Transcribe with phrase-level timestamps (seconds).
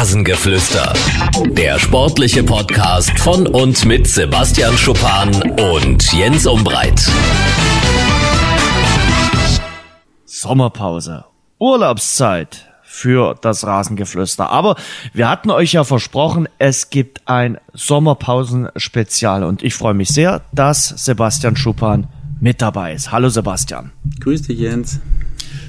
[0.00, 0.94] Rasengeflüster.
[1.50, 5.28] Der sportliche Podcast von und mit Sebastian Schuppan
[5.60, 7.06] und Jens Umbreit.
[10.24, 11.26] Sommerpause.
[11.58, 14.48] Urlaubszeit für das Rasengeflüster.
[14.48, 14.76] Aber
[15.12, 20.88] wir hatten euch ja versprochen, es gibt ein Sommerpausen-Spezial und ich freue mich sehr, dass
[20.88, 22.06] Sebastian Schuppan
[22.40, 23.12] mit dabei ist.
[23.12, 23.92] Hallo Sebastian.
[24.20, 24.98] Grüß dich Jens.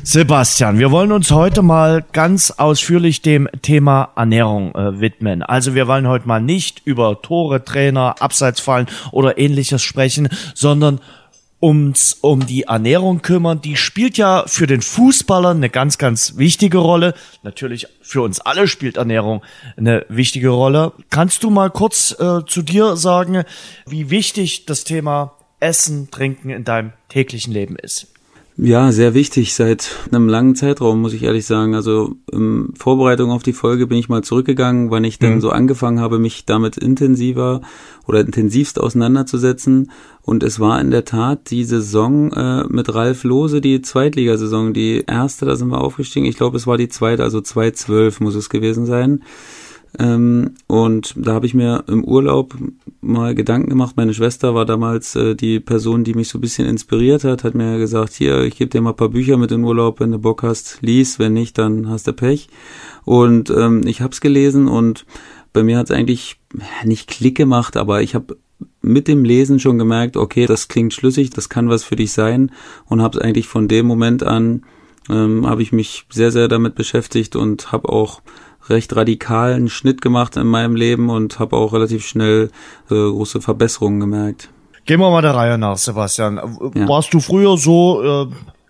[0.04, 5.44] Sebastian, wir wollen uns heute mal ganz ausführlich dem Thema Ernährung äh, widmen.
[5.44, 11.00] Also wir wollen heute mal nicht über Tore, Trainer, Abseitsfallen oder ähnliches sprechen, sondern
[11.60, 13.62] uns um die Ernährung kümmern.
[13.62, 17.14] Die spielt ja für den Fußballer eine ganz, ganz wichtige Rolle.
[17.44, 19.44] Natürlich für uns alle spielt Ernährung
[19.78, 20.94] eine wichtige Rolle.
[21.12, 23.44] Kannst du mal kurz äh, zu dir sagen,
[23.86, 28.08] wie wichtig das Thema Essen, Trinken in deinem täglichen Leben ist?
[28.58, 31.74] Ja, sehr wichtig seit einem langen Zeitraum, muss ich ehrlich sagen.
[31.74, 35.42] Also in Vorbereitung auf die Folge bin ich mal zurückgegangen, wann ich dann mhm.
[35.42, 37.62] so angefangen habe, mich damit intensiver
[38.08, 39.90] oder intensivst auseinanderzusetzen.
[40.22, 45.06] Und es war in der Tat die Saison äh, mit Ralf Lose, die Zweitligasaison, die
[45.08, 46.26] erste, da sind wir aufgestiegen.
[46.26, 49.24] Ich glaube, es war die zweite, also 2012 muss es gewesen sein.
[50.00, 52.56] Ähm, und da habe ich mir im Urlaub
[53.02, 53.98] mal Gedanken gemacht.
[53.98, 57.56] Meine Schwester war damals äh, die Person, die mich so ein bisschen inspiriert hat, hat
[57.56, 60.20] mir gesagt, hier, ich gebe dir mal ein paar Bücher mit in Urlaub, wenn du
[60.20, 62.48] Bock hast, lies, wenn nicht, dann hast du Pech.
[63.04, 65.06] Und ähm, ich habe es gelesen und
[65.54, 66.38] bei mir hat es eigentlich
[66.86, 68.38] nicht Klick gemacht, aber ich habe
[68.82, 72.52] mit dem Lesen schon gemerkt, okay, das klingt schlüssig, das kann was für dich sein
[72.86, 74.64] und habe es eigentlich von dem Moment an,
[75.10, 78.22] ähm, habe ich mich sehr, sehr damit beschäftigt und habe auch
[78.72, 82.50] recht radikalen Schnitt gemacht in meinem Leben und habe auch relativ schnell
[82.90, 84.50] äh, große Verbesserungen gemerkt.
[84.86, 86.38] Gehen wir mal der Reihe nach, Sebastian.
[86.74, 86.88] Ja.
[86.88, 88.28] Warst du früher so, äh,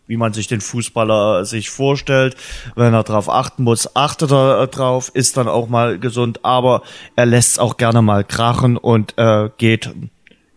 [0.08, 2.36] wie man sich den Fußballer sich vorstellt,
[2.76, 6.82] wenn er darauf achten muss, achtet er drauf, ist dann auch mal gesund, aber
[7.16, 9.90] er lässt auch gerne mal krachen und äh, geht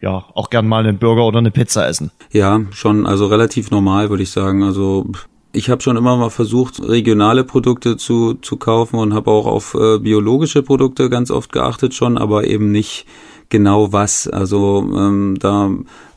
[0.00, 2.10] ja auch gern mal einen Burger oder eine Pizza essen.
[2.32, 4.64] Ja, schon, also relativ normal, würde ich sagen.
[4.64, 5.06] Also
[5.54, 9.74] ich habe schon immer mal versucht, regionale Produkte zu, zu kaufen und habe auch auf
[9.74, 13.06] äh, biologische Produkte ganz oft geachtet schon, aber eben nicht
[13.48, 14.28] genau was.
[14.28, 15.70] Also ähm, da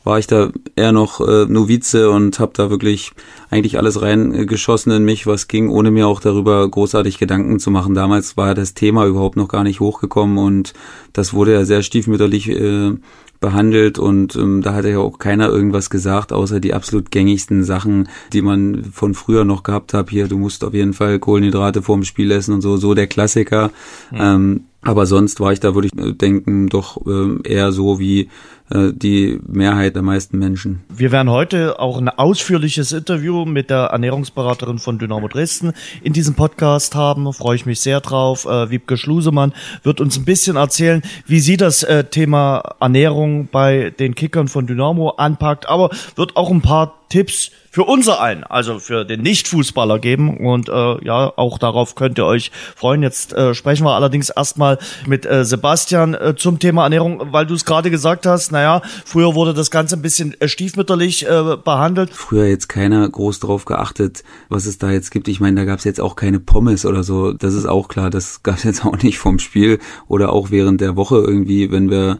[0.04, 3.12] war ich da eher noch äh, Novize und habe da wirklich
[3.50, 7.94] eigentlich alles reingeschossen in mich, was ging, ohne mir auch darüber großartig Gedanken zu machen.
[7.94, 10.72] Damals war das Thema überhaupt noch gar nicht hochgekommen und
[11.12, 12.94] das wurde ja sehr stiefmütterlich äh,
[13.40, 18.08] behandelt und ähm, da hat ja auch keiner irgendwas gesagt, außer die absolut gängigsten Sachen,
[18.32, 20.10] die man von früher noch gehabt hat.
[20.10, 23.70] Hier, du musst auf jeden Fall Kohlenhydrate vorm Spiel essen und so, so der Klassiker.
[24.10, 24.18] Mhm.
[24.18, 28.30] Ähm, aber sonst war ich da, würde ich äh, denken, doch äh, eher so wie
[28.70, 30.80] äh, die Mehrheit der meisten Menschen.
[30.88, 36.34] Wir werden heute auch ein ausführliches Interview mit der Ernährungsberaterin von Dynamo Dresden in diesem
[36.34, 37.30] Podcast haben.
[37.34, 38.46] Freue ich mich sehr drauf.
[38.46, 44.48] Wiebke Schlusemann wird uns ein bisschen erzählen, wie sie das Thema Ernährung bei den Kickern
[44.48, 49.22] von Dynamo anpackt, aber wird auch ein paar Tipps für unser einen, also für den
[49.22, 50.38] Nicht-Fußballer geben.
[50.38, 53.02] Und äh, ja, auch darauf könnt ihr euch freuen.
[53.02, 57.54] Jetzt äh, sprechen wir allerdings erstmal mit äh, Sebastian äh, zum Thema Ernährung, weil du
[57.54, 62.10] es gerade gesagt hast, naja, früher wurde das Ganze ein bisschen äh, stiefmütterlich äh, behandelt.
[62.12, 65.28] Früher jetzt keiner groß drauf geachtet, was es da jetzt gibt.
[65.28, 67.32] Ich meine, da gab es jetzt auch keine Pommes oder so.
[67.32, 70.80] Das ist auch klar, das gab es jetzt auch nicht vom Spiel oder auch während
[70.80, 72.18] der Woche irgendwie, wenn wir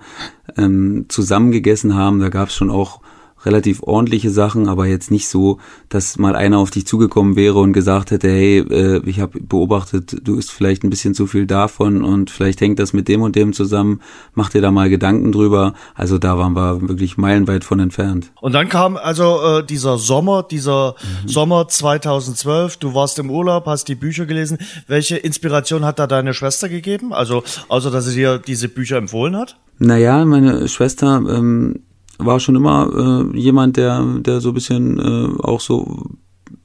[0.57, 3.01] ähm, zusammen gegessen haben, da gab es schon auch
[3.44, 7.72] relativ ordentliche Sachen, aber jetzt nicht so, dass mal einer auf dich zugekommen wäre und
[7.72, 12.03] gesagt hätte, hey, äh, ich habe beobachtet, du isst vielleicht ein bisschen zu viel davon
[12.03, 14.00] und vielleicht hängt das mit dem und dem zusammen,
[14.34, 15.75] mach dir da mal Gedanken drüber.
[15.94, 18.31] Also da waren wir wirklich meilenweit von entfernt.
[18.41, 20.94] Und dann kam also äh, dieser Sommer, dieser
[21.25, 21.28] mhm.
[21.28, 24.59] Sommer 2012, du warst im Urlaub, hast die Bücher gelesen.
[24.87, 27.12] Welche Inspiration hat da deine Schwester gegeben?
[27.12, 29.56] Also außer dass sie dir diese Bücher empfohlen hat?
[29.78, 31.81] Naja, meine Schwester ähm,
[32.19, 36.06] war schon immer äh, jemand, der, der so ein bisschen äh, auch so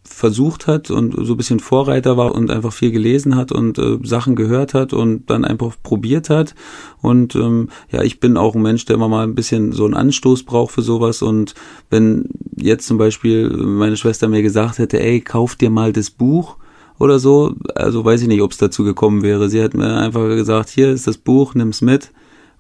[0.04, 3.98] versucht hat und so ein bisschen Vorreiter war und einfach viel gelesen hat und äh,
[4.04, 6.56] Sachen gehört hat und dann einfach probiert hat.
[7.02, 9.96] Und ähm, ja, ich bin auch ein Mensch, der immer mal ein bisschen so einen
[9.96, 11.22] Anstoß braucht für sowas.
[11.22, 11.56] Und
[11.90, 16.58] wenn jetzt zum Beispiel meine Schwester mir gesagt hätte, ey, kauf dir mal das Buch,
[17.00, 17.56] oder so.
[17.76, 19.50] Also weiß ich nicht, ob es dazu gekommen wäre.
[19.50, 22.12] Sie hat mir einfach gesagt, hier ist das Buch, nimm's mit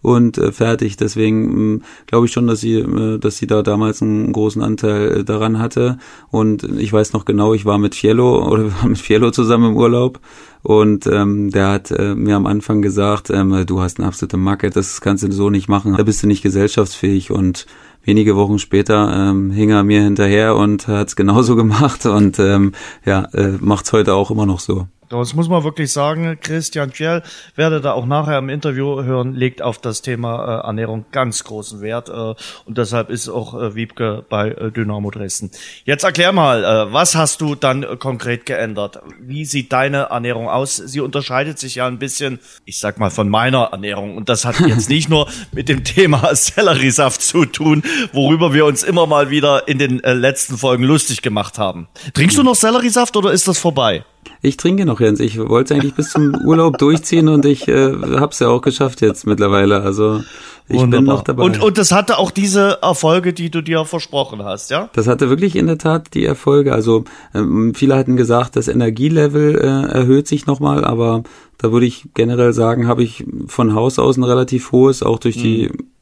[0.04, 0.98] und äh, fertig.
[0.98, 5.12] Deswegen äh, glaube ich schon, dass sie, äh, dass sie da damals einen großen Anteil
[5.12, 5.98] äh, daran hatte.
[6.30, 9.72] Und ich weiß noch genau, ich war mit Fiello oder wir waren mit Fiello zusammen
[9.72, 10.20] im Urlaub
[10.62, 14.70] und ähm, der hat äh, mir am Anfang gesagt, ähm, du hast eine absolute Macke,
[14.70, 17.66] das kannst du so nicht machen, da bist du nicht gesellschaftsfähig und
[18.04, 22.72] wenige Wochen später ähm, hing er mir hinterher und hat es genauso gemacht und ähm,
[23.06, 24.88] ja, äh, macht es heute auch immer noch so.
[25.19, 26.38] Das muss man wirklich sagen.
[26.42, 27.24] Christian Fjell,
[27.56, 31.81] werde da auch nachher im Interview hören, legt auf das Thema äh, Ernährung ganz großen
[31.81, 32.10] Wert.
[32.10, 35.51] Äh, und deshalb ist auch äh, Wiebke bei äh, Dynamo Dresden.
[35.86, 39.00] Jetzt erklär mal, äh, was hast du dann äh, konkret geändert?
[39.19, 40.75] Wie sieht deine Ernährung aus?
[40.77, 44.18] Sie unterscheidet sich ja ein bisschen, ich sag mal, von meiner Ernährung.
[44.18, 48.83] Und das hat jetzt nicht nur mit dem Thema Selleriesaft zu tun, worüber wir uns
[48.83, 51.88] immer mal wieder in den äh, letzten Folgen lustig gemacht haben.
[52.13, 54.04] Trinkst du noch Selleriesaft oder ist das vorbei?
[54.42, 55.20] Ich trinke noch, Jens.
[55.20, 59.02] Ich wollte eigentlich bis zum Urlaub durchziehen und ich äh, habe es ja auch geschafft
[59.02, 59.81] jetzt mittlerweile.
[59.81, 60.22] Also
[60.68, 61.00] ich Wunderbar.
[61.00, 61.44] bin noch dabei.
[61.44, 64.90] Und, und das hatte auch diese Erfolge, die du dir versprochen hast, ja?
[64.94, 66.74] Das hatte wirklich in der Tat die Erfolge.
[66.74, 67.04] Also
[67.34, 71.24] ähm, viele hatten gesagt, das Energielevel äh, erhöht sich nochmal, aber
[71.58, 75.36] da würde ich generell sagen, habe ich von Haus aus ein relativ hohes, auch durch
[75.38, 75.93] die mhm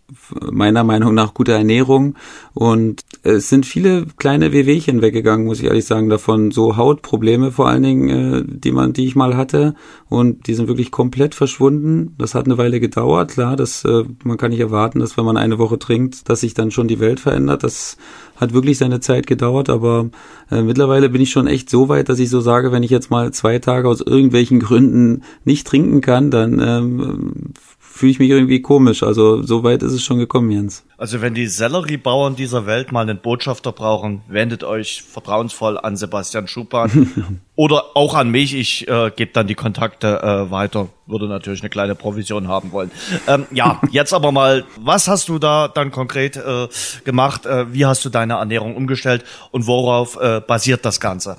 [0.52, 2.16] meiner Meinung nach gute Ernährung.
[2.54, 6.52] Und es sind viele kleine Wehwehchen weggegangen, muss ich ehrlich sagen, davon.
[6.52, 9.76] So Hautprobleme vor allen Dingen, äh, die man, die ich mal hatte.
[10.10, 12.16] Und die sind wirklich komplett verschwunden.
[12.18, 15.38] Das hat eine Weile gedauert, klar, das äh, man kann nicht erwarten, dass wenn man
[15.38, 17.64] eine Woche trinkt, dass sich dann schon die Welt verändert.
[17.64, 17.98] Das
[18.36, 20.10] hat wirklich seine Zeit gedauert, aber
[20.50, 23.12] äh, mittlerweile bin ich schon echt so weit, dass ich so sage, wenn ich jetzt
[23.12, 27.54] mal zwei Tage aus irgendwelchen Gründen nicht trinken kann, dann ähm,
[28.02, 29.04] fühle ich mich irgendwie komisch.
[29.04, 30.84] Also so weit ist es schon gekommen, Jens.
[30.98, 36.48] Also wenn die Selleriebauern dieser Welt mal einen Botschafter brauchen, wendet euch vertrauensvoll an Sebastian
[36.48, 38.56] Schupan oder auch an mich.
[38.56, 40.90] Ich äh, gebe dann die Kontakte äh, weiter.
[41.06, 42.90] Würde natürlich eine kleine Provision haben wollen.
[43.28, 46.68] Ähm, ja, jetzt aber mal, was hast du da dann konkret äh,
[47.04, 47.46] gemacht?
[47.46, 51.38] Äh, wie hast du deine Ernährung umgestellt und worauf äh, basiert das Ganze?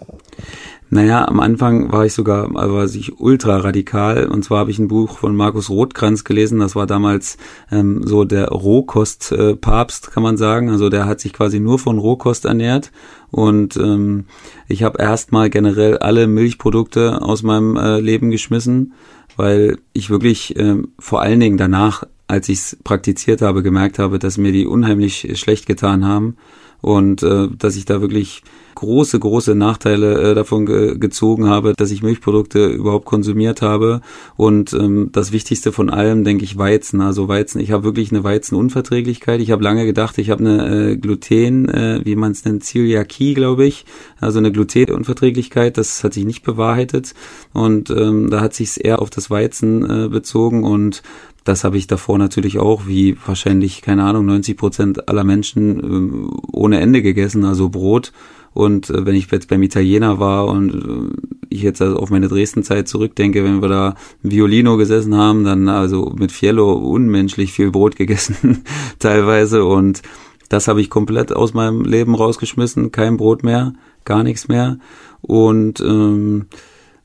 [0.95, 4.27] Naja, am Anfang war ich sogar, also war ich ultra radikal.
[4.27, 6.59] Und zwar habe ich ein Buch von Markus Rothkranz gelesen.
[6.59, 7.39] Das war damals
[7.71, 10.69] ähm, so der Rohkost-Papst, kann man sagen.
[10.69, 12.93] Also der hat sich quasi nur von Rohkost ernährt.
[13.31, 14.27] Und ähm,
[14.69, 18.93] ich habe erstmal generell alle Milchprodukte aus meinem äh, Leben geschmissen,
[19.39, 24.19] weil ich wirklich äh, vor allen Dingen danach, als ich es praktiziert habe, gemerkt habe,
[24.19, 26.37] dass mir die unheimlich schlecht getan haben
[26.83, 28.43] und äh, dass ich da wirklich
[28.75, 34.01] große, große Nachteile äh, davon ge gezogen habe, dass ich Milchprodukte überhaupt konsumiert habe.
[34.37, 37.01] Und ähm, das Wichtigste von allem, denke ich, Weizen.
[37.01, 39.41] Also Weizen, ich habe wirklich eine Weizenunverträglichkeit.
[39.41, 43.35] Ich habe lange gedacht, ich habe eine äh, Gluten, äh, wie man es nennt, Zöliakie,
[43.35, 43.85] glaube ich.
[44.19, 45.79] Also eine Glutenunverträglichkeit.
[45.79, 47.15] Das hat sich nicht bewahrheitet.
[47.53, 51.03] Und ähm, da hat sich es eher auf das Weizen äh, bezogen und
[51.45, 56.31] das habe ich davor natürlich auch, wie wahrscheinlich, keine Ahnung, 90 Prozent aller Menschen äh,
[56.53, 58.13] ohne Ende gegessen, also Brot.
[58.55, 61.17] Und äh, wenn ich jetzt beim Italiener war und äh,
[61.49, 66.13] ich jetzt also auf meine Dresden-Zeit zurückdenke, wenn wir da Violino gesessen haben, dann also
[66.17, 68.63] mit Fiello unmenschlich viel Brot gegessen
[68.99, 69.65] teilweise.
[69.65, 70.03] Und
[70.49, 72.93] das habe ich komplett aus meinem Leben rausgeschmissen.
[72.93, 73.73] Kein Brot mehr,
[74.05, 74.79] gar nichts mehr.
[75.23, 76.47] Und ähm,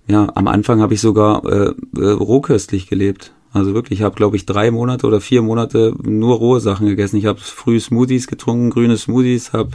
[0.08, 3.34] ja, am Anfang habe ich sogar äh, äh, rohköstlich gelebt.
[3.54, 7.18] Also wirklich, ich habe, glaube ich, drei Monate oder vier Monate nur rohe Sachen gegessen.
[7.18, 9.72] Ich habe früh Smoothies getrunken, grüne Smoothies, habe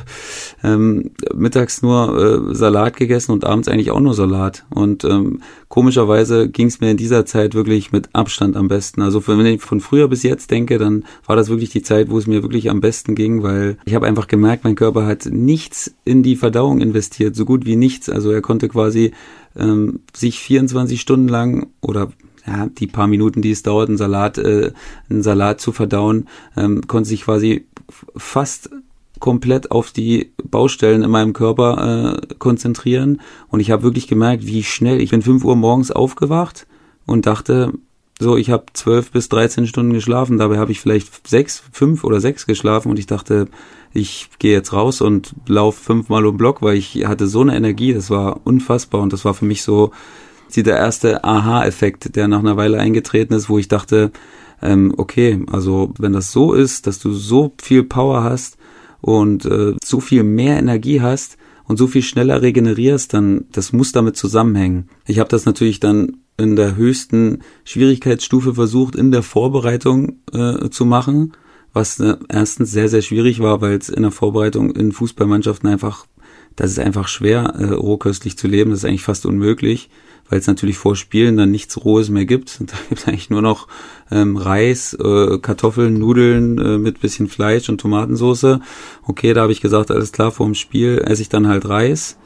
[0.62, 4.64] ähm, mittags nur äh, Salat gegessen und abends eigentlich auch nur Salat.
[4.70, 9.00] Und ähm, komischerweise ging es mir in dieser Zeit wirklich mit Abstand am besten.
[9.00, 12.19] Also wenn ich von früher bis jetzt denke, dann war das wirklich die Zeit, wo
[12.19, 15.94] es mir wirklich am besten ging, weil ich habe einfach gemerkt, mein Körper hat nichts
[16.04, 18.10] in die Verdauung investiert, so gut wie nichts.
[18.10, 19.12] Also er konnte quasi
[19.56, 22.12] ähm, sich 24 Stunden lang oder
[22.46, 24.72] ja, die paar Minuten, die es dauert, einen Salat, äh,
[25.08, 27.67] einen Salat zu verdauen, ähm, konnte sich quasi
[28.17, 28.70] fast
[29.20, 33.20] komplett auf die Baustellen in meinem Körper äh, konzentrieren.
[33.49, 35.01] Und ich habe wirklich gemerkt, wie schnell.
[35.01, 36.67] Ich bin fünf Uhr morgens aufgewacht
[37.06, 37.72] und dachte,
[38.19, 40.39] so, ich habe zwölf bis dreizehn Stunden geschlafen.
[40.39, 43.46] Dabei habe ich vielleicht sechs, fünf oder sechs geschlafen und ich dachte,
[43.93, 47.94] ich gehe jetzt raus und laufe fünfmal um Block, weil ich hatte so eine Energie,
[47.94, 49.93] das war unfassbar und das war für mich so
[50.49, 54.13] sie der erste Aha-Effekt, der nach einer Weile eingetreten ist, wo ich dachte,
[54.63, 58.56] ähm, okay, also wenn das so ist, dass du so viel Power hast
[59.01, 63.93] und äh, so viel mehr Energie hast und so viel schneller regenerierst, dann das muss
[63.93, 64.89] damit zusammenhängen.
[65.06, 70.84] Ich habe das natürlich dann in der höchsten Schwierigkeitsstufe versucht, in der Vorbereitung äh, zu
[70.84, 71.32] machen,
[71.72, 76.06] was äh, erstens sehr, sehr schwierig war, weil es in der Vorbereitung in Fußballmannschaften einfach,
[76.56, 79.91] das ist einfach schwer, äh, rohköstlich zu leben, das ist eigentlich fast unmöglich
[80.32, 82.58] weil es natürlich vor Spielen dann nichts Rohes mehr gibt.
[82.67, 83.69] Da gibt eigentlich nur noch
[84.10, 88.58] ähm, Reis, äh, Kartoffeln, Nudeln äh, mit bisschen Fleisch und Tomatensauce.
[89.06, 92.17] Okay, da habe ich gesagt, alles klar, vor dem Spiel esse ich dann halt Reis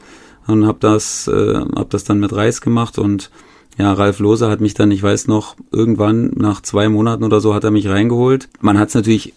[0.47, 3.29] und habe das, äh, hab das dann mit Reis gemacht und
[3.77, 7.53] ja, Ralf Lose hat mich dann, ich weiß noch, irgendwann nach zwei Monaten oder so
[7.53, 8.47] hat er mich reingeholt.
[8.61, 9.33] Man hat es natürlich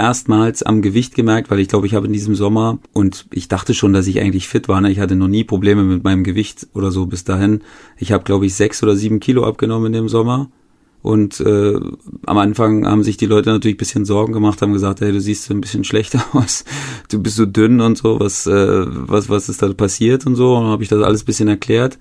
[0.00, 3.74] erstmals am Gewicht gemerkt, weil ich glaube, ich habe in diesem Sommer und ich dachte
[3.74, 4.80] schon, dass ich eigentlich fit war.
[4.80, 4.90] Ne?
[4.90, 7.60] Ich hatte noch nie Probleme mit meinem Gewicht oder so bis dahin.
[7.98, 10.50] Ich habe, glaube ich, sechs oder sieben Kilo abgenommen in dem Sommer.
[11.02, 11.80] Und äh,
[12.26, 15.50] am Anfang haben sich die Leute natürlich bisschen Sorgen gemacht, haben gesagt, hey, du siehst
[15.50, 16.64] ein bisschen schlechter aus,
[17.10, 20.56] du bist so dünn und so, was, äh, was, was ist da passiert und so.
[20.56, 21.98] Und dann habe ich das alles bisschen erklärt.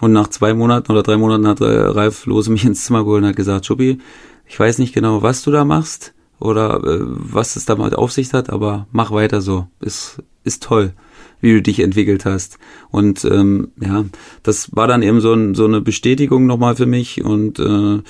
[0.00, 3.28] Und nach zwei Monaten oder drei Monaten hat Ralf Lose mich ins Zimmer geholt und
[3.28, 3.98] hat gesagt, Schuppi,
[4.46, 8.32] ich weiß nicht genau, was du da machst oder äh, was es damit auf sich
[8.32, 9.66] hat, aber mach weiter so.
[9.80, 10.92] Ist, ist toll,
[11.40, 12.58] wie du dich entwickelt hast.
[12.90, 14.04] Und ähm, ja,
[14.42, 18.02] das war dann eben so, ein, so eine Bestätigung nochmal für mich und äh,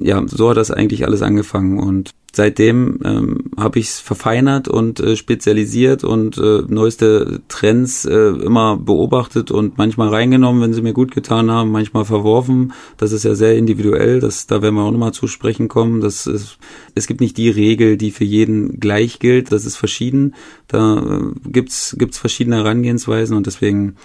[0.00, 5.00] ja, so hat das eigentlich alles angefangen und seitdem ähm, habe ich es verfeinert und
[5.00, 10.92] äh, spezialisiert und äh, neueste Trends äh, immer beobachtet und manchmal reingenommen, wenn sie mir
[10.92, 12.74] gut getan haben, manchmal verworfen.
[12.98, 16.02] Das ist ja sehr individuell, das, da werden wir auch nochmal zu sprechen kommen.
[16.02, 16.58] Das ist,
[16.94, 20.34] es gibt nicht die Regel, die für jeden gleich gilt, das ist verschieden.
[20.68, 23.96] Da äh, gibt's gibt's verschiedene Herangehensweisen und deswegen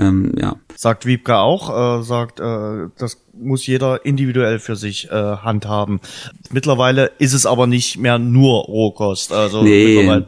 [0.00, 0.56] ähm, ja.
[0.74, 6.00] Sagt Wiebke auch, äh, sagt, äh, das muss jeder individuell für sich äh, handhaben.
[6.50, 9.32] Mittlerweile ist es aber nicht mehr nur Rohkost.
[9.32, 10.22] Also nee.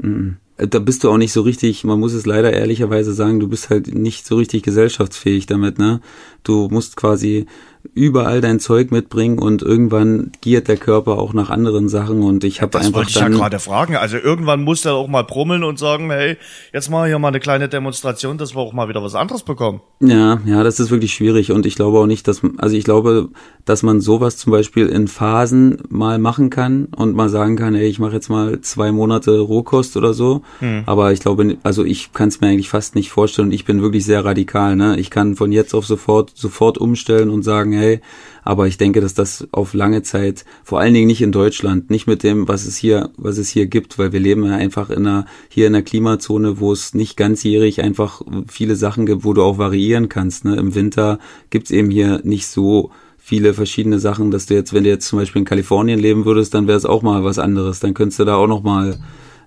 [0.00, 0.36] Mhm.
[0.58, 3.68] Da bist du auch nicht so richtig, man muss es leider ehrlicherweise sagen, du bist
[3.68, 6.00] halt nicht so richtig gesellschaftsfähig damit, ne?
[6.44, 7.44] Du musst quasi
[7.96, 12.60] überall dein Zeug mitbringen und irgendwann giert der Körper auch nach anderen Sachen und ich
[12.60, 13.96] habe einfach wollte ich dann ja gerade fragen.
[13.96, 16.36] Also irgendwann muss der auch mal brummeln und sagen, hey,
[16.74, 19.80] jetzt mal hier mal eine kleine Demonstration, dass wir auch mal wieder was anderes bekommen.
[20.00, 23.30] Ja, ja, das ist wirklich schwierig und ich glaube auch nicht, dass also ich glaube,
[23.64, 27.88] dass man sowas zum Beispiel in Phasen mal machen kann und mal sagen kann, hey,
[27.88, 30.42] ich mache jetzt mal zwei Monate Rohkost oder so.
[30.58, 30.82] Hm.
[30.84, 33.52] Aber ich glaube, also ich kann es mir eigentlich fast nicht vorstellen.
[33.52, 34.76] Ich bin wirklich sehr radikal.
[34.76, 34.98] Ne?
[34.98, 37.85] Ich kann von jetzt auf sofort sofort umstellen und sagen, hey,
[38.44, 42.06] aber ich denke, dass das auf lange Zeit, vor allen Dingen nicht in Deutschland, nicht
[42.06, 45.06] mit dem, was es hier, was es hier gibt, weil wir leben ja einfach in
[45.06, 49.42] einer, hier in einer Klimazone, wo es nicht ganzjährig einfach viele Sachen gibt, wo du
[49.42, 50.44] auch variieren kannst.
[50.44, 50.56] Ne?
[50.56, 51.18] Im Winter
[51.50, 55.18] gibt's eben hier nicht so viele verschiedene Sachen, dass du jetzt, wenn du jetzt zum
[55.18, 57.80] Beispiel in Kalifornien leben würdest, dann wäre es auch mal was anderes.
[57.80, 58.98] Dann könntest du da auch noch mal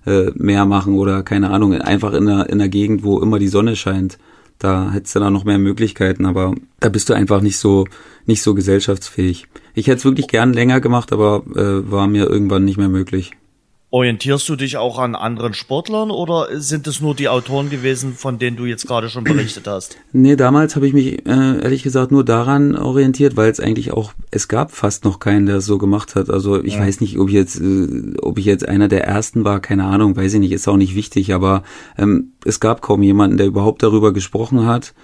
[0.04, 3.48] äh, mehr machen oder keine Ahnung, einfach in einer, in einer Gegend, wo immer die
[3.48, 4.18] Sonne scheint.
[4.60, 7.86] Da hättest du da noch mehr Möglichkeiten, aber da bist du einfach nicht so,
[8.26, 9.46] nicht so gesellschaftsfähig.
[9.74, 13.32] Ich hätte es wirklich gern länger gemacht, aber äh, war mir irgendwann nicht mehr möglich.
[13.92, 18.38] Orientierst du dich auch an anderen Sportlern oder sind es nur die Autoren gewesen, von
[18.38, 19.96] denen du jetzt gerade schon berichtet hast?
[20.12, 24.12] Nee, damals habe ich mich äh, ehrlich gesagt nur daran orientiert, weil es eigentlich auch,
[24.30, 26.30] es gab fast noch keinen, der es so gemacht hat.
[26.30, 26.80] Also ich ja.
[26.80, 30.16] weiß nicht, ob ich jetzt, äh, ob ich jetzt einer der ersten war, keine Ahnung,
[30.16, 31.64] weiß ich nicht, ist auch nicht wichtig, aber
[31.98, 34.94] ähm, es gab kaum jemanden, der überhaupt darüber gesprochen hat.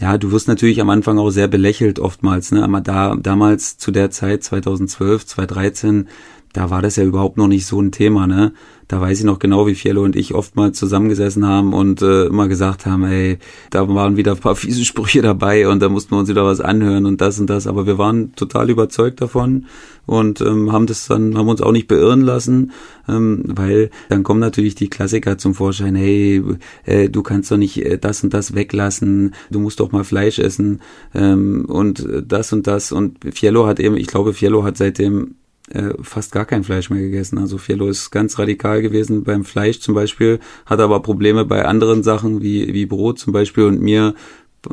[0.00, 2.62] Ja, du wirst natürlich am Anfang auch sehr belächelt oftmals, ne?
[2.62, 6.08] Aber da damals zu der Zeit 2012, 2013
[6.56, 8.54] da war das ja überhaupt noch nicht so ein Thema, ne?
[8.88, 12.48] Da weiß ich noch genau, wie Fiello und ich oftmals zusammengesessen haben und äh, immer
[12.48, 13.38] gesagt haben, ey,
[13.70, 16.62] da waren wieder ein paar fiese Sprüche dabei und da mussten wir uns wieder was
[16.62, 17.66] anhören und das und das.
[17.66, 19.66] Aber wir waren total überzeugt davon
[20.06, 22.72] und ähm, haben das dann, haben uns auch nicht beirren lassen,
[23.06, 26.42] ähm, weil dann kommen natürlich die Klassiker zum Vorschein, hey,
[26.86, 30.38] äh, du kannst doch nicht äh, das und das weglassen, du musst doch mal Fleisch
[30.38, 30.80] essen
[31.14, 32.92] ähm, und äh, das und das.
[32.92, 35.34] Und Fiello hat eben, ich glaube, Fiello hat seitdem
[35.70, 37.38] äh, fast gar kein Fleisch mehr gegessen.
[37.38, 42.02] Also Fiello ist ganz radikal gewesen beim Fleisch zum Beispiel, hat aber Probleme bei anderen
[42.02, 44.14] Sachen wie, wie Brot zum Beispiel und mir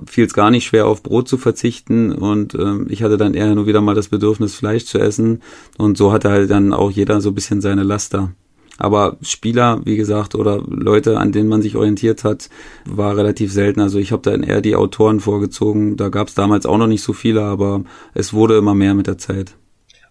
[0.07, 3.53] fiel es gar nicht schwer, auf Brot zu verzichten und ähm, ich hatte dann eher
[3.53, 5.41] nur wieder mal das Bedürfnis, Fleisch zu essen
[5.77, 8.31] und so hatte halt dann auch jeder so ein bisschen seine Laster.
[8.79, 12.49] Aber Spieler, wie gesagt, oder Leute, an denen man sich orientiert hat,
[12.85, 13.79] war relativ selten.
[13.79, 15.95] Also ich habe dann eher die Autoren vorgezogen.
[15.95, 17.83] Da gab es damals auch noch nicht so viele, aber
[18.15, 19.55] es wurde immer mehr mit der Zeit.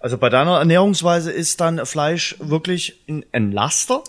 [0.03, 4.03] Also bei deiner Ernährungsweise ist dann Fleisch wirklich ein Laster?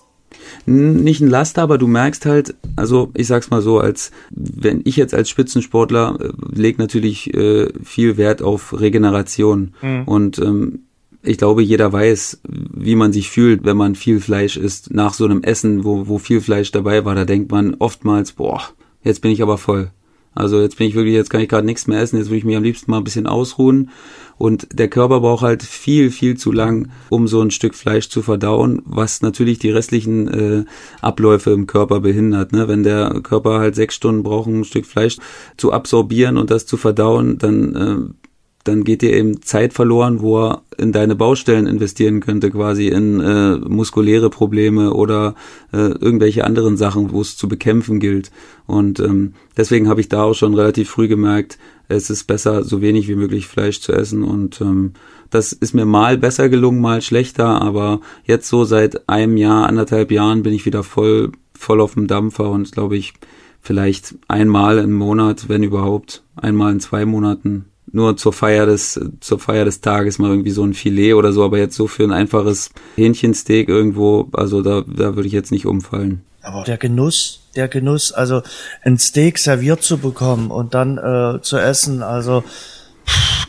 [0.65, 4.95] Nicht ein Laster, aber du merkst halt, also ich sag's mal so, als wenn ich
[4.95, 10.03] jetzt als Spitzensportler äh, leg natürlich äh, viel Wert auf Regeneration mhm.
[10.05, 10.79] und ähm,
[11.21, 14.93] ich glaube, jeder weiß, wie man sich fühlt, wenn man viel Fleisch isst.
[14.93, 18.61] Nach so einem Essen, wo, wo viel Fleisch dabei war, da denkt man oftmals, boah,
[19.03, 19.91] jetzt bin ich aber voll.
[20.35, 22.45] Also jetzt bin ich wirklich, jetzt kann ich gerade nichts mehr essen, jetzt würde ich
[22.45, 23.89] mich am liebsten mal ein bisschen ausruhen.
[24.37, 28.21] Und der Körper braucht halt viel, viel zu lang, um so ein Stück Fleisch zu
[28.21, 30.65] verdauen, was natürlich die restlichen äh,
[31.01, 32.51] Abläufe im Körper behindert.
[32.51, 32.67] Ne?
[32.67, 35.17] Wenn der Körper halt sechs Stunden braucht, ein Stück Fleisch
[35.55, 38.22] zu absorbieren und das zu verdauen, dann äh,
[38.63, 43.19] dann geht dir eben Zeit verloren, wo er in deine Baustellen investieren könnte, quasi in
[43.19, 45.35] äh, muskuläre Probleme oder
[45.73, 48.31] äh, irgendwelche anderen Sachen, wo es zu bekämpfen gilt.
[48.65, 51.57] Und ähm, deswegen habe ich da auch schon relativ früh gemerkt,
[51.89, 54.23] es ist besser, so wenig wie möglich Fleisch zu essen.
[54.23, 54.93] Und ähm,
[55.29, 60.11] das ist mir mal besser gelungen, mal schlechter, aber jetzt so seit einem Jahr, anderthalb
[60.11, 63.13] Jahren bin ich wieder voll, voll auf dem Dampfer und glaube ich,
[63.59, 69.39] vielleicht einmal im Monat, wenn überhaupt, einmal in zwei Monaten nur zur Feier des, zur
[69.39, 72.11] Feier des Tages mal irgendwie so ein Filet oder so, aber jetzt so für ein
[72.11, 76.21] einfaches Hähnchensteak irgendwo, also da, da würde ich jetzt nicht umfallen.
[76.41, 78.41] Aber der Genuss, der Genuss, also
[78.83, 82.43] ein Steak serviert zu bekommen und dann äh, zu essen, also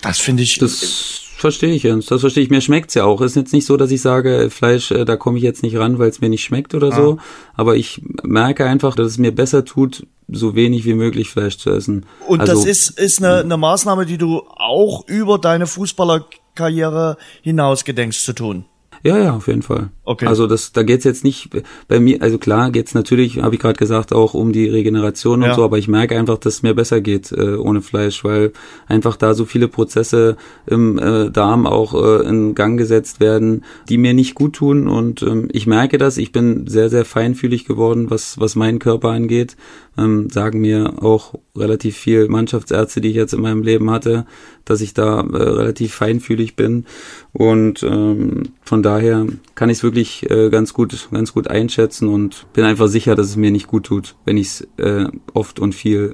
[0.03, 0.59] das finde ich.
[0.59, 2.07] Das verstehe ich, Jens.
[2.07, 2.51] Das verstehe ich.
[2.51, 3.21] Mir schmeckt's ja auch.
[3.21, 5.99] Ist jetzt nicht so, dass ich sage, Fleisch, äh, da komme ich jetzt nicht ran,
[5.99, 6.97] weil es mir nicht schmeckt oder ah.
[6.97, 7.19] so.
[7.55, 11.71] Aber ich merke einfach, dass es mir besser tut, so wenig wie möglich Fleisch zu
[11.71, 12.07] essen.
[12.27, 17.85] Und also, das ist, ist eine, eine Maßnahme, die du auch über deine Fußballerkarriere hinaus
[17.85, 18.65] gedenkst zu tun.
[19.05, 19.91] Ja, ja, auf jeden Fall.
[20.05, 20.27] Okay.
[20.27, 21.51] Also das, da geht's jetzt nicht
[21.89, 25.49] bei mir, also klar geht's natürlich, habe ich gerade gesagt, auch um die Regeneration und
[25.49, 25.55] ja.
[25.55, 28.55] so, aber ich merke einfach, dass es mir besser geht äh, ohne Fleisch, weil
[28.87, 33.99] einfach da so viele Prozesse im äh, Darm auch äh, in Gang gesetzt werden, die
[33.99, 38.09] mir nicht gut tun und ähm, ich merke das, ich bin sehr, sehr feinfühlig geworden,
[38.09, 39.55] was, was meinen Körper angeht
[39.99, 44.27] ähm, sagen mir auch relativ viel Mannschaftsärzte, die ich jetzt in meinem Leben hatte,
[44.65, 46.87] dass ich da äh, relativ feinfühlig bin
[47.33, 52.47] und ähm, von daher kann ich es wirklich äh, ganz gut, ganz gut einschätzen und
[52.53, 55.75] bin einfach sicher, dass es mir nicht gut tut, wenn ich es äh, oft und
[55.75, 56.13] viel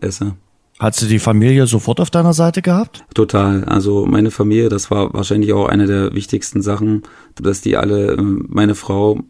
[0.00, 0.34] äh, esse.
[0.82, 3.04] Hast du die Familie sofort auf deiner Seite gehabt?
[3.14, 3.62] Total.
[3.66, 7.02] Also meine Familie, das war wahrscheinlich auch eine der wichtigsten Sachen,
[7.36, 9.20] dass die alle, äh, meine Frau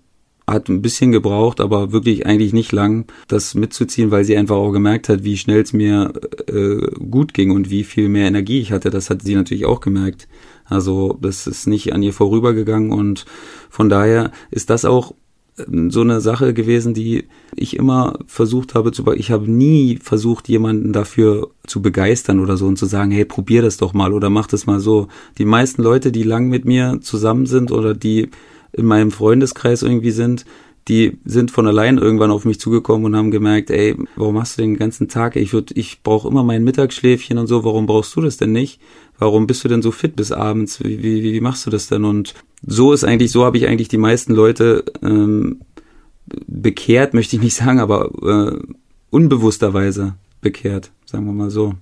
[0.46, 4.72] hat ein bisschen gebraucht, aber wirklich eigentlich nicht lang, das mitzuziehen, weil sie einfach auch
[4.72, 6.12] gemerkt hat, wie schnell es mir
[6.48, 8.90] äh, gut ging und wie viel mehr Energie ich hatte.
[8.90, 10.28] Das hat sie natürlich auch gemerkt.
[10.64, 13.24] Also das ist nicht an ihr vorübergegangen und
[13.70, 15.14] von daher ist das auch
[15.58, 20.48] ähm, so eine Sache gewesen, die ich immer versucht habe zu, ich habe nie versucht,
[20.48, 24.30] jemanden dafür zu begeistern oder so und zu sagen, hey, probier das doch mal oder
[24.30, 25.08] mach das mal so.
[25.38, 28.30] Die meisten Leute, die lang mit mir zusammen sind oder die
[28.72, 30.44] in meinem Freundeskreis irgendwie sind,
[30.88, 34.62] die sind von allein irgendwann auf mich zugekommen und haben gemerkt, ey, warum hast du
[34.62, 35.36] den ganzen Tag?
[35.36, 37.62] Ich würde, ich brauche immer mein Mittagsschläfchen und so.
[37.64, 38.80] Warum brauchst du das denn nicht?
[39.18, 40.82] Warum bist du denn so fit bis abends?
[40.82, 42.04] Wie, wie, wie machst du das denn?
[42.04, 42.34] Und
[42.66, 45.60] so ist eigentlich, so habe ich eigentlich die meisten Leute ähm,
[46.46, 48.58] bekehrt, möchte ich nicht sagen, aber äh,
[49.10, 51.74] unbewussterweise bekehrt, sagen wir mal so.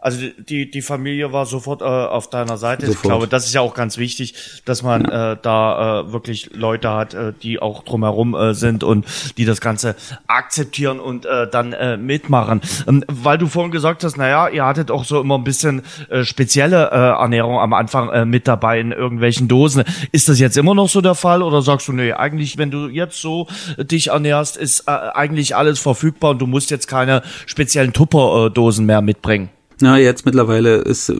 [0.00, 2.86] Also die, die Familie war sofort äh, auf deiner Seite.
[2.86, 2.96] Sofort.
[2.96, 5.32] Ich glaube, das ist ja auch ganz wichtig, dass man ja.
[5.32, 9.06] äh, da äh, wirklich Leute hat, äh, die auch drumherum äh, sind und
[9.36, 12.60] die das Ganze akzeptieren und äh, dann äh, mitmachen.
[12.86, 16.24] Ähm, weil du vorhin gesagt hast, naja, ihr hattet auch so immer ein bisschen äh,
[16.24, 19.84] spezielle äh, Ernährung am Anfang äh, mit dabei in irgendwelchen Dosen.
[20.12, 22.88] Ist das jetzt immer noch so der Fall oder sagst du, nee, eigentlich, wenn du
[22.88, 27.22] jetzt so äh, dich ernährst, ist äh, eigentlich alles verfügbar und du musst jetzt keine
[27.46, 29.50] speziellen Tupperdosen mehr mitbringen?
[29.80, 31.10] Na, jetzt mittlerweile ist,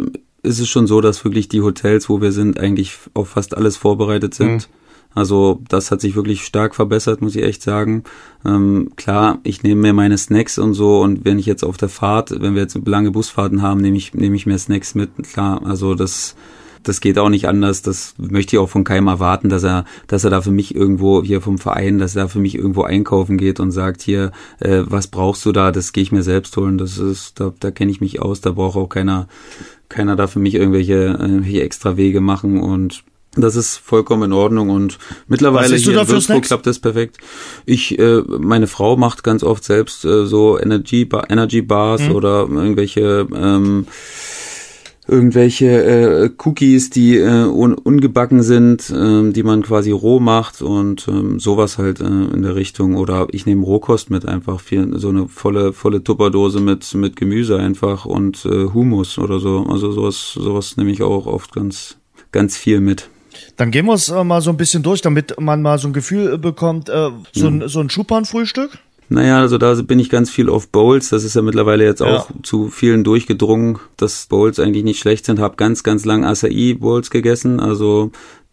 [0.43, 3.77] ist es schon so, dass wirklich die Hotels, wo wir sind, eigentlich auf fast alles
[3.77, 4.69] vorbereitet sind.
[4.69, 4.75] Mhm.
[5.15, 8.05] Also das hat sich wirklich stark verbessert, muss ich echt sagen.
[8.45, 11.89] Ähm, klar, ich nehme mir meine Snacks und so und wenn ich jetzt auf der
[11.89, 15.11] Fahrt, wenn wir jetzt lange Busfahrten haben, nehme ich, nehme ich mir Snacks mit.
[15.33, 16.37] Klar, also das
[16.87, 17.83] das geht auch nicht anders.
[17.83, 21.23] Das möchte ich auch von keinem erwarten, dass er, dass er da für mich irgendwo
[21.23, 25.09] hier vom Verein, dass er für mich irgendwo einkaufen geht und sagt hier, äh, was
[25.09, 25.73] brauchst du da?
[25.73, 26.79] Das gehe ich mir selbst holen.
[26.79, 28.41] Das ist, da, da kenne ich mich aus.
[28.41, 29.27] Da braucht auch keiner,
[29.89, 33.03] keiner da für mich irgendwelche, irgendwelche extra Wege machen und
[33.39, 37.19] das ist vollkommen in Ordnung und mittlerweile hier in Würzburg klappt das perfekt.
[37.67, 42.15] Ich, äh, meine Frau macht ganz oft selbst äh, so Energy, Bar, Energy Bars hm.
[42.15, 43.87] oder irgendwelche ähm,
[45.09, 51.07] irgendwelche äh, Cookies, die äh, un ungebacken sind, äh, die man quasi roh macht und
[51.09, 52.97] ähm, sowas halt äh, in der Richtung.
[52.97, 57.59] Oder ich nehme Rohkost mit einfach, viel, so eine volle volle Tupperdose mit mit Gemüse
[57.59, 59.67] einfach und äh, Humus oder so.
[59.69, 61.97] Also sowas sowas nehme ich auch oft ganz
[62.33, 63.09] ganz viel mit.
[63.57, 65.93] Dann gehen wir es äh, mal so ein bisschen durch, damit man mal so ein
[65.93, 66.89] Gefühl äh, bekommt.
[66.89, 68.79] Äh, so, ein, so ein Schupan-Frühstück?
[69.09, 71.11] Naja, also da bin ich ganz viel auf Bowls.
[71.11, 72.07] Das ist ja mittlerweile jetzt ja.
[72.07, 75.39] auch zu vielen durchgedrungen, dass Bowls eigentlich nicht schlecht sind.
[75.39, 77.61] Hab ganz, ganz lang Acai-Bowls gegessen.
[77.61, 78.11] Also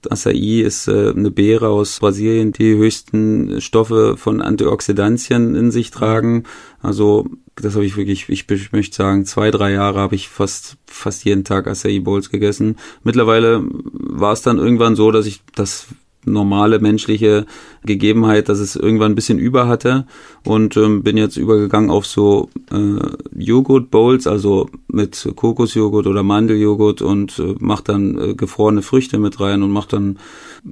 [0.10, 6.44] Acai ist äh, eine Beere aus Brasilien, die höchsten Stoffe von Antioxidantien in sich tragen.
[6.82, 10.78] Also das habe ich wirklich, ich, ich möchte sagen, zwei, drei Jahre habe ich fast
[10.86, 12.78] fast jeden Tag Acai Bowls gegessen.
[13.04, 15.88] Mittlerweile war es dann irgendwann so, dass ich das
[16.26, 17.46] normale menschliche
[17.84, 20.06] Gegebenheit, dass es irgendwann ein bisschen über hatte
[20.46, 23.00] und ähm, bin jetzt übergegangen auf so äh,
[23.36, 29.40] Joghurt Bowls, also mit Kokosjoghurt oder Mandeljoghurt und äh, mache dann äh, gefrorene Früchte mit
[29.40, 30.20] rein und mache dann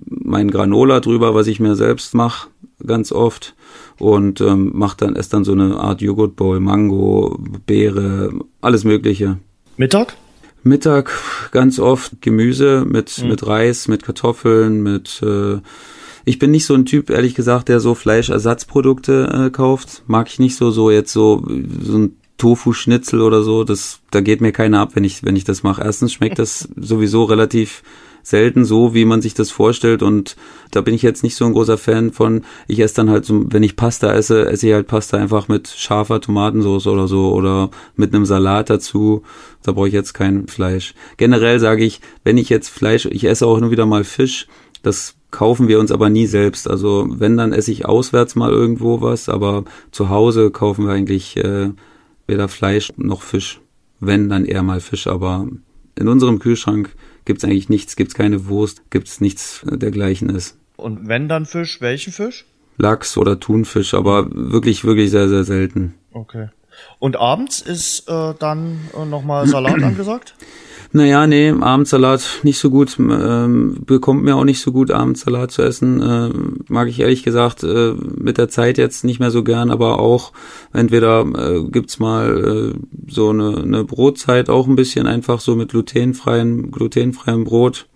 [0.08, 2.50] mein Granola drüber, was ich mir selbst mache,
[2.86, 3.56] ganz oft
[4.00, 9.38] und ähm, mache dann esse dann so eine Art Joghurt Bowl, Mango, Beere, alles Mögliche.
[9.78, 10.16] Mittag?
[10.64, 11.12] Mittag
[11.52, 13.30] ganz oft Gemüse mit, mhm.
[13.30, 15.60] mit Reis, mit Kartoffeln, mit äh,
[16.24, 20.04] ich bin nicht so ein Typ, ehrlich gesagt, der so Fleischersatzprodukte äh, kauft.
[20.08, 21.44] Mag ich nicht so, so jetzt so,
[21.82, 23.64] so ein Tofu-Schnitzel oder so.
[23.64, 25.84] Das, da geht mir keiner ab, wenn ich, wenn ich das mache.
[25.84, 27.84] Erstens schmeckt das sowieso relativ
[28.24, 30.04] selten so, wie man sich das vorstellt.
[30.04, 30.36] Und
[30.72, 32.44] da bin ich jetzt nicht so ein großer Fan von.
[32.68, 35.68] Ich esse dann halt so, wenn ich Pasta esse, esse ich halt Pasta einfach mit
[35.68, 39.24] scharfer Tomatensauce oder so oder mit einem Salat dazu.
[39.64, 40.94] Da brauche ich jetzt kein Fleisch.
[41.18, 44.48] Generell sage ich, wenn ich jetzt Fleisch, ich esse auch nur wieder mal Fisch.
[44.84, 46.70] Das kaufen wir uns aber nie selbst.
[46.70, 51.38] Also wenn, dann esse ich auswärts mal irgendwo was, aber zu Hause kaufen wir eigentlich
[51.38, 51.70] äh,
[52.28, 53.62] weder Fleisch noch Fisch.
[54.00, 55.48] Wenn, dann eher mal Fisch, aber
[55.96, 60.58] in unserem Kühlschrank gibt's eigentlich nichts, gibt's keine Wurst, gibt's nichts dergleichen ist.
[60.78, 62.46] Und wenn dann Fisch, welchen Fisch?
[62.78, 65.94] Lachs oder Thunfisch, aber wirklich, wirklich sehr, sehr selten.
[66.12, 66.50] Okay.
[67.00, 70.34] Und abends ist äh, dann äh, nochmal Salat angesagt?
[70.94, 72.98] Naja, nee, Abendsalat nicht so gut.
[73.00, 76.02] Ähm, bekommt mir auch nicht so gut, Abendsalat zu essen.
[76.02, 76.30] Äh,
[76.68, 80.34] mag ich ehrlich gesagt äh, mit der Zeit jetzt nicht mehr so gern, aber auch
[80.74, 85.70] entweder äh, gibt's mal äh, so eine, eine Brotzeit auch ein bisschen einfach so mit
[85.70, 87.88] glutenfreiem, glutenfreiem Brot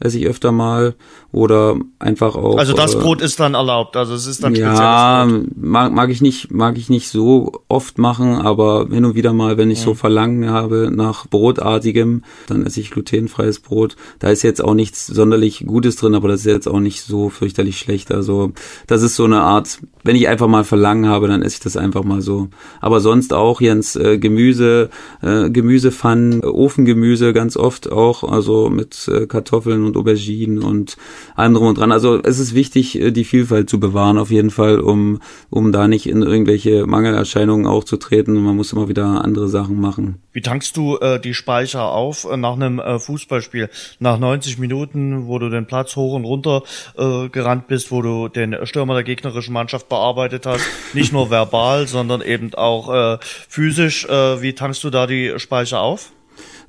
[0.00, 0.94] esse ich öfter mal
[1.32, 2.58] oder einfach auch.
[2.58, 6.20] Also das äh, Brot ist dann erlaubt, also es ist dann ja mag, mag ich
[6.20, 9.84] nicht mag ich nicht so oft machen, aber hin und wieder mal, wenn ich mhm.
[9.84, 13.96] so Verlangen habe nach brotartigem, dann esse ich glutenfreies Brot.
[14.18, 17.28] Da ist jetzt auch nichts sonderlich Gutes drin, aber das ist jetzt auch nicht so
[17.28, 18.10] fürchterlich schlecht.
[18.10, 18.52] Also
[18.88, 21.76] das ist so eine Art, wenn ich einfach mal Verlangen habe, dann esse ich das
[21.76, 22.48] einfach mal so.
[22.80, 24.90] Aber sonst auch Jens äh, Gemüse,
[25.22, 30.96] äh, Gemüsepfannen, Ofengemüse ganz oft auch, also mit äh, Kartoffeln und Auberginen und
[31.34, 31.92] allem drum und dran.
[31.92, 35.88] Also es ist wichtig, äh, die Vielfalt zu bewahren auf jeden Fall, um, um da
[35.88, 38.34] nicht in irgendwelche Mangelerscheinungen auch zu treten.
[38.34, 40.22] Man muss immer wieder andere Sachen machen.
[40.32, 43.68] Wie tankst du äh, die Speicher auf äh, nach einem äh, Fußballspiel?
[43.98, 46.62] Nach 90 Minuten, wo du den Platz hoch und runter
[46.96, 51.86] äh, gerannt bist, wo du den Stürmer der gegnerischen Mannschaft bearbeitet hast, nicht nur verbal,
[51.86, 54.04] sondern eben auch äh, physisch.
[54.06, 56.12] Äh, wie tankst du da die Speicher auf?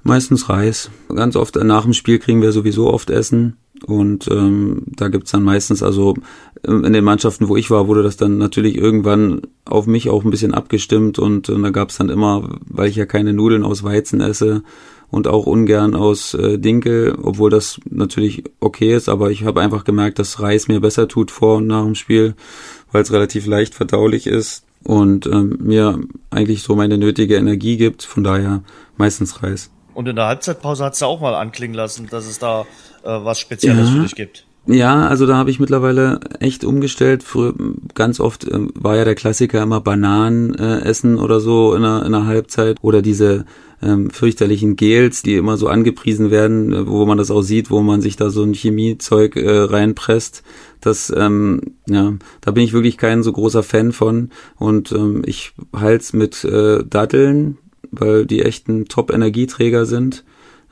[0.03, 0.89] Meistens Reis.
[1.13, 3.57] Ganz oft nach dem Spiel kriegen wir sowieso oft Essen.
[3.85, 6.15] Und ähm, da gibt's dann meistens, also
[6.67, 10.23] ähm, in den Mannschaften, wo ich war, wurde das dann natürlich irgendwann auf mich auch
[10.23, 13.83] ein bisschen abgestimmt und, und da gab's dann immer, weil ich ja keine Nudeln aus
[13.83, 14.63] Weizen esse
[15.09, 19.83] und auch ungern aus äh, Dinkel, obwohl das natürlich okay ist, aber ich habe einfach
[19.83, 22.35] gemerkt, dass Reis mir besser tut vor und nach dem Spiel,
[22.91, 28.03] weil es relativ leicht verdaulich ist und ähm, mir eigentlich so meine nötige Energie gibt,
[28.03, 28.63] von daher
[28.95, 29.71] meistens Reis.
[29.93, 32.61] Und in der Halbzeitpause hat's ja auch mal anklingen lassen, dass es da
[33.03, 33.95] äh, was Spezielles ja.
[33.95, 34.45] für dich gibt.
[34.67, 37.23] Ja, also da habe ich mittlerweile echt umgestellt.
[37.23, 37.55] Früher,
[37.95, 42.05] ganz oft äh, war ja der Klassiker immer Bananen äh, essen oder so in der,
[42.05, 43.45] in der Halbzeit oder diese
[43.81, 47.81] ähm, fürchterlichen Gels, die immer so angepriesen werden, äh, wo man das auch sieht, wo
[47.81, 50.43] man sich da so ein Chemiezeug äh, reinpresst.
[50.79, 54.29] Das, ähm, ja, da bin ich wirklich kein so großer Fan von.
[54.57, 57.57] Und ähm, ich halte mit äh, Datteln,
[57.91, 60.23] weil die echten Top-Energieträger sind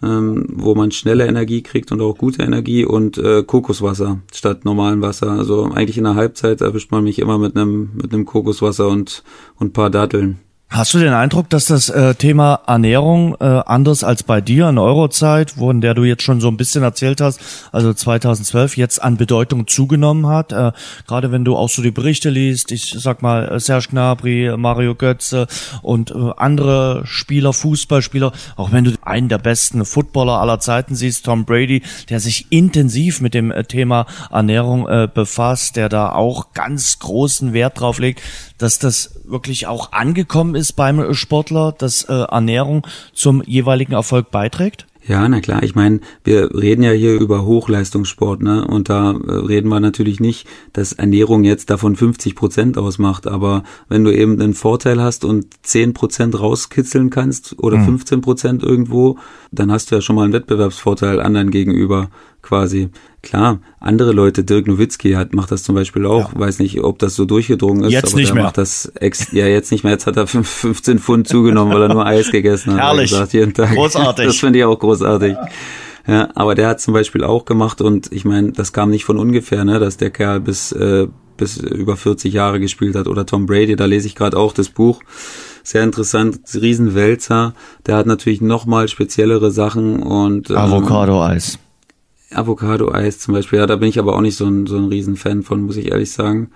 [0.02, 5.02] ähm, wo man schnelle Energie kriegt und auch gute Energie und äh, Kokoswasser statt normalem
[5.02, 5.32] Wasser.
[5.32, 9.24] Also eigentlich in der Halbzeit erwischt man mich immer mit einem mit einem Kokoswasser und
[9.56, 10.40] und paar Datteln.
[10.72, 14.78] Hast du den Eindruck, dass das äh, Thema Ernährung äh, anders als bei dir in
[14.78, 19.18] Eurozeit, von der du jetzt schon so ein bisschen erzählt hast, also 2012 jetzt an
[19.18, 20.52] Bedeutung zugenommen hat?
[20.52, 20.72] Äh,
[21.08, 24.94] Gerade wenn du auch so die Berichte liest, ich sag mal äh, Serge Gnabry, Mario
[24.94, 25.48] Götze
[25.82, 31.26] und äh, andere Spieler, Fußballspieler, auch wenn du einen der besten Footballer aller Zeiten siehst,
[31.26, 36.54] Tom Brady, der sich intensiv mit dem äh, Thema Ernährung äh, befasst, der da auch
[36.54, 38.22] ganz großen Wert drauf legt,
[38.60, 44.86] dass das wirklich auch angekommen ist beim Sportler, dass äh, Ernährung zum jeweiligen Erfolg beiträgt?
[45.10, 45.64] Ja, na klar.
[45.64, 48.68] Ich meine, wir reden ja hier über Hochleistungssport, ne?
[48.68, 53.26] Und da äh, reden wir natürlich nicht, dass Ernährung jetzt davon 50 Prozent ausmacht.
[53.26, 57.86] Aber wenn du eben einen Vorteil hast und 10 Prozent rauskitzeln kannst oder mhm.
[57.86, 59.18] 15 Prozent irgendwo,
[59.52, 62.90] dann hast du ja schon mal einen Wettbewerbsvorteil anderen gegenüber quasi.
[63.22, 66.40] Klar, andere Leute, Dirk Nowitzki hat, macht das zum Beispiel auch, ja.
[66.40, 68.44] weiß nicht, ob das so durchgedrungen ist, jetzt aber nicht der mehr.
[68.46, 71.94] macht das ex, ja jetzt nicht mehr, jetzt hat er 15 Pfund zugenommen, weil er
[71.94, 72.80] nur Eis gegessen hat.
[72.80, 73.12] Herrlich.
[73.12, 73.74] Gesagt, jeden Tag.
[73.74, 74.26] Großartig.
[74.26, 75.36] Das finde ich auch großartig.
[76.08, 79.18] Ja, aber der hat zum Beispiel auch gemacht und ich meine, das kam nicht von
[79.18, 81.08] ungefähr, ne, dass der Kerl bis äh,
[81.40, 84.70] bis über 40 Jahre gespielt hat oder Tom Brady, da lese ich gerade auch das
[84.70, 85.02] Buch.
[85.64, 87.54] Sehr interessant, Riesenwälzer.
[87.88, 91.58] Der hat natürlich nochmal speziellere Sachen und ähm, Avocado-Eis.
[92.32, 95.44] Avocado-Eis zum Beispiel, ja, da bin ich aber auch nicht so ein, so ein Riesenfan
[95.44, 96.52] von, muss ich ehrlich sagen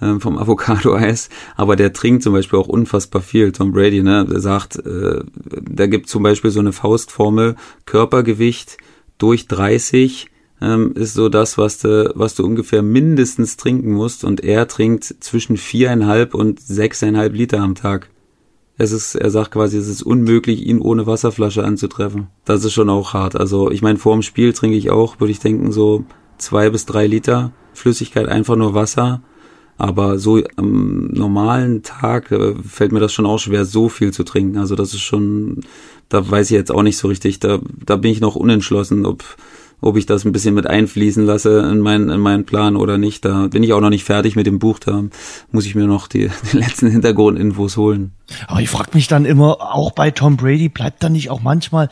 [0.00, 3.52] ähm, vom Avocado-Eis, aber der trinkt zum Beispiel auch unfassbar viel.
[3.52, 8.78] Tom Brady, ne, der sagt, äh, der gibt zum Beispiel so eine Faustformel, Körpergewicht
[9.18, 14.42] durch 30 ähm, ist so das, was du, was du ungefähr mindestens trinken musst und
[14.42, 18.08] er trinkt zwischen viereinhalb und sechseinhalb Liter am Tag.
[18.78, 22.26] Es ist, er sagt quasi, es ist unmöglich, ihn ohne Wasserflasche anzutreffen.
[22.44, 23.34] Das ist schon auch hart.
[23.34, 26.04] Also ich meine, vor dem Spiel trinke ich auch, würde ich denken, so
[26.38, 29.22] zwei bis drei Liter Flüssigkeit, einfach nur Wasser.
[29.78, 34.24] Aber so am normalen Tag äh, fällt mir das schon auch schwer, so viel zu
[34.24, 34.56] trinken.
[34.56, 35.60] Also das ist schon,
[36.08, 37.40] da weiß ich jetzt auch nicht so richtig.
[37.40, 39.22] Da, da bin ich noch unentschlossen, ob,
[39.80, 43.24] ob ich das ein bisschen mit einfließen lasse in meinen, in meinen Plan oder nicht.
[43.24, 44.78] Da bin ich auch noch nicht fertig mit dem Buch.
[44.78, 45.04] Da
[45.52, 48.12] muss ich mir noch die, die letzten Hintergrundinfos holen.
[48.48, 51.88] Aber ich frage mich dann immer, auch bei Tom Brady bleibt da nicht auch manchmal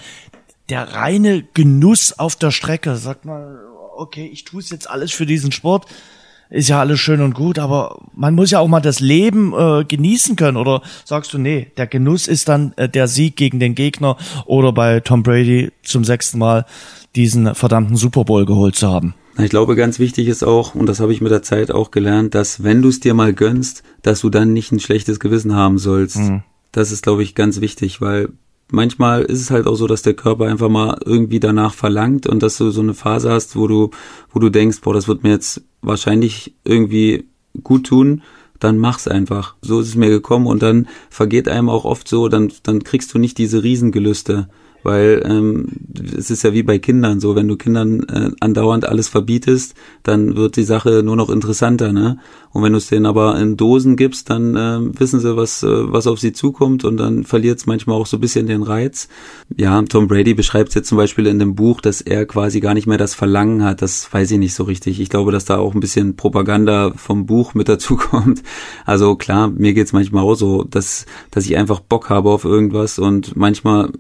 [0.69, 2.97] der reine Genuss auf der Strecke?
[2.97, 3.61] Sagt mal,
[3.97, 5.87] okay, ich tue es jetzt alles für diesen Sport
[6.51, 9.85] ist ja alles schön und gut, aber man muss ja auch mal das Leben äh,
[9.85, 10.57] genießen können.
[10.57, 14.73] Oder sagst du, nee, der Genuss ist dann äh, der Sieg gegen den Gegner oder
[14.73, 16.67] bei Tom Brady zum sechsten Mal
[17.17, 19.15] diesen verdammten Super Bowl geholt zu haben?
[19.39, 22.35] Ich glaube, ganz wichtig ist auch, und das habe ich mit der Zeit auch gelernt,
[22.35, 25.79] dass wenn du es dir mal gönnst, dass du dann nicht ein schlechtes Gewissen haben
[25.79, 26.19] sollst.
[26.19, 26.43] Mhm.
[26.71, 28.29] Das ist, glaube ich, ganz wichtig, weil
[28.71, 32.43] manchmal ist es halt auch so, dass der Körper einfach mal irgendwie danach verlangt und
[32.43, 33.91] dass du so eine Phase hast, wo du,
[34.33, 37.29] wo du denkst, boah, das wird mir jetzt wahrscheinlich irgendwie
[37.63, 38.23] gut tun,
[38.59, 39.55] dann mach's einfach.
[39.61, 43.13] So ist es mir gekommen und dann vergeht einem auch oft so, dann, dann kriegst
[43.15, 44.49] du nicht diese Riesengelüste
[44.85, 45.67] weil ähm,
[46.17, 50.37] es ist ja wie bei Kindern so, wenn du Kindern äh, andauernd alles verbietest, dann
[50.37, 52.19] wird die Sache nur noch interessanter, ne?
[52.53, 55.93] Und wenn du es denen aber in Dosen gibst, dann äh, wissen sie, was äh,
[55.93, 59.09] was auf sie zukommt und dann verliert es manchmal auch so ein bisschen den Reiz.
[59.57, 62.75] Ja, Tom Brady beschreibt es jetzt zum Beispiel in dem Buch, dass er quasi gar
[62.75, 63.83] nicht mehr das Verlangen hat.
[63.83, 65.01] Das weiß ich nicht so richtig.
[65.01, 68.43] Ich glaube, dass da auch ein bisschen Propaganda vom Buch mit dazu kommt.
[68.85, 72.99] Also klar, mir geht's manchmal auch so, dass dass ich einfach Bock habe auf irgendwas
[72.99, 73.91] und manchmal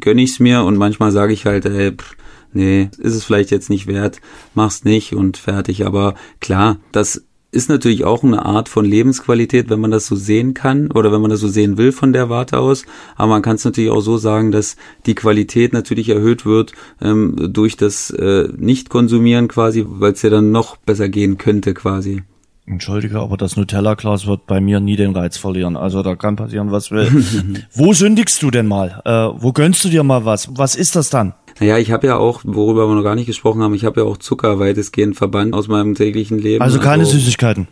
[0.00, 2.16] gönne ich's mir und manchmal sage ich halt, ey, pff,
[2.52, 4.20] nee, ist es vielleicht jetzt nicht wert,
[4.54, 5.86] mach's nicht und fertig.
[5.86, 10.54] Aber klar, das ist natürlich auch eine Art von Lebensqualität, wenn man das so sehen
[10.54, 12.84] kann oder wenn man das so sehen will von der Warte aus.
[13.14, 14.76] Aber man kann es natürlich auch so sagen, dass
[15.06, 20.50] die Qualität natürlich erhöht wird ähm, durch das äh, Nicht-Konsumieren quasi, weil es ja dann
[20.50, 22.24] noch besser gehen könnte quasi.
[22.66, 25.76] Entschuldige, aber das Nutella-Glas wird bei mir nie den Reiz verlieren.
[25.76, 27.08] Also da kann passieren, was will.
[27.74, 29.02] wo sündigst du denn mal?
[29.04, 30.48] Äh, wo gönnst du dir mal was?
[30.56, 31.34] Was ist das dann?
[31.60, 34.06] Naja, ich habe ja auch, worüber wir noch gar nicht gesprochen haben, ich habe ja
[34.06, 36.62] auch Zucker weitestgehend verbannt aus meinem täglichen Leben.
[36.62, 37.68] Also keine also, Süßigkeiten?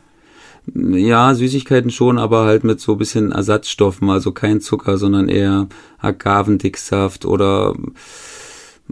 [0.74, 7.24] Ja, Süßigkeiten schon, aber halt mit so bisschen Ersatzstoffen, also kein Zucker, sondern eher Agavendicksaft
[7.24, 7.74] oder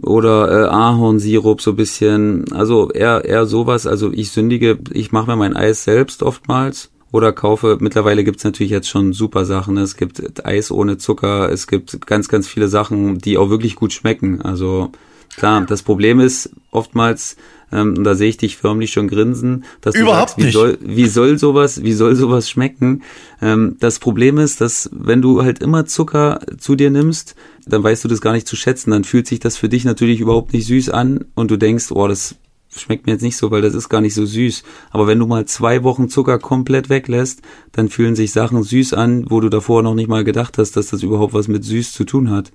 [0.01, 3.87] oder äh, Ahornsirup so bisschen, also eher eher sowas.
[3.87, 7.77] Also ich sündige, ich mache mir mein Eis selbst oftmals oder kaufe.
[7.79, 9.77] Mittlerweile gibt's natürlich jetzt schon super Sachen.
[9.77, 13.93] Es gibt Eis ohne Zucker, es gibt ganz ganz viele Sachen, die auch wirklich gut
[13.93, 14.41] schmecken.
[14.41, 14.91] Also
[15.35, 17.35] klar, das Problem ist oftmals
[17.71, 20.77] ähm, und da sehe ich dich förmlich schon grinsen, dass Überhaupt du sagst, wie soll,
[20.81, 23.03] wie soll sowas, wie soll sowas schmecken?
[23.41, 28.03] Ähm, das Problem ist, dass wenn du halt immer Zucker zu dir nimmst, dann weißt
[28.03, 28.91] du das gar nicht zu schätzen.
[28.91, 32.07] Dann fühlt sich das für dich natürlich überhaupt nicht süß an und du denkst, oh,
[32.07, 32.35] das
[32.75, 34.63] schmeckt mir jetzt nicht so, weil das ist gar nicht so süß.
[34.91, 39.25] Aber wenn du mal zwei Wochen Zucker komplett weglässt, dann fühlen sich Sachen süß an,
[39.29, 42.05] wo du davor noch nicht mal gedacht hast, dass das überhaupt was mit süß zu
[42.05, 42.51] tun hat.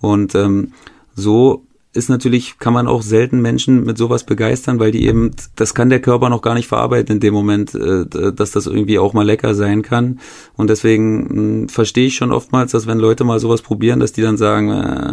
[0.00, 0.72] Und ähm,
[1.14, 5.74] so ist natürlich, kann man auch selten Menschen mit sowas begeistern, weil die eben, das
[5.74, 9.12] kann der Körper noch gar nicht verarbeiten in dem Moment, äh, dass das irgendwie auch
[9.12, 10.20] mal lecker sein kann.
[10.56, 14.22] Und deswegen hm, verstehe ich schon oftmals, dass wenn Leute mal sowas probieren, dass die
[14.22, 15.12] dann sagen, äh,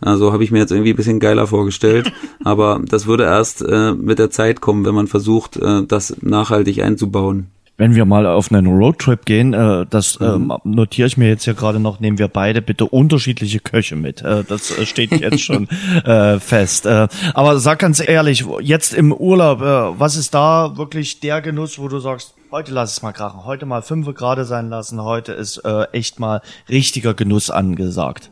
[0.00, 2.12] also habe ich mir jetzt irgendwie ein bisschen geiler vorgestellt.
[2.44, 6.80] Aber das würde erst äh, mit der Zeit kommen, wenn man versucht, äh, das nachhaltig
[6.80, 10.56] einzubauen wenn wir mal auf einen Roadtrip gehen, äh, das äh, mhm.
[10.64, 14.22] notiere ich mir jetzt ja gerade noch, nehmen wir beide bitte unterschiedliche Köche mit.
[14.22, 15.68] Äh, das äh, steht jetzt schon
[16.04, 16.86] äh, fest.
[16.86, 21.78] Äh, aber sag ganz ehrlich, jetzt im Urlaub, äh, was ist da wirklich der Genuss,
[21.78, 25.32] wo du sagst, heute lass es mal krachen, heute mal fünf Grad sein lassen, heute
[25.32, 28.30] ist äh, echt mal richtiger Genuss angesagt.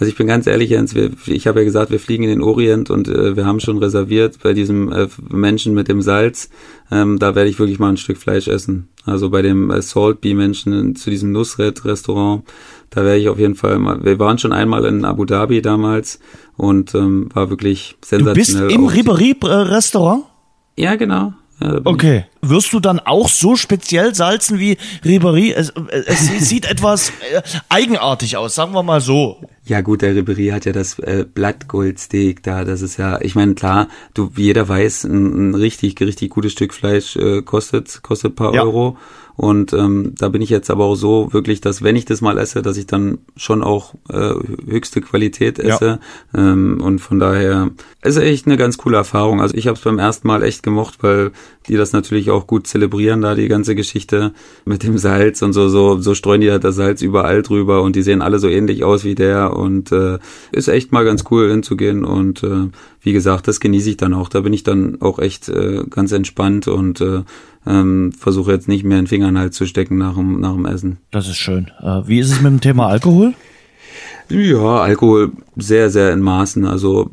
[0.00, 2.40] Also ich bin ganz ehrlich, Jens, wir, ich habe ja gesagt, wir fliegen in den
[2.40, 6.48] Orient und äh, wir haben schon reserviert bei diesem äh, Menschen mit dem Salz.
[6.90, 8.88] Ähm, da werde ich wirklich mal ein Stück Fleisch essen.
[9.04, 12.44] Also bei dem äh, Salt Bee Menschen zu diesem Nusret Restaurant,
[12.88, 14.02] da werde ich auf jeden Fall mal.
[14.02, 16.18] Wir waren schon einmal in Abu Dhabi damals
[16.56, 18.68] und ähm, war wirklich sensationell.
[18.68, 20.24] Du bist im Ribery-Restaurant?
[20.78, 21.34] Ja, genau.
[21.62, 22.24] Ja, okay.
[22.42, 25.52] Wirst du dann auch so speziell salzen wie Ribery?
[25.52, 25.72] Es,
[26.06, 29.42] es sieht etwas äh, eigenartig aus, sagen wir mal so.
[29.64, 32.64] Ja gut, der Ribery hat ja das äh, Blattgoldsteak da.
[32.64, 36.72] Das ist ja, ich meine klar, du jeder weiß, ein, ein richtig richtig gutes Stück
[36.72, 38.62] Fleisch äh, kostet kostet paar ja.
[38.62, 38.96] Euro.
[39.40, 42.36] Und ähm, da bin ich jetzt aber auch so wirklich, dass wenn ich das mal
[42.36, 44.34] esse, dass ich dann schon auch äh,
[44.66, 45.98] höchste Qualität esse.
[46.34, 46.52] Ja.
[46.52, 47.70] Ähm, und von daher
[48.02, 49.40] ist echt eine ganz coole Erfahrung.
[49.40, 51.30] Also ich habe es beim ersten Mal echt gemocht, weil
[51.68, 54.34] die das natürlich auch gut zelebrieren, da die ganze Geschichte
[54.66, 57.96] mit dem Salz und so, so, so streuen die halt das Salz überall drüber und
[57.96, 60.18] die sehen alle so ähnlich aus wie der und äh,
[60.52, 62.68] ist echt mal ganz cool hinzugehen und äh,
[63.00, 64.28] wie gesagt, das genieße ich dann auch.
[64.28, 67.22] Da bin ich dann auch echt äh, ganz entspannt und äh,
[67.66, 70.54] ähm, versuche jetzt nicht mehr den Finger in den Hals zu stecken nach dem, nach
[70.54, 70.98] dem Essen.
[71.10, 71.70] Das ist schön.
[71.80, 73.34] Äh, wie ist es mit dem Thema Alkohol?
[74.28, 76.64] Ja, Alkohol sehr, sehr in Maßen.
[76.64, 77.10] Also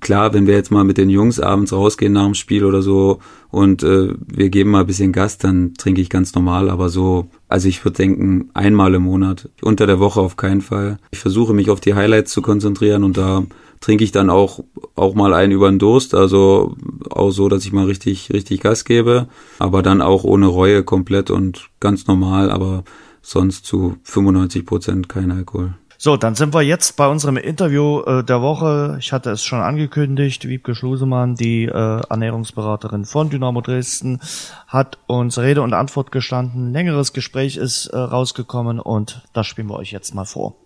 [0.00, 3.20] klar, wenn wir jetzt mal mit den Jungs abends rausgehen nach dem Spiel oder so
[3.50, 7.28] und äh, wir geben mal ein bisschen Gas, dann trinke ich ganz normal, aber so,
[7.48, 10.98] also ich würde denken, einmal im Monat, unter der Woche auf keinen Fall.
[11.12, 13.44] Ich versuche mich auf die Highlights zu konzentrieren und da
[13.84, 14.60] trinke ich dann auch,
[14.94, 16.74] auch mal einen über den Durst, also
[17.10, 21.30] auch so, dass ich mal richtig, richtig Gas gebe, aber dann auch ohne Reue komplett
[21.30, 22.84] und ganz normal, aber
[23.20, 25.74] sonst zu 95 Prozent kein Alkohol.
[25.98, 28.96] So, dann sind wir jetzt bei unserem Interview äh, der Woche.
[29.00, 30.48] Ich hatte es schon angekündigt.
[30.48, 31.70] Wiebke Schlusemann, die äh,
[32.08, 34.20] Ernährungsberaterin von Dynamo Dresden,
[34.66, 36.72] hat uns Rede und Antwort gestanden.
[36.72, 40.56] Längeres Gespräch ist äh, rausgekommen und das spielen wir euch jetzt mal vor.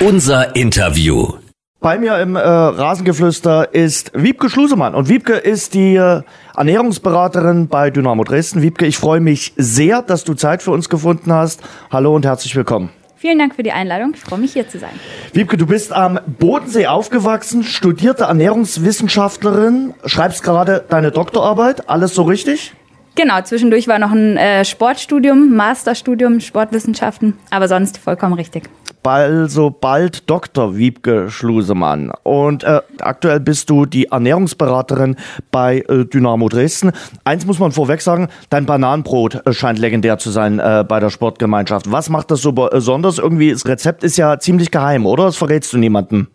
[0.00, 1.34] Unser Interview.
[1.80, 4.94] Bei mir im äh, Rasengeflüster ist Wiebke Schlusemann.
[4.94, 6.22] Und Wiebke ist die äh,
[6.56, 8.62] Ernährungsberaterin bei Dynamo Dresden.
[8.62, 11.62] Wiebke, ich freue mich sehr, dass du Zeit für uns gefunden hast.
[11.92, 12.88] Hallo und herzlich willkommen.
[13.16, 14.14] Vielen Dank für die Einladung.
[14.14, 14.90] Ich freue mich, hier zu sein.
[15.32, 21.88] Wiebke, du bist am Bodensee aufgewachsen, studierte Ernährungswissenschaftlerin, schreibst gerade deine Doktorarbeit.
[21.88, 22.72] Alles so richtig?
[23.16, 28.64] Genau, zwischendurch war noch ein äh, Sportstudium, Masterstudium, Sportwissenschaften, aber sonst vollkommen richtig
[29.06, 30.76] also bald Dr.
[30.76, 32.10] Wiebke Schlusemann.
[32.22, 35.16] Und äh, aktuell bist du die Ernährungsberaterin
[35.50, 36.92] bei äh, Dynamo Dresden.
[37.24, 41.10] Eins muss man vorweg sagen, dein Bananenbrot äh, scheint legendär zu sein äh, bei der
[41.10, 41.90] Sportgemeinschaft.
[41.90, 43.18] Was macht das so besonders?
[43.18, 45.24] Irgendwie, das Rezept ist ja ziemlich geheim, oder?
[45.24, 46.28] Das verrätst du niemandem.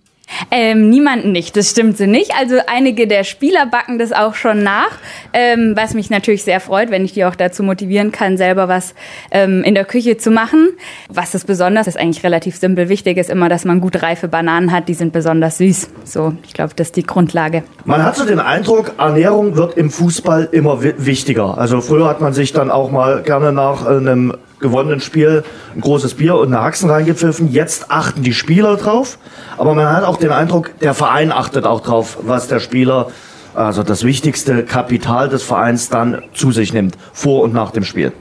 [0.50, 2.32] Ähm, niemanden nicht, das stimmt so nicht.
[2.39, 4.91] Also einige der Spieler backen das auch schon nach,
[5.34, 8.94] ähm, was mich natürlich sehr freut, wenn ich die auch dazu motivieren kann, selber was
[9.32, 10.70] ähm, in der Küche zu machen.
[11.10, 12.89] Was ist besonders, ist eigentlich relativ simpel.
[12.89, 15.89] Wichtig ist immer, dass man gut reife Bananen hat, die sind besonders süß.
[16.04, 17.63] So, ich glaube, das ist die Grundlage.
[17.86, 21.58] Man hat so den Eindruck, Ernährung wird im Fußball immer wichtiger.
[21.58, 25.43] Also früher hat man sich dann auch mal gerne nach einem gewonnenen Spiel
[25.76, 27.52] ein großes Bier und eine Haxen reingepfiffen.
[27.52, 29.17] Jetzt achten die Spieler drauf.
[29.58, 33.08] Aber man hat auch den Eindruck, der Verein achtet auch drauf, was der Spieler,
[33.54, 38.13] also das wichtigste Kapital des Vereins dann zu sich nimmt, vor und nach dem Spiel.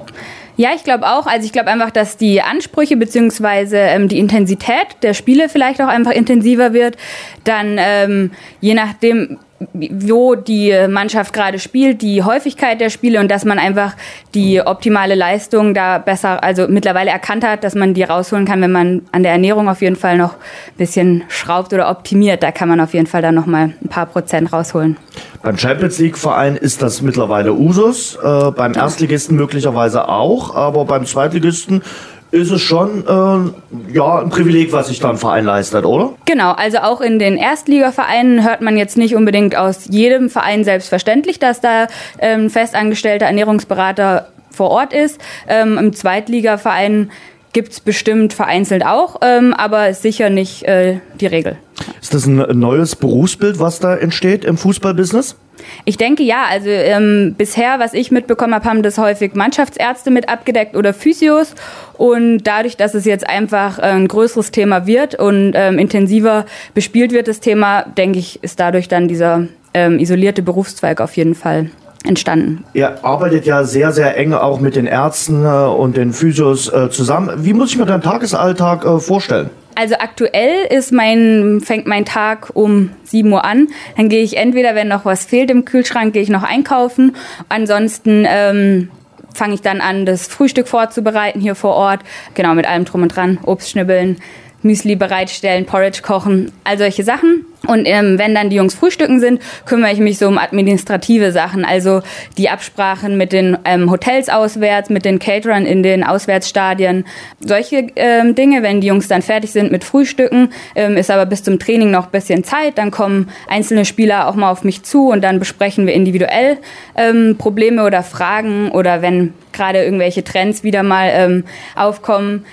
[0.57, 1.26] Ja, ich glaube auch.
[1.26, 5.88] Also ich glaube einfach, dass die Ansprüche beziehungsweise ähm, die Intensität der Spiele vielleicht auch
[5.88, 6.96] einfach intensiver wird.
[7.44, 9.38] Dann ähm, je nachdem,
[9.73, 13.94] wo die Mannschaft gerade spielt, die Häufigkeit der Spiele und dass man einfach
[14.35, 18.73] die optimale Leistung da besser, also mittlerweile erkannt hat, dass man die rausholen kann, wenn
[18.73, 22.42] man an der Ernährung auf jeden Fall noch ein bisschen schraubt oder optimiert.
[22.42, 24.96] Da kann man auf jeden Fall dann noch mal ein paar Prozent rausholen.
[25.42, 31.05] Beim Champions League Verein ist das mittlerweile Usus, äh, beim Erstligisten möglicherweise auch, aber beim
[31.05, 31.83] Zweitligisten
[32.31, 36.14] ist es schon äh, ja ein Privileg, was sich da ein Verein leistet, oder?
[36.27, 41.38] Genau, also auch in den Erstligavereinen hört man jetzt nicht unbedingt aus jedem Verein selbstverständlich,
[41.38, 41.87] dass da
[42.19, 45.21] ähm, festangestellter Ernährungsberater vor Ort ist.
[45.49, 47.11] Ähm, Im Zweitligaverein
[47.53, 51.57] gibt's bestimmt vereinzelt auch, ähm, aber sicher nicht äh, die Regel.
[52.01, 55.37] Ist das ein neues Berufsbild, was da entsteht im Fußballbusiness?
[55.85, 56.44] Ich denke ja.
[56.49, 61.55] Also ähm, bisher, was ich mitbekommen habe, haben das häufig Mannschaftsärzte mit abgedeckt oder Physios.
[61.96, 67.12] Und dadurch, dass es jetzt einfach äh, ein größeres Thema wird und ähm, intensiver bespielt
[67.12, 71.70] wird, das Thema, denke ich, ist dadurch dann dieser ähm, isolierte Berufszweig auf jeden Fall
[72.05, 72.64] entstanden.
[72.73, 76.88] Ihr arbeitet ja sehr, sehr eng auch mit den Ärzten äh, und den Physios äh,
[76.90, 77.44] zusammen.
[77.44, 79.51] Wie muss ich mir deinen Tagesalltag vorstellen?
[79.74, 83.68] Also aktuell ist mein, fängt mein Tag um 7 Uhr an.
[83.96, 87.16] Dann gehe ich entweder, wenn noch was fehlt im Kühlschrank, gehe ich noch einkaufen.
[87.48, 88.90] Ansonsten ähm,
[89.35, 92.00] fange ich dann an, das Frühstück vorzubereiten hier vor Ort.
[92.35, 93.38] Genau, mit allem drum und dran.
[93.44, 94.18] Obst schnibbeln,
[94.62, 97.46] Müsli bereitstellen, Porridge kochen, all solche Sachen.
[97.66, 101.64] Und ähm, wenn dann die Jungs frühstücken sind, kümmere ich mich so um administrative Sachen,
[101.64, 102.01] also
[102.38, 107.04] die Absprachen mit den ähm, Hotels auswärts, mit den Caterern in den Auswärtsstadien,
[107.40, 108.63] solche ähm, Dinge.
[108.63, 112.06] Wenn die Jungs dann fertig sind mit Frühstücken, ähm, ist aber bis zum Training noch
[112.06, 115.92] bisschen Zeit, dann kommen einzelne Spieler auch mal auf mich zu und dann besprechen wir
[115.92, 116.56] individuell
[116.96, 121.44] ähm, Probleme oder Fragen oder wenn gerade irgendwelche Trends wieder mal ähm,
[121.77, 122.46] aufkommen,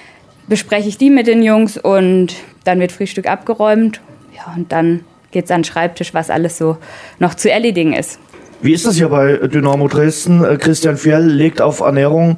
[0.48, 4.02] bespreche ich die mit den Jungs und dann wird Frühstück abgeräumt.
[4.36, 6.78] Ja, und dann geht es an den Schreibtisch, was alles so
[7.20, 8.20] noch zu erledigen ist.
[8.62, 10.44] Wie ist das hier bei Dynamo Dresden?
[10.44, 12.38] Äh, Christian Fjell legt auf Ernährung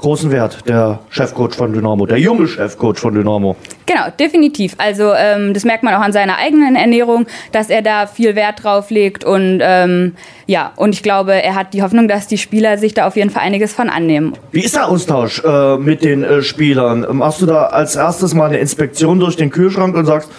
[0.00, 3.56] großen Wert, der Chefcoach von Dynamo, der junge Chefcoach von Dynamo.
[3.86, 4.74] Genau, definitiv.
[4.78, 8.64] Also ähm, das merkt man auch an seiner eigenen Ernährung, dass er da viel Wert
[8.64, 10.14] drauf legt und ähm,
[10.46, 13.30] ja, und ich glaube, er hat die Hoffnung, dass die Spieler sich da auf jeden
[13.30, 14.32] Fall einiges von annehmen.
[14.50, 17.06] Wie ist der Austausch äh, mit den äh, Spielern?
[17.12, 20.30] Machst du da als erstes mal eine Inspektion durch den Kühlschrank und sagst,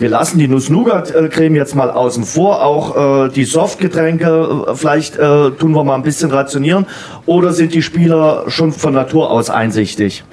[0.00, 5.50] wir lassen die Nuss-Nougat-Creme jetzt mal außen vor, auch äh, die Softgetränke, äh, vielleicht äh,
[5.50, 6.86] tun wir mal ein bisschen rationieren.
[7.26, 10.24] Oder sind die Spieler schon von Natur aus einsichtig?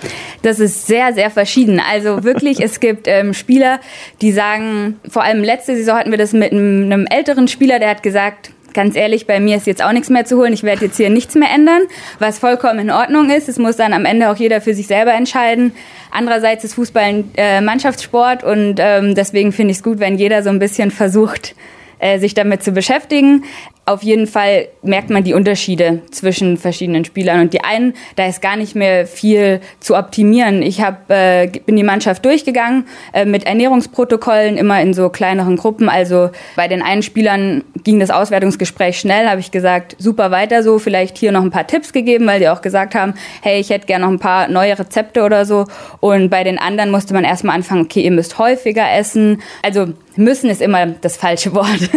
[0.41, 1.82] Das ist sehr, sehr verschieden.
[1.86, 3.80] Also wirklich, es gibt ähm, Spieler,
[4.22, 7.89] die sagen, vor allem letzte Saison hatten wir das mit einem, einem älteren Spieler, der
[7.89, 10.54] hat gesagt, ganz ehrlich, bei mir ist jetzt auch nichts mehr zu holen.
[10.54, 11.82] Ich werde jetzt hier nichts mehr ändern,
[12.20, 13.50] was vollkommen in Ordnung ist.
[13.50, 15.72] Es muss dann am Ende auch jeder für sich selber entscheiden.
[16.12, 20.44] Andererseits ist Fußball ein äh, Mannschaftssport und ähm, deswegen finde ich es gut, wenn jeder
[20.44, 21.56] so ein bisschen versucht,
[21.98, 23.44] äh, sich damit zu beschäftigen
[23.88, 27.40] auf jeden Fall merkt man die Unterschiede zwischen verschiedenen Spielern.
[27.40, 30.62] Und die einen, da ist gar nicht mehr viel zu optimieren.
[30.62, 35.88] Ich hab, äh, bin die Mannschaft durchgegangen äh, mit Ernährungsprotokollen, immer in so kleineren Gruppen.
[35.88, 40.80] Also bei den einen Spielern ging das Auswertungsgespräch schnell, habe ich gesagt, super weiter so,
[40.80, 43.86] vielleicht hier noch ein paar Tipps gegeben, weil die auch gesagt haben, hey, ich hätte
[43.86, 45.66] gerne noch ein paar neue Rezepte oder so.
[46.02, 49.42] Und bei den anderen musste man erstmal anfangen, okay, ihr müsst häufiger essen.
[49.64, 51.90] Also müssen ist immer das falsche Wort.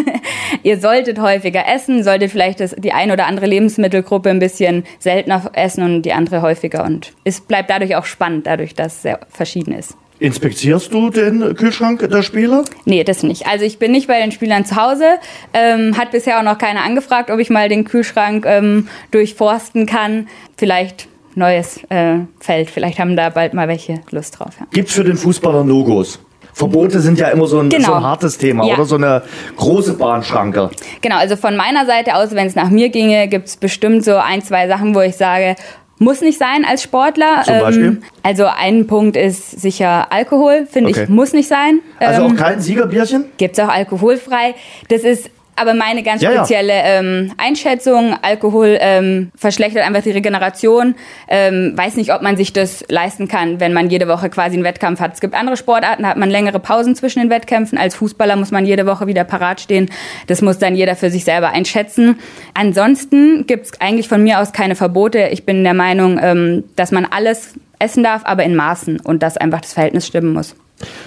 [0.63, 4.85] ihr solltet häufiger essen essen, solltet vielleicht das, die ein oder andere Lebensmittelgruppe ein bisschen
[4.99, 6.85] seltener essen und die andere häufiger.
[6.85, 9.97] Und es bleibt dadurch auch spannend, dadurch, dass es sehr verschieden ist.
[10.19, 12.65] Inspizierst du den Kühlschrank der Spieler?
[12.85, 13.47] Nee, das nicht.
[13.47, 15.07] Also ich bin nicht bei den Spielern zu Hause.
[15.55, 20.29] Ähm, hat bisher auch noch keiner angefragt, ob ich mal den Kühlschrank ähm, durchforsten kann.
[20.59, 22.69] Vielleicht neues äh, Feld.
[22.69, 24.51] Vielleicht haben da bald mal welche Lust drauf.
[24.61, 24.67] Ja.
[24.73, 26.21] Gibt's für den Fußballer Logos?
[26.53, 27.87] Verbote sind ja immer so ein, genau.
[27.87, 28.75] so ein hartes Thema ja.
[28.75, 29.23] oder so eine
[29.57, 30.71] große Bahnschranke.
[31.01, 34.17] Genau, also von meiner Seite aus, wenn es nach mir ginge, gibt es bestimmt so
[34.17, 35.57] ein, zwei Sachen, wo ich sage,
[36.01, 37.43] muss nicht sein als Sportler.
[37.45, 37.85] Zum Beispiel?
[37.85, 41.03] Ähm, also ein Punkt ist sicher Alkohol, finde okay.
[41.05, 41.81] ich, muss nicht sein.
[41.99, 43.27] Also ähm, auch kein Siegerbierchen?
[43.37, 44.55] Gibt es auch alkoholfrei.
[44.89, 45.31] Das ist
[45.61, 47.01] aber meine ganz spezielle ja.
[47.01, 50.95] Ähm, Einschätzung, Alkohol ähm, verschlechtert einfach die Regeneration.
[51.29, 54.65] Ähm, weiß nicht, ob man sich das leisten kann, wenn man jede Woche quasi einen
[54.65, 55.13] Wettkampf hat.
[55.13, 57.77] Es gibt andere Sportarten, da hat man längere Pausen zwischen den Wettkämpfen.
[57.77, 59.91] Als Fußballer muss man jede Woche wieder parat stehen.
[60.29, 62.19] Das muss dann jeder für sich selber einschätzen.
[62.55, 65.29] Ansonsten gibt es eigentlich von mir aus keine Verbote.
[65.31, 69.37] Ich bin der Meinung, ähm, dass man alles essen darf, aber in Maßen und dass
[69.37, 70.57] einfach das Verhältnis stimmen muss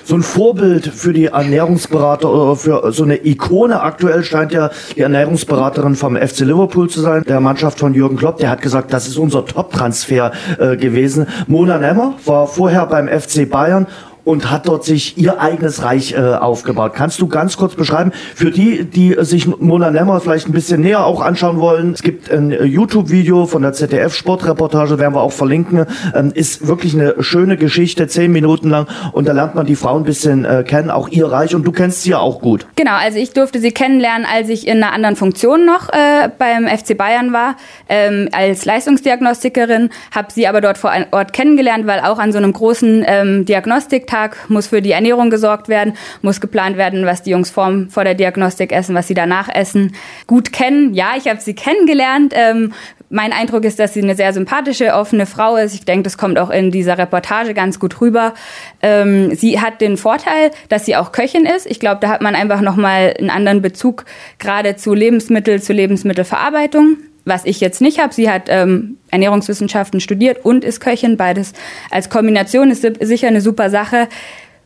[0.03, 3.81] so ein Vorbild für die Ernährungsberater oder für so eine Ikone.
[3.81, 8.37] Aktuell scheint ja die Ernährungsberaterin vom FC Liverpool zu sein, der Mannschaft von Jürgen Klopp.
[8.37, 11.27] Der hat gesagt, das ist unser Top-Transfer äh, gewesen.
[11.47, 13.87] Mona Nemmer war vorher beim FC Bayern
[14.25, 16.93] und hat dort sich ihr eigenes Reich äh, aufgebaut.
[16.95, 21.05] Kannst du ganz kurz beschreiben, für die, die sich Mona Nemmer vielleicht ein bisschen näher
[21.05, 25.85] auch anschauen wollen, es gibt ein äh, YouTube-Video von der ZDF-Sportreportage, werden wir auch verlinken,
[26.15, 29.97] ähm, ist wirklich eine schöne Geschichte, zehn Minuten lang und da lernt man die Frau
[29.97, 32.65] ein bisschen äh, kennen, auch ihr Reich und du kennst sie ja auch gut.
[32.75, 36.67] Genau, also ich durfte sie kennenlernen, als ich in einer anderen Funktion noch äh, beim
[36.67, 37.55] FC Bayern war,
[37.89, 42.53] ähm, als Leistungsdiagnostikerin, habe sie aber dort vor Ort kennengelernt, weil auch an so einem
[42.53, 47.31] großen ähm, Diagnostik Tag muss für die Ernährung gesorgt werden, muss geplant werden, was die
[47.31, 49.95] Jungs vor, vor der Diagnostik essen, was sie danach essen.
[50.27, 52.33] Gut kennen, ja, ich habe sie kennengelernt.
[52.35, 52.73] Ähm,
[53.09, 55.73] mein Eindruck ist, dass sie eine sehr sympathische, offene Frau ist.
[55.73, 58.35] Ich denke, das kommt auch in dieser Reportage ganz gut rüber.
[58.83, 61.65] Ähm, sie hat den Vorteil, dass sie auch Köchin ist.
[61.65, 64.05] Ich glaube, da hat man einfach nochmal einen anderen Bezug
[64.37, 68.13] gerade zu Lebensmittel, zu Lebensmittelverarbeitung was ich jetzt nicht habe.
[68.13, 71.17] Sie hat ähm, Ernährungswissenschaften studiert und ist Köchin.
[71.17, 71.53] Beides
[71.89, 74.07] als Kombination ist sicher eine super Sache.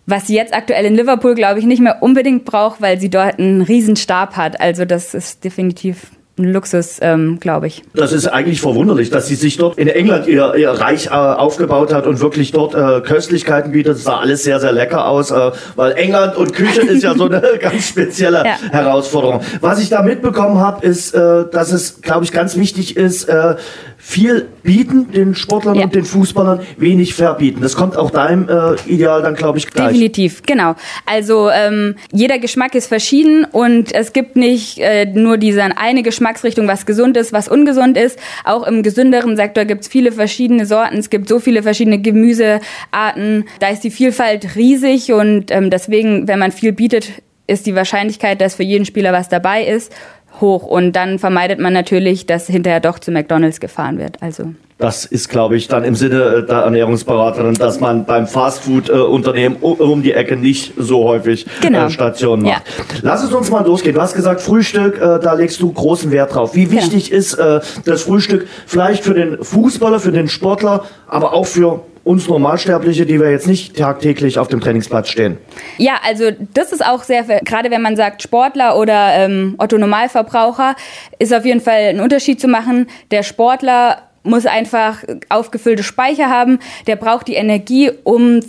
[0.05, 3.39] Was sie jetzt aktuell in Liverpool, glaube ich, nicht mehr unbedingt braucht, weil sie dort
[3.39, 4.61] einen Riesenstab hat.
[4.61, 7.83] Also das ist definitiv ein Luxus, ähm, glaube ich.
[7.93, 11.93] Das ist eigentlich verwunderlich, dass sie sich dort in England ihr, ihr Reich äh, aufgebaut
[11.93, 13.95] hat und wirklich dort äh, Köstlichkeiten bietet.
[13.95, 17.25] Das sah alles sehr, sehr lecker aus, äh, weil England und Küche ist ja so
[17.25, 18.57] eine ganz spezielle ja.
[18.71, 19.41] Herausforderung.
[19.61, 23.55] Was ich da mitbekommen habe, ist, äh, dass es, glaube ich, ganz wichtig ist, äh,
[23.97, 25.85] viel bieten den Sportlern ja.
[25.85, 27.61] und den Fußballern, wenig verbieten.
[27.61, 29.87] Das kommt auch deinem äh, Ideal dann, glaube ich, gleich.
[29.87, 30.75] Definitiv, genau.
[31.05, 36.67] Also ähm, jeder Geschmack ist verschieden und es gibt nicht äh, nur diese eine Geschmacksrichtung,
[36.67, 38.19] was gesund ist, was ungesund ist.
[38.43, 40.97] Auch im gesünderen Sektor gibt es viele verschiedene Sorten.
[40.97, 43.45] Es gibt so viele verschiedene Gemüsearten.
[43.59, 47.09] Da ist die Vielfalt riesig und ähm, deswegen, wenn man viel bietet,
[47.47, 49.93] ist die Wahrscheinlichkeit, dass für jeden Spieler was dabei ist
[50.41, 50.63] hoch.
[50.63, 54.21] Und dann vermeidet man natürlich, dass hinterher doch zu McDonalds gefahren wird.
[54.21, 54.53] Also.
[54.79, 60.13] Das ist, glaube ich, dann im Sinne der Ernährungsberaterin, dass man beim Fastfood-Unternehmen um die
[60.13, 61.89] Ecke nicht so häufig genau.
[61.89, 62.63] Stationen macht.
[62.67, 62.83] Ja.
[63.01, 63.95] Lass es uns mal losgehen.
[63.95, 66.53] Du hast gesagt, Frühstück, da legst du großen Wert drauf.
[66.53, 67.19] Wie wichtig genau.
[67.19, 67.37] ist
[67.85, 73.19] das Frühstück vielleicht für den Fußballer, für den Sportler, aber auch für uns Normalsterbliche, die
[73.19, 75.39] wir jetzt nicht tagtäglich auf dem Trainingsplatz stehen.
[75.77, 80.75] Ja, also das ist auch sehr, gerade wenn man sagt Sportler oder ähm, Otto Normalverbraucher,
[81.19, 82.87] ist auf jeden Fall ein Unterschied zu machen.
[83.11, 88.41] Der Sportler muss einfach aufgefüllte Speicher haben, der braucht die Energie, um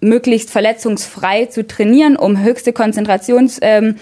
[0.00, 3.96] möglichst verletzungsfrei zu trainieren, um höchste Konzentrations ähm,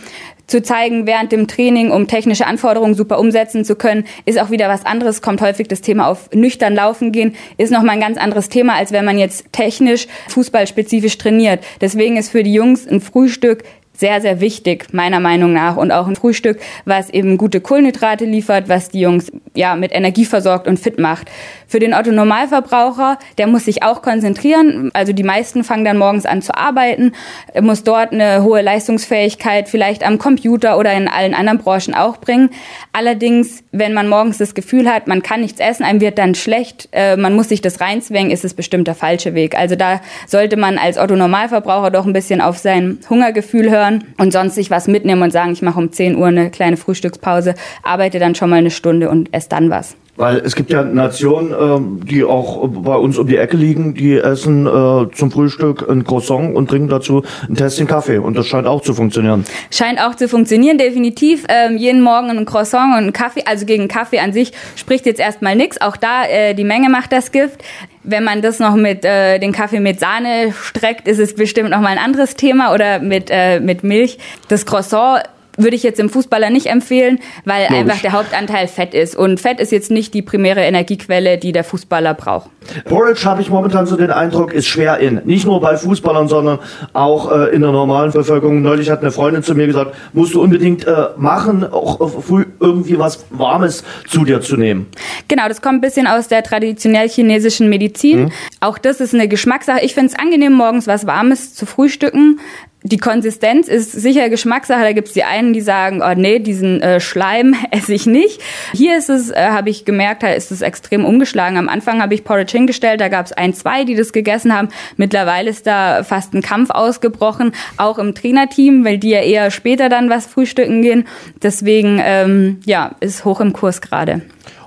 [0.47, 4.68] zu zeigen während dem Training, um technische Anforderungen super umsetzen zu können, ist auch wieder
[4.68, 5.22] was anderes.
[5.22, 8.93] Kommt häufig das Thema auf nüchtern laufen gehen, ist nochmal ein ganz anderes Thema, als
[8.93, 11.64] wenn man jetzt technisch, fußballspezifisch trainiert.
[11.80, 13.64] Deswegen ist für die Jungs ein Frühstück
[13.97, 15.76] sehr, sehr wichtig, meiner Meinung nach.
[15.76, 20.24] Und auch ein Frühstück, was eben gute Kohlenhydrate liefert, was die Jungs ja mit Energie
[20.24, 21.30] versorgt und fit macht.
[21.68, 24.90] Für den Otto Normalverbraucher, der muss sich auch konzentrieren.
[24.95, 27.12] Also die meisten fangen dann morgens an zu arbeiten,
[27.61, 32.51] muss dort eine hohe Leistungsfähigkeit vielleicht am Computer oder in allen anderen Branchen auch bringen.
[32.92, 36.88] Allerdings, wenn man morgens das Gefühl hat, man kann nichts essen, einem wird dann schlecht,
[36.92, 39.57] äh, man muss sich das reinzwängen, ist es bestimmt der falsche Weg.
[39.57, 43.84] Also da sollte man als Otto Normalverbraucher doch ein bisschen auf sein Hungergefühl hören
[44.18, 47.55] und sonst sich was mitnehmen und sagen, ich mache um 10 Uhr eine kleine Frühstückspause,
[47.82, 49.97] arbeite dann schon mal eine Stunde und esse dann was.
[50.17, 54.17] Weil es gibt ja Nationen, äh, die auch bei uns um die Ecke liegen, die
[54.17, 58.19] essen äh, zum Frühstück ein Croissant und trinken dazu ein Tässchen Kaffee.
[58.19, 59.45] Und das scheint auch zu funktionieren.
[59.73, 61.45] Scheint auch zu funktionieren, definitiv.
[61.49, 63.43] Ähm, jeden Morgen ein Croissant und ein Kaffee.
[63.45, 65.81] Also gegen Kaffee an sich spricht jetzt erstmal nichts.
[65.81, 67.62] Auch da, äh, die Menge macht das Gift.
[68.05, 71.81] Wenn man das noch mit äh, den Kaffee mit Sahne streckt, ist es bestimmt noch
[71.81, 74.19] mal ein anderes Thema oder mit äh, mit Milch.
[74.49, 75.23] Das Croissant
[75.57, 77.78] würde ich jetzt dem Fußballer nicht empfehlen, weil Logisch.
[77.78, 79.16] einfach der Hauptanteil Fett ist.
[79.16, 82.50] Und Fett ist jetzt nicht die primäre Energiequelle, die der Fußballer braucht.
[82.86, 85.20] Porridge habe ich momentan so den Eindruck, ist schwer in.
[85.24, 86.59] Nicht nur bei Fußballern, sondern
[86.92, 88.62] auch äh, in der normalen Bevölkerung.
[88.62, 92.46] Neulich hat eine Freundin zu mir gesagt, musst du unbedingt äh, machen, auch äh, früh
[92.61, 94.86] irgendwie was Warmes zu dir zu nehmen.
[95.28, 98.24] Genau, das kommt ein bisschen aus der traditionell chinesischen Medizin.
[98.24, 98.32] Mhm.
[98.61, 99.84] Auch das ist eine Geschmackssache.
[99.84, 102.40] Ich finde es angenehm, morgens was Warmes zu frühstücken
[102.87, 104.82] die Konsistenz ist sicher Geschmackssache.
[104.82, 108.43] Da gibt's die einen, die sagen, oh nee, diesen äh, Schleim esse ich nicht.
[108.74, 111.57] Hier ist es, äh, habe ich gemerkt, da ist es extrem umgeschlagen.
[111.57, 114.68] Am Anfang habe ich Porridge hingestellt, da gab's ein, zwei, die das gegessen haben.
[114.99, 119.89] Mittlerweile ist da fast ein Kampf ausgebrochen, auch im Trainerteam, weil die ja eher später
[119.89, 121.07] dann was frühstücken gehen.
[121.43, 124.20] Deswegen, ähm, ja, ist hoch im Kurs gerade.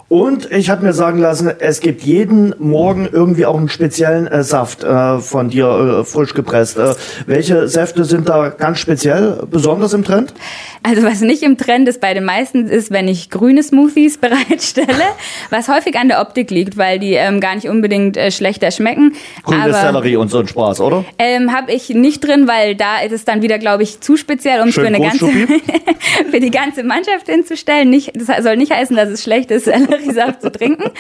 [0.10, 4.42] Und ich habe mir sagen lassen, es gibt jeden Morgen irgendwie auch einen speziellen äh,
[4.42, 6.78] Saft äh, von dir äh, frisch gepresst.
[6.78, 6.94] Äh,
[7.26, 10.34] welche Säfte sind da ganz speziell, besonders im Trend?
[10.82, 14.88] Also was nicht im Trend ist bei den meisten ist, wenn ich grüne Smoothies bereitstelle,
[15.50, 19.14] was häufig an der Optik liegt, weil die ähm, gar nicht unbedingt äh, schlechter schmecken.
[19.44, 21.04] Grüne Sellerie und so ein Spaß, oder?
[21.20, 24.62] Ähm, habe ich nicht drin, weil da ist es dann wieder, glaube ich, zu speziell,
[24.62, 25.28] um es für eine ganze
[26.32, 27.90] für die ganze Mannschaft hinzustellen.
[27.90, 29.68] Nicht, das soll nicht heißen, dass es schlecht ist,
[30.06, 30.92] Selleriesaft zu trinken.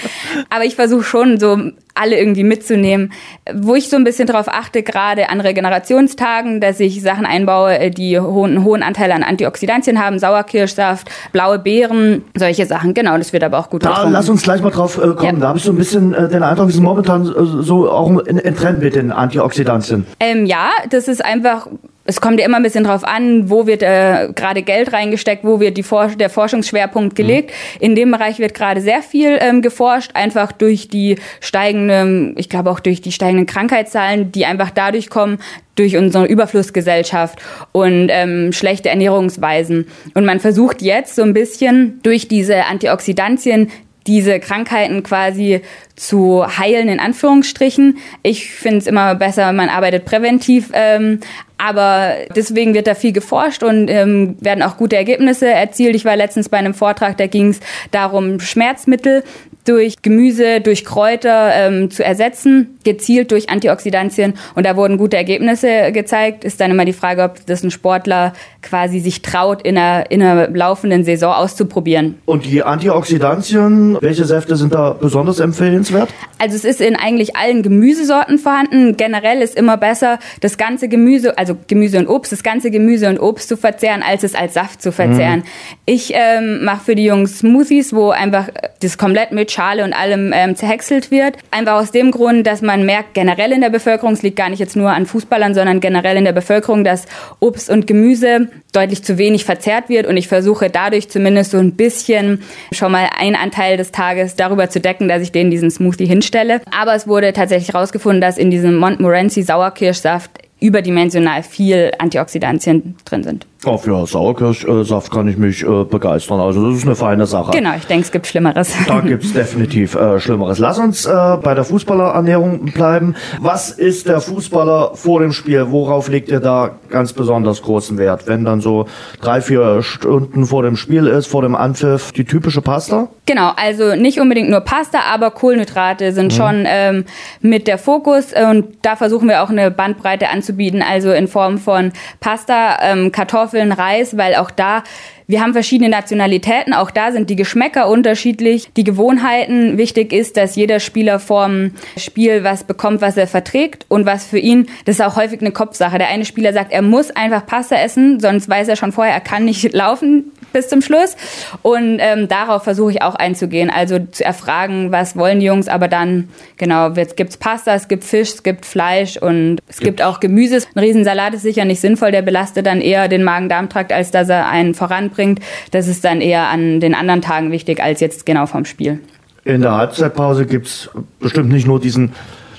[0.50, 1.58] Aber ich versuche schon so
[1.96, 3.12] alle irgendwie mitzunehmen.
[3.54, 7.90] Wo ich so ein bisschen drauf achte, gerade an Regenerationstagen, dass ich Sachen einbaue, äh,
[7.90, 12.94] die hohen, einen hohen Anteil an Antioxidantien haben, Sauerkirschsaft, blaue Beeren, solche Sachen.
[12.94, 14.12] Genau, das wird aber auch gut Da getrunken.
[14.14, 15.24] lass uns gleich mal drauf äh, kommen.
[15.24, 15.32] Ja.
[15.34, 18.56] Da habe ich so ein bisschen äh, den Eindruck, wir sind momentan so auch ein
[18.56, 20.06] Trend mit den Antioxidantien.
[20.20, 21.68] Ähm, ja, das ist einfach
[22.08, 25.60] es kommt ja immer ein bisschen drauf an, wo wird äh, gerade Geld reingesteckt, wo
[25.60, 27.52] wird die For der Forschungsschwerpunkt gelegt.
[27.52, 27.82] Mhm.
[27.82, 32.72] In dem Bereich wird gerade sehr viel ähm, geforscht, einfach durch die steigenden, ich glaube
[32.72, 35.40] auch durch die steigenden Krankheitszahlen, die einfach dadurch kommen,
[35.76, 37.40] durch unsere Überflussgesellschaft
[37.74, 39.88] und ähm, schlechte Ernährungsweisen.
[40.14, 43.70] Und man versucht jetzt so ein bisschen durch diese Antioxidantien
[44.08, 45.62] diese Krankheiten quasi
[45.96, 47.98] zu heilen, in Anführungsstrichen.
[48.24, 50.70] Ich finde es immer besser, man arbeitet präventiv.
[50.74, 51.20] Ähm,
[51.58, 55.96] aber deswegen wird da viel geforscht und ähm, werden auch gute Ergebnisse erzielt.
[55.96, 57.60] Ich war letztens bei einem Vortrag, da ging es
[57.92, 59.24] darum, Schmerzmittel
[59.66, 64.36] durch Gemüse, durch Kräuter ähm, zu ersetzen, gezielt durch Antioxidantien.
[64.56, 66.46] Und da wurden gute Ergebnisse gezeigt.
[66.46, 68.32] Ist dann immer die Frage, ob das ein Sportler
[68.62, 72.20] quasi sich traut, in einer, in einer laufenden Saison auszuprobieren.
[72.26, 76.10] Und die Antioxidantien, welche Säfte sind da besonders empfehlenswert?
[76.40, 78.96] Also es ist in eigentlich allen Gemüsesorten vorhanden.
[78.96, 83.20] Generell ist immer besser, das ganze Gemüse, also Gemüse und Obst, das ganze Gemüse und
[83.20, 85.40] Obst zu verzehren, als es als Saft zu verzehren.
[85.40, 85.44] Mhm.
[85.86, 88.48] Ich ähm, mache für die Jungs Smoothies, wo einfach
[88.82, 91.38] das komplett mit Schale und allem ähm, zerhäckselt wird.
[91.52, 94.60] Einfach aus dem Grund, dass man merkt, generell in der Bevölkerung, es liegt gar nicht
[94.60, 97.06] jetzt nur an Fußballern, sondern generell in der Bevölkerung, dass
[97.40, 101.74] Obst und Gemüse deutlich zu wenig verzehrt wird und ich versuche dadurch zumindest so ein
[101.74, 106.06] bisschen schon mal einen Anteil des Tages darüber zu decken, dass ich denen diesen Smoothie
[106.06, 106.62] hinstelle.
[106.78, 113.46] Aber es wurde tatsächlich herausgefunden, dass in diesem Montmorency Sauerkirschsaft überdimensional viel Antioxidantien drin sind.
[113.66, 116.40] Auch für Sauerkirschsaft kann ich mich äh, begeistern.
[116.40, 117.52] Also das ist eine feine Sache.
[117.52, 118.72] Genau, ich denke, es gibt Schlimmeres.
[118.88, 120.60] Da gibt es definitiv äh, Schlimmeres.
[120.60, 123.16] Lass uns äh, bei der Fußballerernährung bleiben.
[123.40, 125.72] Was ist der Fußballer vor dem Spiel?
[125.72, 128.28] Worauf legt ihr da ganz besonders großen Wert?
[128.28, 128.86] Wenn dann so
[129.22, 133.08] drei, vier Stunden vor dem Spiel ist, vor dem Anpfiff, die typische Pasta?
[133.26, 136.38] Genau, also nicht unbedingt nur Pasta, aber Kohlenhydrate sind mhm.
[136.38, 137.06] schon ähm,
[137.42, 138.34] mit der Fokus.
[138.34, 140.47] Und da versuchen wir auch eine Bandbreite anzubieten,
[140.82, 144.84] also in Form von Pasta, ähm, Kartoffeln, Reis, weil auch da
[145.28, 149.78] wir haben verschiedene Nationalitäten, auch da sind die Geschmäcker unterschiedlich, die Gewohnheiten.
[149.78, 154.40] Wichtig ist, dass jeder Spieler vorm Spiel was bekommt, was er verträgt und was für
[154.40, 155.98] ihn, das ist auch häufig eine Kopfsache.
[155.98, 159.20] Der eine Spieler sagt, er muss einfach Pasta essen, sonst weiß er schon vorher, er
[159.20, 161.18] kann nicht laufen bis zum Schluss.
[161.62, 165.90] Und ähm, darauf versuche ich auch einzugehen, also zu erfragen, was wollen die Jungs, aber
[165.90, 170.02] dann, genau, jetzt gibt's Pasta, es gibt Fisch, es gibt Fleisch und es gibt, gibt
[170.04, 170.60] auch Gemüse.
[170.74, 174.48] Ein Riesensalat ist sicher nicht sinnvoll, der belastet dann eher den Magen-Darm-Trakt, als dass er
[174.48, 175.42] einen voranbringt bringt.
[175.72, 179.00] Das ist dann eher an den anderen Tagen wichtig als jetzt genau vom Spiel.
[179.44, 180.90] In der Halbzeitpause gibt es
[181.20, 182.14] bestimmt nicht nur diesen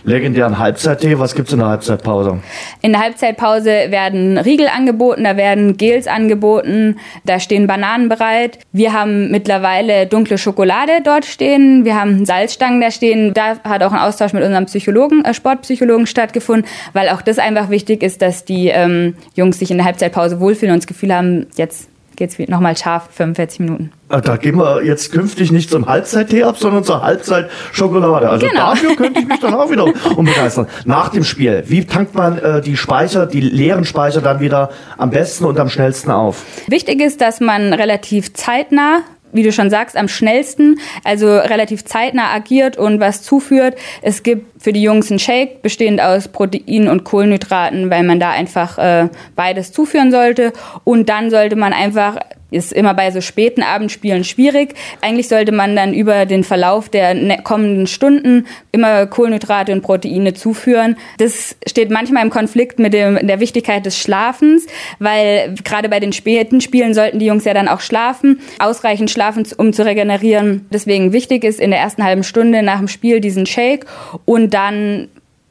[0.05, 1.19] legendären Halbzeittee.
[1.19, 2.41] Was gibt es in der Halbzeitpause?
[2.81, 8.59] In der Halbzeitpause werden Riegel angeboten, da werden Gels angeboten, da stehen Bananen bereit.
[8.73, 13.35] Wir haben mittlerweile dunkle Schokolade dort stehen, wir haben Salzstangen da stehen.
[13.35, 17.71] Da hat auch ein Austausch mit unserem Psychologen, äh, Sportpsychologen stattgefunden, weil auch das einfach
[17.71, 21.47] wichtig ist, dass die ähm, Jungs sich in der Halbzeitpause wohlfühlen und das Gefühl haben,
[21.57, 21.89] jetzt
[22.19, 23.93] geht es nochmal scharf, 45 Minuten.
[24.09, 28.29] Ah, da gehen wir jetzt künftig nicht zum Halbzeittee ab, sondern zur Halbzeit-Schokolade.
[28.29, 28.71] Also genau.
[28.71, 29.85] dafür könnte ich mich dann auch wieder
[30.17, 30.67] umbegeistern.
[30.85, 35.11] Nach dem Spiel, wie tankt man äh, die Speicher, die leeren Speicher dann wieder am
[35.11, 36.45] besten und am schnellsten auf?
[36.67, 39.03] Wichtig ist, dass man relativ zeitnah
[39.33, 43.77] wie du schon sagst, am schnellsten, also relativ zeitnah agiert und was zuführt.
[44.03, 48.31] Es gibt für die Jungs einen Shake, bestehend aus Proteinen und Kohlenhydraten, weil man da
[48.31, 50.53] einfach äh, beides zuführen sollte.
[50.85, 52.17] Und dann sollte man einfach
[52.51, 54.75] ist immer bei so späten Abendspielen schwierig.
[55.01, 60.35] Eigentlich sollte man dann über den Verlauf der ne-, kommenden Stunden immer Kohlenhydrate und Proteine
[60.35, 60.97] zuführen.
[61.19, 64.67] Das steht manchmal im Konflikt mit dem, der Wichtigkeit des Schlafens,
[64.99, 69.47] weil gerade bei den späten Spielen sollten die Jungs ja dann auch schlafen, ausreichend schlafen,
[69.57, 70.67] um zu regenerieren.
[70.71, 73.87] Deswegen wichtig ist in der ersten halben Stunde nach dem Spiel diesen Shake
[74.25, 75.09] und dann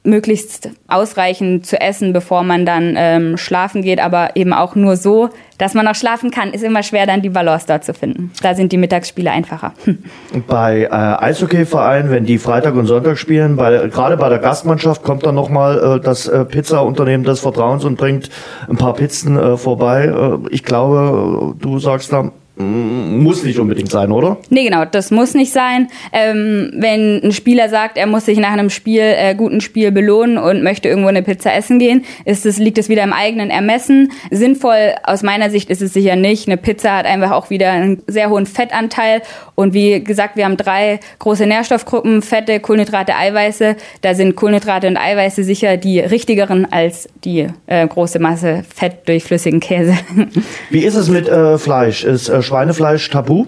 [0.07, 5.29] möglichst ausreichend zu essen, bevor man dann ähm, schlafen geht, aber eben auch nur so,
[5.57, 8.31] dass man noch schlafen kann, ist immer schwer, dann die Balance dort zu finden.
[8.41, 9.73] Da sind die Mittagsspiele einfacher.
[10.47, 15.25] Bei äh, Eishockeyvereinen, wenn die Freitag und Sonntag spielen, bei, gerade bei der Gastmannschaft kommt
[15.25, 18.29] dann nochmal äh, das äh, Pizza-Unternehmen des Vertrauens und bringt
[18.69, 20.05] ein paar Pizzen äh, vorbei.
[20.05, 24.37] Äh, ich glaube, du sagst da, muss nicht unbedingt sein, oder?
[24.49, 25.89] Nee, genau, das muss nicht sein.
[26.11, 30.37] Ähm, wenn ein Spieler sagt, er muss sich nach einem Spiel, äh, guten Spiel belohnen
[30.37, 34.11] und möchte irgendwo eine Pizza essen gehen, ist es, liegt es wieder im eigenen Ermessen.
[34.31, 36.47] Sinnvoll aus meiner Sicht ist es sicher nicht.
[36.47, 39.21] Eine Pizza hat einfach auch wieder einen sehr hohen Fettanteil.
[39.53, 43.75] Und wie gesagt, wir haben drei große Nährstoffgruppen, Fette, Kohlenhydrate, Eiweiße.
[44.01, 49.23] Da sind Kohlenhydrate und Eiweiße sicher die richtigeren als die äh, große Masse Fett durch
[49.23, 49.95] flüssigen Käse.
[50.71, 52.03] Wie ist es mit äh, Fleisch?
[52.03, 53.45] Ist äh, Schweinefleisch tabu?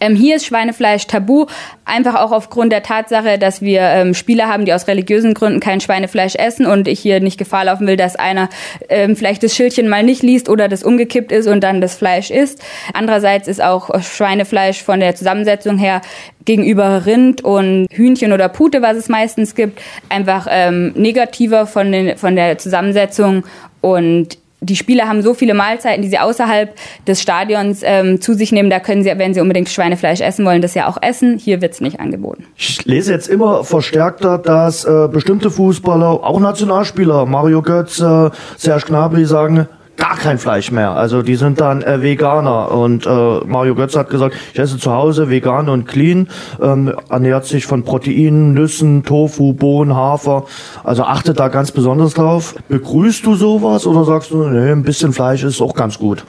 [0.00, 1.46] Ähm, hier ist Schweinefleisch tabu,
[1.84, 5.80] einfach auch aufgrund der Tatsache, dass wir ähm, Spieler haben, die aus religiösen Gründen kein
[5.80, 8.48] Schweinefleisch essen und ich hier nicht Gefahr laufen will, dass einer
[8.88, 12.30] ähm, vielleicht das Schildchen mal nicht liest oder das umgekippt ist und dann das Fleisch
[12.30, 12.62] isst.
[12.94, 16.00] Andererseits ist auch Schweinefleisch von der Zusammensetzung her
[16.44, 22.16] gegenüber Rind und Hühnchen oder Pute, was es meistens gibt, einfach ähm, negativer von, den,
[22.16, 23.44] von der Zusammensetzung
[23.82, 26.74] und die Spieler haben so viele Mahlzeiten, die sie außerhalb
[27.06, 28.70] des Stadions ähm, zu sich nehmen.
[28.70, 31.38] Da können sie, wenn sie unbedingt Schweinefleisch essen wollen, das ja auch essen.
[31.38, 32.44] Hier wird's nicht angeboten.
[32.56, 38.86] Ich lese jetzt immer verstärkter, dass äh, bestimmte Fußballer, auch Nationalspieler, Mario Götz, äh, Serge
[38.86, 39.66] Gnabry sagen,
[39.96, 40.92] gar kein Fleisch mehr.
[40.92, 42.72] Also die sind dann äh, Veganer.
[42.72, 46.28] Und äh, Mario Götz hat gesagt, ich esse zu Hause vegan und clean,
[46.60, 50.44] ähm, ernährt sich von Proteinen, Nüssen, Tofu, Bohnen, Hafer.
[50.84, 52.54] Also achtet da ganz besonders drauf.
[52.68, 56.24] Begrüßt du sowas oder sagst du, nee, ein bisschen Fleisch ist auch ganz gut?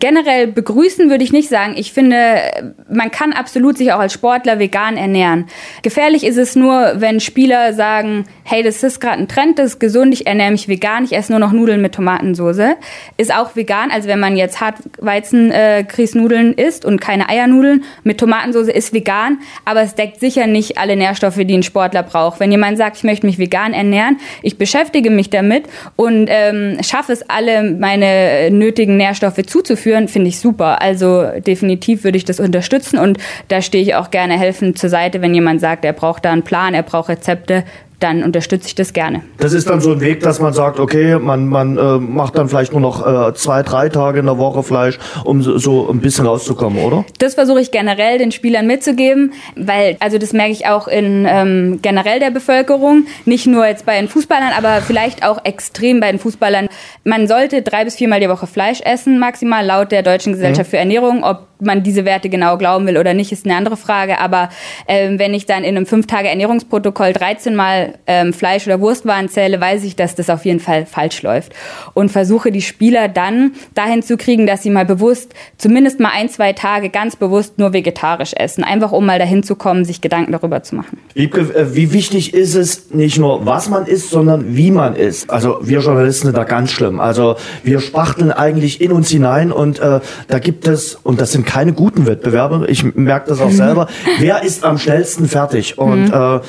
[0.00, 1.74] Generell begrüßen würde ich nicht sagen.
[1.76, 5.44] Ich finde, man kann absolut sich auch als Sportler vegan ernähren.
[5.82, 9.78] Gefährlich ist es nur, wenn Spieler sagen, hey, das ist gerade ein Trend, das ist
[9.78, 12.76] gesund, ich ernähre mich vegan, ich esse nur noch Nudeln mit Tomatensoße.
[13.18, 18.72] Ist auch vegan, also wenn man jetzt Hartweizen-Kriesnudeln äh, isst und keine Eiernudeln mit Tomatensoße,
[18.72, 22.40] ist vegan, aber es deckt sicher nicht alle Nährstoffe, die ein Sportler braucht.
[22.40, 25.64] Wenn jemand sagt, ich möchte mich vegan ernähren, ich beschäftige mich damit
[25.96, 30.80] und ähm, schaffe es alle, meine nötigen Nährstoffe zuzuführen, führen, finde ich super.
[30.80, 33.18] Also definitiv würde ich das unterstützen und
[33.48, 36.44] da stehe ich auch gerne helfend zur Seite, wenn jemand sagt, er braucht da einen
[36.44, 37.64] Plan, er braucht Rezepte,
[38.00, 39.22] dann unterstütze ich das gerne.
[39.38, 42.48] Das ist dann so ein Weg, dass man sagt, okay, man, man äh, macht dann
[42.48, 46.00] vielleicht nur noch äh, zwei, drei Tage in der Woche Fleisch, um so, so ein
[46.00, 47.04] bisschen rauszukommen, oder?
[47.18, 51.78] Das versuche ich generell den Spielern mitzugeben, weil, also das merke ich auch in ähm,
[51.82, 56.18] generell der Bevölkerung, nicht nur jetzt bei den Fußballern, aber vielleicht auch extrem bei den
[56.18, 56.68] Fußballern.
[57.04, 60.70] Man sollte drei bis viermal die Woche Fleisch essen, maximal laut der Deutschen Gesellschaft mhm.
[60.70, 61.22] für Ernährung.
[61.22, 64.18] Ob man diese Werte genau glauben will oder nicht, ist eine andere Frage.
[64.18, 64.48] Aber
[64.88, 69.28] ähm, wenn ich dann in einem fünf Tage Ernährungsprotokoll 13 Mal ähm, Fleisch- oder Wurstwaren
[69.28, 71.52] zähle, weiß ich, dass das auf jeden Fall falsch läuft.
[71.94, 76.28] Und versuche die Spieler dann dahin zu kriegen, dass sie mal bewusst, zumindest mal ein,
[76.28, 78.64] zwei Tage ganz bewusst nur vegetarisch essen.
[78.64, 80.98] Einfach um mal dahin zu kommen, sich Gedanken darüber zu machen.
[81.14, 85.30] Wiebke, äh, wie wichtig ist es nicht nur, was man isst, sondern wie man isst?
[85.30, 87.00] Also wir Journalisten sind da ganz schlimm.
[87.00, 91.46] Also wir spachteln eigentlich in uns hinein und äh, da gibt es, und das sind
[91.50, 93.88] keine guten Wettbewerbe, ich merke das auch selber,
[94.20, 95.78] wer ist am schnellsten fertig?
[95.78, 96.12] Und mhm.
[96.12, 96.40] äh,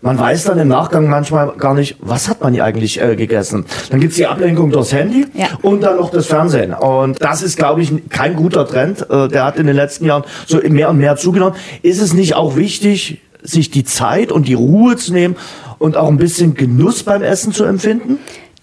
[0.00, 3.66] man weiß dann im Nachgang manchmal gar nicht, was hat man hier eigentlich äh, gegessen.
[3.90, 5.46] Dann gibt's die Ablenkung durchs Handy ja.
[5.62, 6.74] und dann noch das Fernsehen.
[6.74, 9.08] Und das ist, glaube ich, kein guter Trend.
[9.08, 11.54] Äh, der hat in den letzten Jahren so mehr und mehr zugenommen.
[11.82, 15.36] Ist es nicht auch wichtig, sich die Zeit und die Ruhe zu nehmen
[15.78, 18.18] und auch ein bisschen Genuss beim Essen zu empfinden?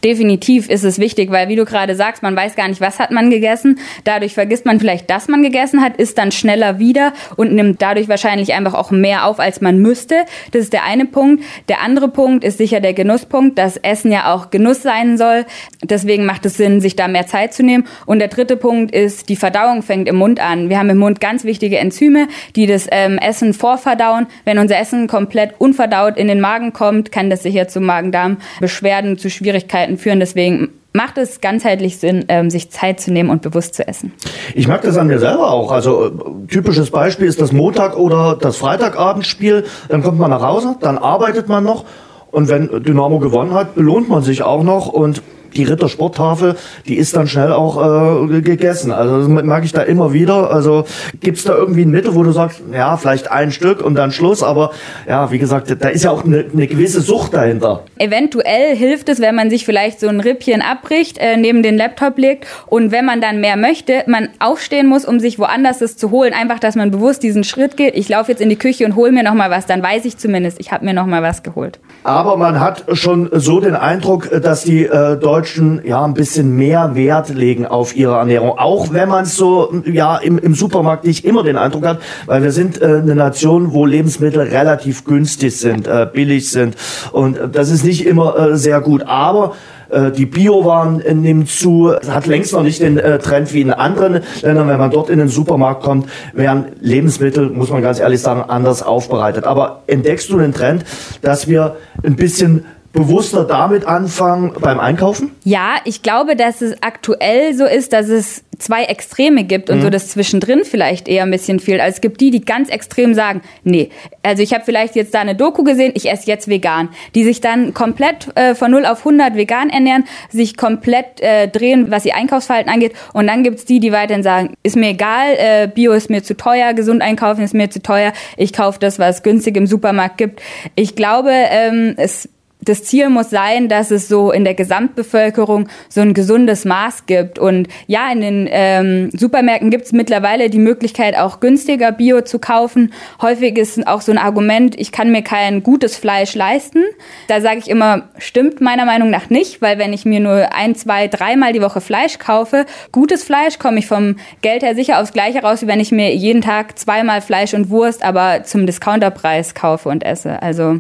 [0.06, 3.10] Definitiv ist es wichtig, weil wie du gerade sagst, man weiß gar nicht, was hat
[3.10, 3.80] man gegessen.
[4.04, 8.08] Dadurch vergisst man vielleicht, dass man gegessen hat, ist dann schneller wieder und nimmt dadurch
[8.08, 10.26] wahrscheinlich einfach auch mehr auf, als man müsste.
[10.52, 11.44] Das ist der eine Punkt.
[11.70, 15.46] Der andere Punkt ist sicher der Genusspunkt, dass Essen ja auch Genuss sein soll.
[15.84, 17.88] Deswegen macht es Sinn, sich da mehr Zeit zu nehmen.
[18.06, 20.70] Und der dritte Punkt ist, die Verdauung fängt im Mund an.
[20.70, 24.28] Wir haben im Mund ganz wichtige Enzyme, die das ähm, Essen vorverdauen.
[24.44, 29.32] Wenn unser Essen komplett unverdaut in den Magen kommt, kann das sicher zu Magen-Darm-Beschwerden, zu
[29.32, 30.20] Schwierigkeiten Krankheiten führen.
[30.20, 34.14] Deswegen macht es ganzheitlich Sinn, ähm, sich Zeit zu nehmen und bewusst zu essen.
[34.54, 35.72] Ich merke das an mir selber auch.
[35.72, 36.12] Also äh,
[36.48, 39.66] typisches Beispiel ist das Montag- oder das Freitagabendspiel.
[39.90, 41.86] Dann kommt man nach Hause, dann arbeitet man noch
[42.32, 45.22] und wenn Dynamo gewonnen hat, belohnt man sich auch noch und
[45.56, 46.56] die Rittersporttafel,
[46.88, 48.92] die ist dann schnell auch äh, gegessen.
[48.92, 50.52] Also das merke ich da immer wieder.
[50.52, 50.86] Also
[51.22, 54.12] gibt es da irgendwie ein Mittel, wo du sagst, ja, vielleicht ein Stück und dann
[54.12, 54.72] Schluss, aber
[55.08, 57.84] ja, wie gesagt, da ist ja auch eine, eine gewisse Sucht dahinter.
[57.98, 62.18] Eventuell hilft es, wenn man sich vielleicht so ein Rippchen abbricht, äh, neben den Laptop
[62.18, 66.12] legt und wenn man dann mehr möchte, man aufstehen muss, um sich woanders das zu
[66.12, 66.34] holen.
[66.34, 67.96] Einfach, dass man bewusst diesen Schritt geht.
[67.96, 70.18] Ich laufe jetzt in die Küche und hole mir noch mal was, dann weiß ich
[70.18, 71.80] zumindest, ich habe mir noch mal was geholt.
[72.04, 76.56] Aber man hat schon so den Eindruck, dass die äh, Deutschen Deutschen ja ein bisschen
[76.56, 78.58] mehr Wert legen auf ihre Ernährung.
[78.58, 82.42] Auch wenn man es so ja im, im Supermarkt nicht immer den Eindruck hat, weil
[82.42, 86.76] wir sind äh, eine Nation, wo Lebensmittel relativ günstig sind, äh, billig sind.
[87.12, 89.04] Und das ist nicht immer äh, sehr gut.
[89.04, 89.54] Aber
[89.90, 93.72] äh, die Biowaren äh, nimmt zu, hat längst noch nicht den äh, Trend wie in
[93.72, 94.68] anderen Ländern.
[94.68, 98.82] Wenn man dort in den Supermarkt kommt, werden Lebensmittel, muss man ganz ehrlich sagen, anders
[98.82, 99.44] aufbereitet.
[99.44, 100.86] Aber entdeckst du den Trend,
[101.22, 102.66] dass wir ein bisschen
[102.96, 105.32] bewusster damit anfangen beim Einkaufen?
[105.44, 109.82] Ja, ich glaube, dass es aktuell so ist, dass es zwei Extreme gibt und mhm.
[109.84, 111.82] so das zwischendrin vielleicht eher ein bisschen fehlt.
[111.82, 113.90] Also es gibt die, die ganz extrem sagen, nee,
[114.24, 117.42] also ich habe vielleicht jetzt da eine Doku gesehen, ich esse jetzt vegan, die sich
[117.42, 122.16] dann komplett äh, von 0 auf 100 vegan ernähren, sich komplett äh, drehen, was ihr
[122.16, 126.10] Einkaufsverhalten angeht und dann gibt's die, die weiterhin sagen, ist mir egal, äh, Bio ist
[126.10, 129.68] mir zu teuer, gesund einkaufen ist mir zu teuer, ich kaufe das, was günstig im
[129.68, 130.42] Supermarkt gibt.
[130.76, 132.30] Ich glaube, ähm, es
[132.62, 137.38] das Ziel muss sein, dass es so in der Gesamtbevölkerung so ein gesundes Maß gibt.
[137.38, 142.40] Und ja, in den ähm, Supermärkten gibt es mittlerweile die Möglichkeit, auch günstiger Bio zu
[142.40, 142.94] kaufen.
[143.22, 146.84] Häufig ist auch so ein Argument, ich kann mir kein gutes Fleisch leisten.
[147.28, 150.76] Da sage ich immer, stimmt meiner Meinung nach nicht, weil wenn ich mir nur ein,
[150.76, 155.14] zwei, dreimal die Woche Fleisch kaufe, gutes Fleisch, komme ich vom Geld her sicher aufs
[155.14, 159.54] Gleiche raus, wie wenn ich mir jeden Tag zweimal Fleisch und Wurst, aber zum Discounterpreis
[159.54, 160.42] kaufe und esse.
[160.42, 160.80] Also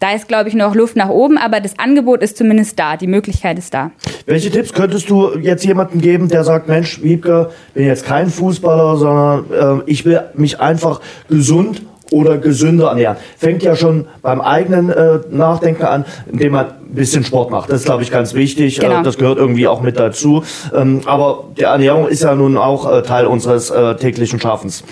[0.00, 3.06] da ist, glaube ich, noch Luft nach oben, aber das Angebot ist zumindest da, die
[3.06, 3.90] Möglichkeit ist da.
[4.26, 8.96] Welche Tipps könntest du jetzt jemandem geben, der sagt, Mensch, Wiebke, bin jetzt kein Fußballer,
[8.96, 13.16] sondern äh, ich will mich einfach gesund oder gesünder ernähren.
[13.36, 17.70] Fängt ja schon beim eigenen äh, Nachdenken an, indem man ein bisschen Sport macht.
[17.70, 18.78] Das ist, glaube ich, ganz wichtig.
[18.78, 19.00] Äh, genau.
[19.00, 20.42] Äh, das gehört irgendwie auch mit dazu.
[20.74, 24.84] Ähm, aber die Ernährung ist ja nun auch äh, Teil unseres äh, täglichen Schaffens.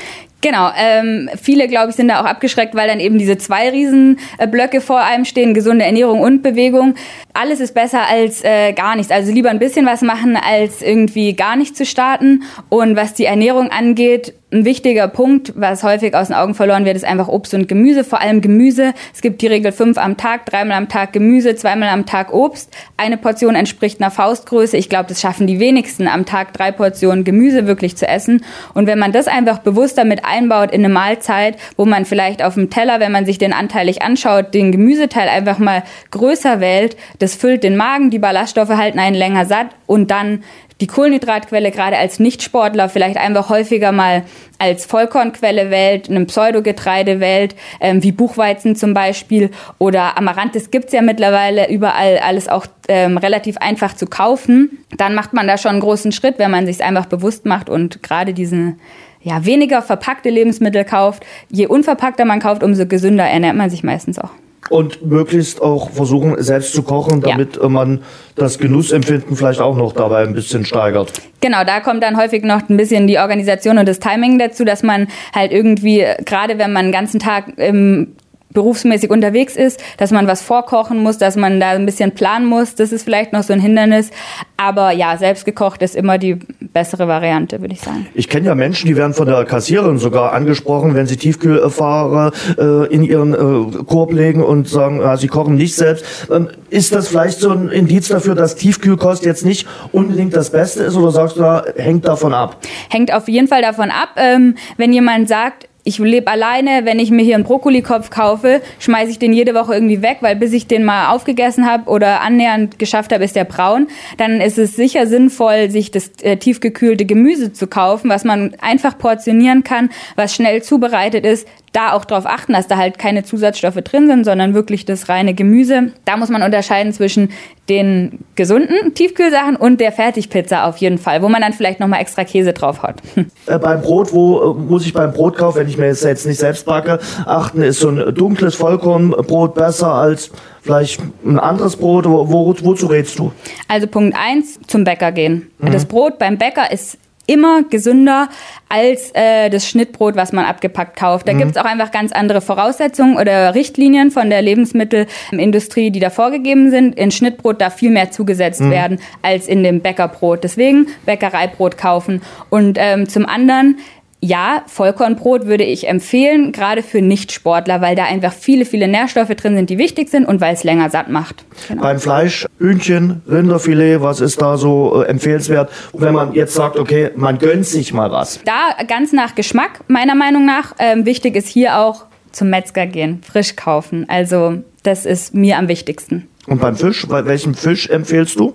[0.47, 4.81] Genau, ähm, viele, glaube ich, sind da auch abgeschreckt, weil dann eben diese zwei Riesenblöcke
[4.81, 6.95] vor einem stehen, gesunde Ernährung und Bewegung.
[7.35, 9.11] Alles ist besser als äh, gar nichts.
[9.11, 12.45] Also lieber ein bisschen was machen, als irgendwie gar nicht zu starten.
[12.69, 16.95] Und was die Ernährung angeht, ein wichtiger Punkt, was häufig aus den Augen verloren wird,
[16.95, 18.95] ist einfach Obst und Gemüse, vor allem Gemüse.
[19.13, 22.73] Es gibt die Regel fünf am Tag, dreimal am Tag Gemüse, zweimal am Tag Obst.
[22.97, 24.77] Eine Portion entspricht einer Faustgröße.
[24.77, 28.45] Ich glaube, das schaffen die wenigsten, am Tag drei Portionen Gemüse wirklich zu essen.
[28.73, 32.55] Und wenn man das einfach bewusster mit einbaut in eine Mahlzeit, wo man vielleicht auf
[32.55, 37.35] dem Teller, wenn man sich den anteilig anschaut, den Gemüseteil einfach mal größer wählt, das
[37.35, 40.43] füllt den Magen, die Ballaststoffe halten einen länger satt und dann
[40.81, 44.25] die Kohlenhydratquelle gerade als Nichtsportler vielleicht einfach häufiger mal
[44.59, 51.03] als Vollkornquelle wählt, einem Pseudogetreide wählt, ähm, wie Buchweizen zum Beispiel oder Amaranthis gibt's ja
[51.03, 55.81] mittlerweile überall alles auch ähm, relativ einfach zu kaufen, dann macht man da schon einen
[55.81, 58.79] großen Schritt, wenn man sich einfach bewusst macht und gerade diesen
[59.27, 61.27] ja, weniger verpackte Lebensmittel kauft.
[61.51, 64.31] Je unverpackter man kauft, umso gesünder ernährt man sich meistens auch
[64.69, 67.69] und möglichst auch versuchen, selbst zu kochen, damit ja.
[67.69, 68.03] man
[68.35, 71.13] das Genussempfinden vielleicht auch noch dabei ein bisschen steigert.
[71.41, 74.83] Genau, da kommt dann häufig noch ein bisschen die Organisation und das Timing dazu, dass
[74.83, 78.17] man halt irgendwie, gerade wenn man den ganzen Tag im
[78.57, 82.75] berufsmäßig unterwegs ist, dass man was vorkochen muss, dass man da ein bisschen planen muss.
[82.75, 84.11] Das ist vielleicht noch so ein Hindernis.
[84.57, 88.07] Aber ja, selbst gekocht ist immer die bessere Variante, würde ich sagen.
[88.15, 92.95] Ich kenne ja Menschen, die werden von der Kassiererin sogar angesprochen, wenn sie Tiefkühlfahrer äh,
[92.95, 96.07] in ihren äh, Korb legen und sagen, äh, sie kochen nicht selbst.
[96.31, 100.85] Ähm, ist das vielleicht so ein Indiz dafür, dass Tiefkühlkost jetzt nicht unbedingt das Beste
[100.85, 102.57] ist oder sagst du, da hängt davon ab?
[102.89, 104.11] Hängt auf jeden Fall davon ab.
[104.17, 109.13] Ähm, wenn jemand sagt, ich lebe alleine, wenn ich mir hier einen Brokkolikopf kaufe, schmeiße
[109.13, 112.81] ich den jede Woche irgendwie weg, weil bis ich den mal aufgegessen habe oder annähernd
[112.81, 113.87] geschafft habe, ist der braun.
[114.17, 118.99] Dann ist es sicher sinnvoll, sich das äh, tiefgekühlte Gemüse zu kaufen, was man einfach
[118.99, 121.47] portionieren kann, was schnell zubereitet ist,
[121.77, 125.35] da auch darauf achten, dass da halt keine Zusatzstoffe drin sind, sondern wirklich das reine
[125.35, 125.93] Gemüse.
[126.07, 127.31] Da muss man unterscheiden zwischen
[127.69, 132.25] den gesunden Tiefkühlsachen und der Fertigpizza auf jeden Fall, wo man dann vielleicht nochmal extra
[132.25, 133.03] Käse drauf hat.
[133.49, 136.39] Äh, beim Brot, wo äh, muss ich beim Brot kaufen, wenn ich mir jetzt nicht
[136.39, 142.07] selbst backe, achten, ist so ein dunkles Vollkornbrot besser als vielleicht ein anderes Brot?
[142.07, 143.31] Wo, wo, wozu rätst du?
[143.69, 145.49] Also Punkt eins zum Bäcker gehen.
[145.59, 145.71] Mhm.
[145.71, 148.29] Das Brot beim Bäcker ist immer gesünder
[148.69, 151.29] als äh, das Schnittbrot, was man abgepackt kauft.
[151.29, 151.39] Da mhm.
[151.39, 156.97] gibt's auch einfach ganz andere Voraussetzungen oder Richtlinien von der Lebensmittelindustrie, die da vorgegeben sind.
[156.97, 158.71] In Schnittbrot darf viel mehr zugesetzt mhm.
[158.71, 160.45] werden als in dem Bäckerbrot.
[160.45, 162.23] Deswegen Bäckereibrot kaufen.
[162.51, 163.79] Und ähm, zum anderen
[164.21, 169.57] ja, Vollkornbrot würde ich empfehlen, gerade für Nichtsportler, weil da einfach viele, viele Nährstoffe drin
[169.57, 171.45] sind, die wichtig sind und weil es länger satt macht.
[171.69, 171.83] Genau.
[171.83, 177.11] Beim Fleisch, Hühnchen, Rinderfilet, was ist da so äh, empfehlenswert, wenn man jetzt sagt, okay,
[177.15, 178.41] man gönnt sich mal was?
[178.45, 180.75] Da ganz nach Geschmack, meiner Meinung nach.
[180.79, 184.07] Ähm, wichtig ist hier auch zum Metzger gehen, frisch kaufen.
[184.09, 186.29] Also das ist mir am wichtigsten.
[186.47, 188.55] Und beim Fisch, welchen Fisch empfehlst du?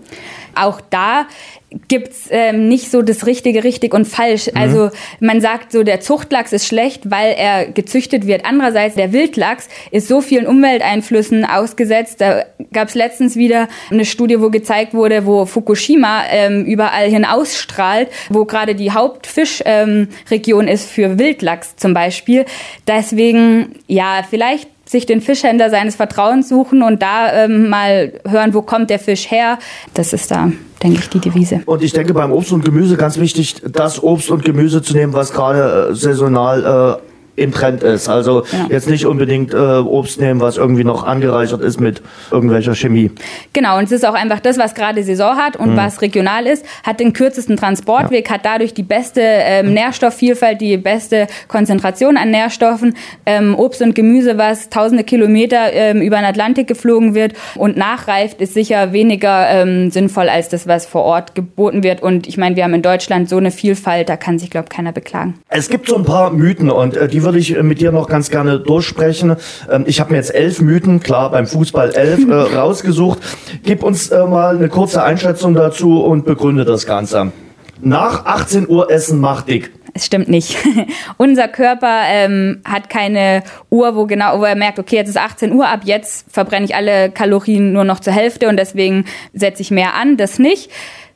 [0.55, 1.27] Auch da
[1.87, 4.47] gibt's ähm, nicht so das Richtige richtig und falsch.
[4.47, 4.57] Mhm.
[4.57, 4.89] Also
[5.19, 8.45] man sagt so, der Zuchtlachs ist schlecht, weil er gezüchtet wird.
[8.45, 12.19] Andererseits, der Wildlachs ist so vielen Umwelteinflüssen ausgesetzt.
[12.19, 12.43] Da
[12.73, 18.43] gab's letztens wieder eine Studie, wo gezeigt wurde, wo Fukushima ähm, überall hin ausstrahlt, wo
[18.43, 22.45] gerade die Hauptfischregion ähm, ist für Wildlachs zum Beispiel.
[22.85, 28.61] Deswegen, ja, vielleicht sich den Fischhändler seines Vertrauens suchen und da ähm, mal hören, wo
[28.61, 29.57] kommt der Fisch her.
[29.93, 30.51] Das ist da,
[30.83, 31.61] denke ich, die Devise.
[31.65, 35.13] Und ich denke beim Obst und Gemüse ganz wichtig, das Obst und Gemüse zu nehmen,
[35.13, 37.10] was gerade äh, saisonal äh,
[37.41, 38.09] im Trend ist.
[38.09, 38.67] Also ja.
[38.69, 43.11] jetzt nicht unbedingt äh, Obst nehmen, was irgendwie noch angereichert ist mit irgendwelcher Chemie.
[43.53, 45.77] Genau, und es ist auch einfach das, was gerade Saison hat und mhm.
[45.77, 48.35] was regional ist, hat den kürzesten Transportweg, ja.
[48.35, 52.95] hat dadurch die beste ähm, Nährstoffvielfalt, die beste Konzentration an Nährstoffen.
[53.25, 58.41] Ähm, Obst und Gemüse, was tausende Kilometer ähm, über den Atlantik geflogen wird und nachreift,
[58.41, 62.01] ist sicher weniger ähm, sinnvoll als das, was vor Ort geboten wird.
[62.01, 64.75] Und ich meine, wir haben in Deutschland so eine Vielfalt, da kann sich, glaube ich,
[64.75, 65.35] keiner beklagen.
[65.49, 68.09] Es gibt so ein paar Mythen und äh, die würde ich äh, mit dir noch
[68.09, 69.37] ganz gerne durchsprechen.
[69.71, 73.19] Ähm, ich habe mir jetzt elf Mythen, klar beim Fußball elf, äh, rausgesucht.
[73.63, 77.31] Gib uns äh, mal eine kurze Einschätzung dazu und begründe das Ganze.
[77.79, 79.71] Nach 18 Uhr essen macht dick.
[79.93, 80.57] Es stimmt nicht.
[81.17, 85.53] Unser Körper ähm, hat keine Uhr, wo genau, wo er merkt, okay, jetzt ist 18
[85.53, 89.71] Uhr, ab jetzt verbrenne ich alle Kalorien nur noch zur Hälfte und deswegen setze ich
[89.71, 90.17] mehr an.
[90.17, 90.69] Das nicht.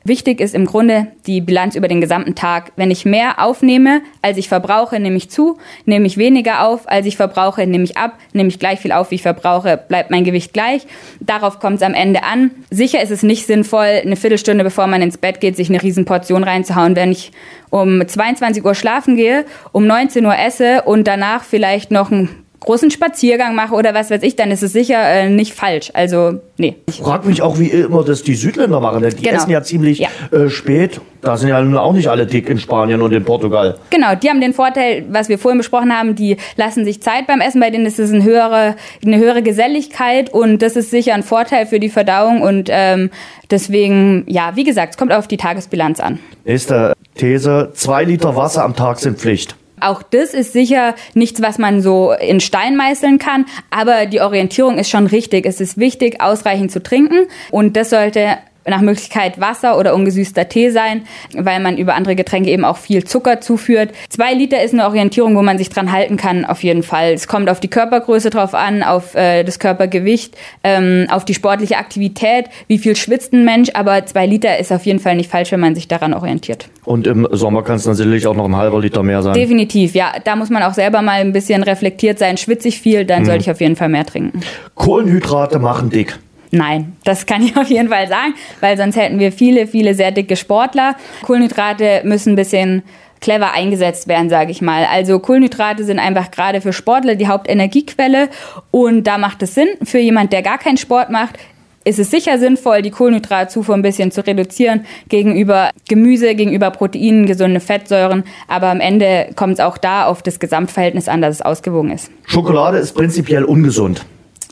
[0.06, 2.70] Wichtig ist im Grunde die Bilanz über den gesamten Tag.
[2.76, 5.58] Wenn ich mehr aufnehme, als ich verbrauche, nehme ich zu.
[5.84, 8.16] Nehme ich weniger auf, als ich verbrauche, nehme ich ab.
[8.32, 10.86] Nehme ich gleich viel auf, wie ich verbrauche, bleibt mein Gewicht gleich.
[11.18, 12.52] Darauf kommt es am Ende an.
[12.70, 16.44] Sicher ist es nicht sinnvoll, eine Viertelstunde bevor man ins Bett geht, sich eine Riesenportion
[16.44, 16.94] reinzuhauen.
[16.94, 17.32] Wenn ich
[17.70, 22.28] um 22 Uhr schlafen gehe, um 19 Uhr esse und danach vielleicht noch ein
[22.60, 25.90] großen Spaziergang mache oder was weiß ich, dann ist es sicher äh, nicht falsch.
[25.94, 26.76] Also, nee.
[26.86, 29.02] Ich frage mich auch, wie immer das die Südländer machen.
[29.08, 29.36] Die genau.
[29.36, 30.08] essen ja ziemlich ja.
[30.30, 31.00] Äh, spät.
[31.20, 33.76] Da sind ja nun auch nicht alle dick in Spanien und in Portugal.
[33.90, 37.40] Genau, die haben den Vorteil, was wir vorhin besprochen haben, die lassen sich Zeit beim
[37.40, 41.22] Essen, bei denen ist es eine höhere, eine höhere Geselligkeit und das ist sicher ein
[41.22, 43.10] Vorteil für die Verdauung und ähm,
[43.50, 46.20] deswegen, ja, wie gesagt, es kommt auf die Tagesbilanz an.
[46.44, 49.56] Nächste These, zwei Liter Wasser am Tag sind Pflicht.
[49.80, 54.78] Auch das ist sicher nichts, was man so in Stein meißeln kann, aber die Orientierung
[54.78, 55.46] ist schon richtig.
[55.46, 60.70] Es ist wichtig, ausreichend zu trinken und das sollte nach Möglichkeit Wasser oder ungesüßter Tee
[60.70, 61.02] sein,
[61.34, 63.90] weil man über andere Getränke eben auch viel Zucker zuführt.
[64.08, 67.12] Zwei Liter ist eine Orientierung, wo man sich dran halten kann, auf jeden Fall.
[67.12, 71.76] Es kommt auf die Körpergröße drauf an, auf äh, das Körpergewicht, ähm, auf die sportliche
[71.76, 75.52] Aktivität, wie viel schwitzt ein Mensch, aber zwei Liter ist auf jeden Fall nicht falsch,
[75.52, 76.68] wenn man sich daran orientiert.
[76.84, 79.34] Und im Sommer kann es natürlich auch noch ein halber Liter mehr sein.
[79.34, 80.12] Definitiv, ja.
[80.24, 82.36] Da muss man auch selber mal ein bisschen reflektiert sein.
[82.36, 83.26] Schwitze ich viel, dann mhm.
[83.26, 84.40] sollte ich auf jeden Fall mehr trinken.
[84.74, 86.18] Kohlenhydrate machen dick.
[86.50, 90.12] Nein, das kann ich auf jeden Fall sagen, weil sonst hätten wir viele, viele sehr
[90.12, 90.96] dicke Sportler.
[91.22, 92.82] Kohlenhydrate müssen ein bisschen
[93.20, 94.86] clever eingesetzt werden, sage ich mal.
[94.90, 98.28] Also Kohlenhydrate sind einfach gerade für Sportler die Hauptenergiequelle
[98.70, 99.68] und da macht es Sinn.
[99.82, 101.38] Für jemand, der gar keinen Sport macht,
[101.86, 107.60] ist es sicher sinnvoll, die Kohlenhydratzufuhr ein bisschen zu reduzieren gegenüber Gemüse, gegenüber Proteinen, gesunde
[107.60, 108.24] Fettsäuren.
[108.48, 112.10] Aber am Ende kommt es auch da auf das Gesamtverhältnis an, dass es ausgewogen ist.
[112.26, 114.04] Schokolade ist prinzipiell ungesund.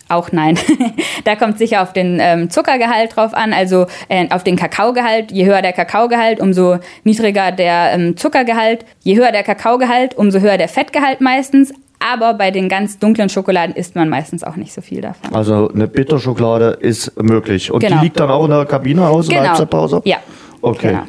[0.09, 0.59] Auch nein.
[1.25, 5.33] da kommt sicher auf den ähm, Zuckergehalt drauf an, also äh, auf den Kakaogehalt.
[5.33, 8.85] Je höher der Kakaogehalt, umso niedriger der ähm, Zuckergehalt.
[9.03, 11.73] Je höher der Kakaogehalt, umso höher der Fettgehalt meistens.
[12.01, 15.35] Aber bei den ganz dunklen Schokoladen isst man meistens auch nicht so viel davon.
[15.35, 17.73] Also eine Bitterschokolade ist möglich.
[17.73, 17.97] Und genau.
[17.97, 19.39] die liegt dann auch in der Kabine aus genau.
[19.39, 20.03] in der Halbzeitpause?
[20.05, 20.19] Ja.
[20.61, 20.89] Okay.
[20.89, 21.05] Genau.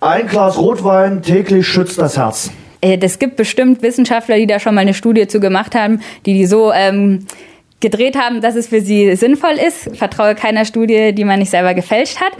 [0.00, 2.50] Ein Glas Rotwein täglich schützt das Herz.
[2.80, 6.34] Es äh, gibt bestimmt Wissenschaftler, die da schon mal eine Studie zu gemacht haben, die
[6.34, 7.26] die so ähm,
[7.80, 9.96] gedreht haben, dass es für sie sinnvoll ist.
[9.96, 12.32] Vertraue keiner Studie, die man nicht selber gefälscht hat.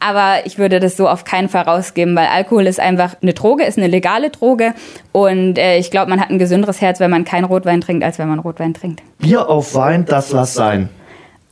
[0.00, 3.64] Aber ich würde das so auf keinen Fall rausgeben, weil Alkohol ist einfach eine Droge,
[3.64, 4.74] ist eine legale Droge.
[5.12, 8.18] Und äh, ich glaube, man hat ein gesünderes Herz, wenn man keinen Rotwein trinkt, als
[8.18, 9.02] wenn man Rotwein trinkt.
[9.18, 10.88] Bier auf Wein, das lass sein.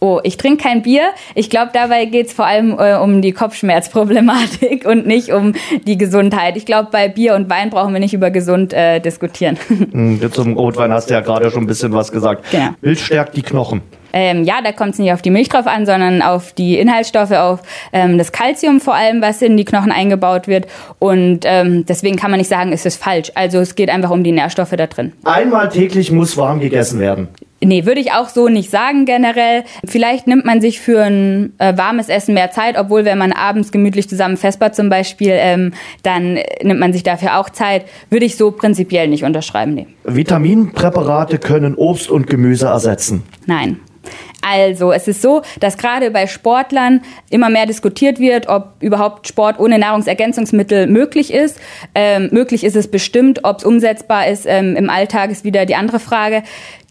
[0.06, 1.02] Oh, ich trinke kein Bier.
[1.34, 5.54] Ich glaube, dabei geht es vor allem äh, um die Kopfschmerzproblematik und nicht um
[5.84, 6.56] die Gesundheit.
[6.56, 9.58] Ich glaube, bei Bier und Wein brauchen wir nicht über gesund äh, diskutieren.
[9.96, 12.44] Hm, zum Rotwein hast du ja gerade schon ein bisschen was gesagt.
[12.50, 12.70] Genau.
[12.80, 13.82] Milch stärkt die Knochen.
[14.12, 17.32] Ähm, ja, da kommt es nicht auf die Milch drauf an, sondern auf die Inhaltsstoffe,
[17.32, 17.60] auf
[17.92, 20.66] ähm, das Kalzium vor allem, was in die Knochen eingebaut wird.
[20.98, 23.32] Und ähm, deswegen kann man nicht sagen, es ist falsch.
[23.34, 25.12] Also es geht einfach um die Nährstoffe da drin.
[25.24, 27.28] Einmal täglich muss warm gegessen werden.
[27.62, 29.64] Nee, würde ich auch so nicht sagen generell.
[29.84, 33.72] Vielleicht nimmt man sich für ein äh, warmes Essen mehr Zeit, obwohl wenn man abends
[33.72, 37.86] gemütlich zusammen festbart zum Beispiel, ähm, dann nimmt man sich dafür auch Zeit.
[38.10, 39.74] Würde ich so prinzipiell nicht unterschreiben.
[39.74, 39.86] Nee.
[40.04, 43.22] Vitaminpräparate können Obst und Gemüse ersetzen.
[43.46, 43.80] Nein.
[44.42, 49.58] Also, es ist so, dass gerade bei Sportlern immer mehr diskutiert wird, ob überhaupt Sport
[49.58, 51.58] ohne Nahrungsergänzungsmittel möglich ist.
[51.94, 55.74] Ähm, möglich ist es bestimmt, ob es umsetzbar ist ähm, im Alltag, ist wieder die
[55.74, 56.42] andere Frage.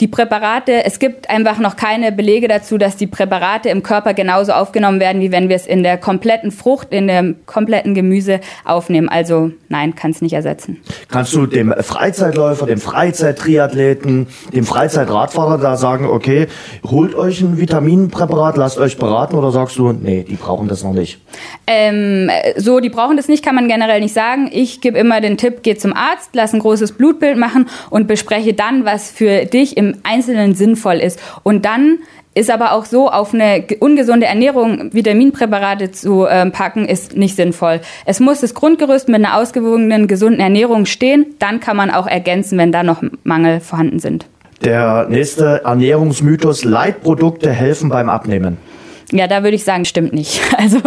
[0.02, 4.52] Die Präparate, es gibt einfach noch keine Belege dazu, dass die Präparate im Körper genauso
[4.52, 9.08] aufgenommen werden, wie wenn wir es in der kompletten Frucht, in dem kompletten Gemüse aufnehmen.
[9.08, 10.82] Also nein, kann es nicht ersetzen.
[11.08, 16.48] Kannst du dem Freizeitläufer, dem Freizeittriathleten, dem Freizeitradfahrer da sagen, okay,
[16.84, 18.58] holt euch solchen Vitaminpräparat?
[18.58, 21.20] Lasst euch beraten oder sagst du, nee, die brauchen das noch nicht?
[21.68, 24.50] Ähm, so, die brauchen das nicht, kann man generell nicht sagen.
[24.52, 28.54] Ich gebe immer den Tipp, geh zum Arzt, lass ein großes Blutbild machen und bespreche
[28.54, 31.20] dann, was für dich im Einzelnen sinnvoll ist.
[31.44, 32.00] Und dann
[32.34, 37.82] ist aber auch so, auf eine ungesunde Ernährung Vitaminpräparate zu äh, packen, ist nicht sinnvoll.
[38.06, 41.36] Es muss das Grundgerüst mit einer ausgewogenen, gesunden Ernährung stehen.
[41.40, 44.26] Dann kann man auch ergänzen, wenn da noch Mangel vorhanden sind.
[44.66, 48.58] Der nächste Ernährungsmythos, Leitprodukte helfen beim Abnehmen.
[49.12, 50.42] Ja, da würde ich sagen, stimmt nicht.
[50.58, 50.80] Also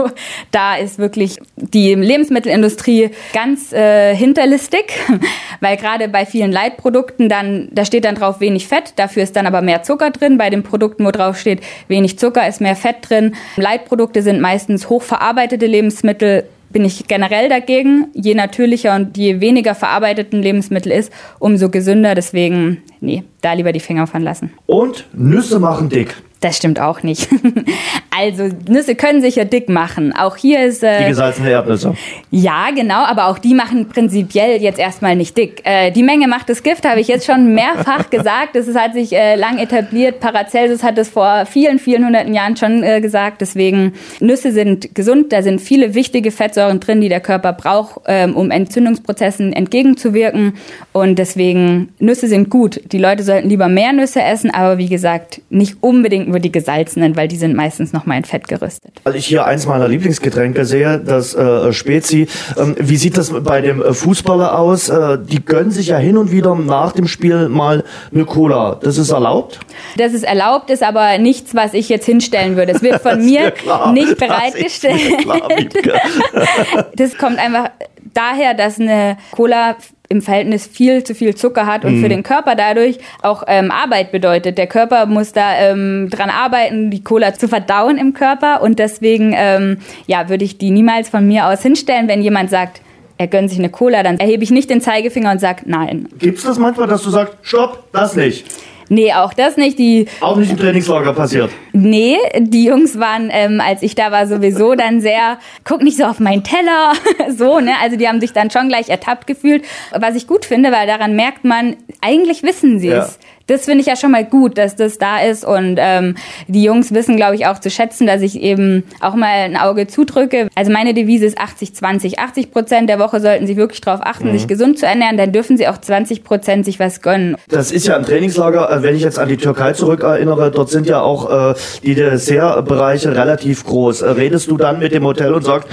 [0.50, 4.92] da ist wirklich die Lebensmittelindustrie ganz äh, hinterlistig,
[5.60, 9.46] weil gerade bei vielen Leitprodukten dann, da steht dann drauf wenig Fett, dafür ist dann
[9.46, 10.38] aber mehr Zucker drin.
[10.38, 13.36] Bei den Produkten, wo drauf steht wenig Zucker, ist mehr Fett drin.
[13.56, 18.08] Leitprodukte sind meistens hochverarbeitete Lebensmittel, bin ich generell dagegen.
[18.14, 22.14] Je natürlicher und je weniger verarbeiteten Lebensmittel ist, umso gesünder.
[22.14, 24.52] Deswegen, nee, da lieber die Finger von lassen.
[24.66, 26.14] Und Nüsse machen dick.
[26.40, 27.28] Das stimmt auch nicht.
[28.16, 30.12] also Nüsse können sich ja dick machen.
[30.12, 31.94] Auch hier ist äh, die gesalzene Erdnüsse.
[32.30, 35.62] Ja, genau, aber auch die machen prinzipiell jetzt erstmal nicht dick.
[35.64, 38.54] Äh, die Menge macht das Gift, habe ich jetzt schon mehrfach gesagt.
[38.54, 40.20] Das hat sich äh, lang etabliert.
[40.20, 43.40] Paracelsus hat es vor vielen, vielen hunderten Jahren schon äh, gesagt.
[43.40, 45.32] Deswegen Nüsse sind gesund.
[45.32, 50.54] Da sind viele wichtige Fettsäuren drin, die der Körper braucht, ähm, um Entzündungsprozessen entgegenzuwirken.
[50.92, 52.80] Und deswegen Nüsse sind gut.
[52.92, 57.16] Die Leute sollten lieber mehr Nüsse essen, aber wie gesagt nicht unbedingt nur die gesalzenen,
[57.16, 58.92] weil die sind meistens noch mal in Fett gerüstet.
[59.04, 62.28] Weil ich hier eins meiner Lieblingsgetränke sehe, das äh, Spezi.
[62.56, 64.88] Ähm, wie sieht das bei dem äh, Fußballer aus?
[64.88, 68.78] Äh, die gönnen sich ja hin und wieder nach dem Spiel mal eine Cola.
[68.80, 69.60] Das ist erlaubt?
[69.96, 72.72] Das ist erlaubt, ist aber nichts, was ich jetzt hinstellen würde.
[72.72, 75.00] Es wird von mir klar, nicht bereitgestellt.
[75.24, 77.70] Das, das kommt einfach
[78.14, 79.76] daher, dass eine Cola
[80.08, 82.02] im Verhältnis viel zu viel Zucker hat und mhm.
[82.02, 84.56] für den Körper dadurch auch ähm, Arbeit bedeutet.
[84.56, 89.34] Der Körper muss da ähm, dran arbeiten, die Cola zu verdauen im Körper und deswegen
[89.36, 92.80] ähm, ja würde ich die niemals von mir aus hinstellen, wenn jemand sagt,
[93.18, 96.08] er gönnt sich eine Cola, dann erhebe ich nicht den Zeigefinger und sage nein.
[96.18, 98.46] Gibt es das manchmal, dass du sagst, stopp, das nicht?
[98.88, 99.78] Nee, auch das nicht.
[99.78, 101.50] Die auch nicht im Trainingslager passiert.
[101.72, 106.04] Nee, die Jungs waren, ähm, als ich da war, sowieso dann sehr, guck nicht so
[106.04, 106.92] auf meinen Teller,
[107.36, 107.72] so, ne?
[107.82, 109.64] Also die haben sich dann schon gleich ertappt gefühlt.
[109.92, 113.18] Was ich gut finde, weil daran merkt man, eigentlich wissen sie es.
[113.48, 115.44] Das finde ich ja schon mal gut, dass das da ist.
[115.44, 116.14] Und ähm,
[116.46, 119.86] die Jungs wissen, glaube ich, auch zu schätzen, dass ich eben auch mal ein Auge
[119.86, 120.48] zudrücke.
[120.54, 122.18] Also meine Devise ist 80-20.
[122.18, 124.32] 80 Prozent der Woche sollten sie wirklich darauf achten, mhm.
[124.32, 125.16] sich gesund zu ernähren.
[125.16, 127.36] Dann dürfen sie auch 20 Prozent sich was gönnen.
[127.48, 130.86] Das ist ja ein Trainingslager, äh, wenn ich jetzt an die Türkei zurückerinnere, dort sind
[130.86, 134.02] ja auch äh, die Dessertbereiche relativ groß.
[134.02, 135.68] Äh, redest du dann mit dem Hotel und sagst,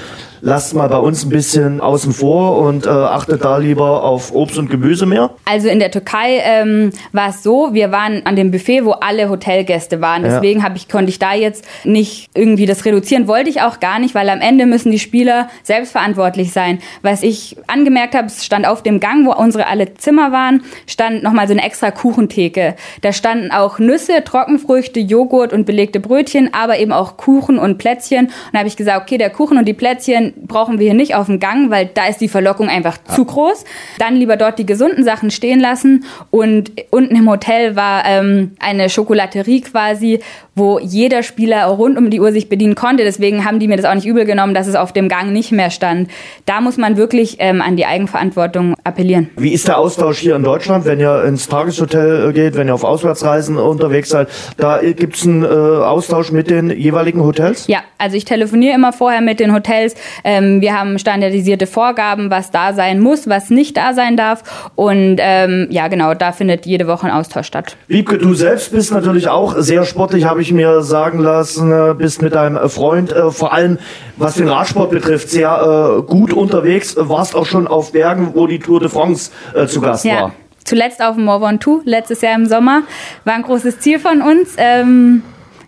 [0.45, 4.59] lasst mal bei uns ein bisschen außen vor und äh, achtet da lieber auf Obst
[4.59, 5.31] und Gemüse mehr?
[5.43, 9.29] Also in der Türkei ähm, war es so, wir waren an dem Buffet, wo alle
[9.29, 10.21] Hotelgäste waren.
[10.21, 10.71] Deswegen ja.
[10.75, 13.27] ich, konnte ich da jetzt nicht irgendwie das reduzieren.
[13.27, 16.77] Wollte ich auch gar nicht, weil am Ende müssen die Spieler selbstverantwortlich sein.
[17.01, 21.23] Was ich angemerkt habe, es stand auf dem Gang, wo unsere alle Zimmer waren, stand
[21.23, 22.75] nochmal so eine extra Kuchentheke.
[23.01, 28.27] Da standen auch Nüsse, Trockenfrüchte, Joghurt und belegte Brötchen, aber eben auch Kuchen und Plätzchen.
[28.27, 31.15] Und da habe ich gesagt, okay, der Kuchen und die Plätzchen brauchen wir hier nicht
[31.15, 33.13] auf dem Gang, weil da ist die Verlockung einfach ja.
[33.15, 33.65] zu groß.
[33.99, 36.05] Dann lieber dort die gesunden Sachen stehen lassen.
[36.31, 40.19] Und unten im Hotel war ähm, eine Schokolaterie quasi,
[40.55, 43.03] wo jeder Spieler rund um die Uhr sich bedienen konnte.
[43.03, 45.51] Deswegen haben die mir das auch nicht übel genommen, dass es auf dem Gang nicht
[45.51, 46.09] mehr stand.
[46.45, 49.29] Da muss man wirklich ähm, an die Eigenverantwortung appellieren.
[49.35, 52.83] Wie ist der Austausch hier in Deutschland, wenn ihr ins Tageshotel geht, wenn ihr auf
[52.83, 54.29] Auswärtsreisen unterwegs seid?
[54.57, 57.67] Da gibt es einen äh, Austausch mit den jeweiligen Hotels?
[57.67, 59.95] Ja, also ich telefoniere immer vorher mit den Hotels.
[60.23, 64.69] Ähm, wir haben standardisierte Vorgaben, was da sein muss, was nicht da sein darf.
[64.75, 67.77] Und ähm, ja, genau, da findet jede Woche ein Austausch statt.
[67.87, 72.21] Wiebke, du selbst bist natürlich auch sehr sportlich, habe ich mir sagen lassen, äh, bist
[72.21, 73.79] mit deinem äh, Freund äh, vor allem,
[74.17, 76.95] was den Radsport betrifft, sehr gut unterwegs.
[76.97, 79.31] Warst auch schon auf Bergen, wo die Tour de France
[79.67, 80.21] zu Gast ja.
[80.21, 80.31] war.
[80.63, 82.83] Zuletzt auf dem Mont Ventoux, letztes Jahr im Sommer.
[83.23, 84.55] War ein großes Ziel von uns.
[84.57, 85.21] Ähm,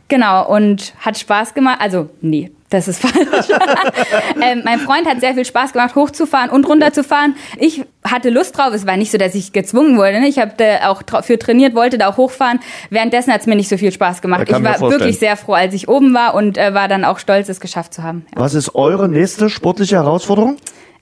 [0.08, 1.78] genau, und hat Spaß gemacht.
[1.82, 3.48] Also, nee, das ist falsch.
[4.42, 7.36] ähm, mein Freund hat sehr viel Spaß gemacht, hochzufahren und runterzufahren.
[7.58, 8.74] Ich hatte Lust drauf.
[8.74, 10.20] Es war nicht so, dass ich gezwungen wurde.
[10.20, 10.28] Ne?
[10.28, 10.54] Ich habe
[10.86, 12.60] auch für trainiert, wollte da auch hochfahren.
[12.90, 14.44] Währenddessen hat es mir nicht so viel Spaß gemacht.
[14.48, 17.48] Ich war wirklich sehr froh, als ich oben war und äh, war dann auch stolz,
[17.48, 18.26] es geschafft zu haben.
[18.36, 18.42] Ja.
[18.42, 20.58] Was ist eure nächste sportliche Herausforderung?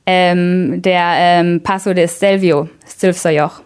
[0.06, 3.62] Ähm, der ähm, Passo de Stelvio, Stilfser Joch.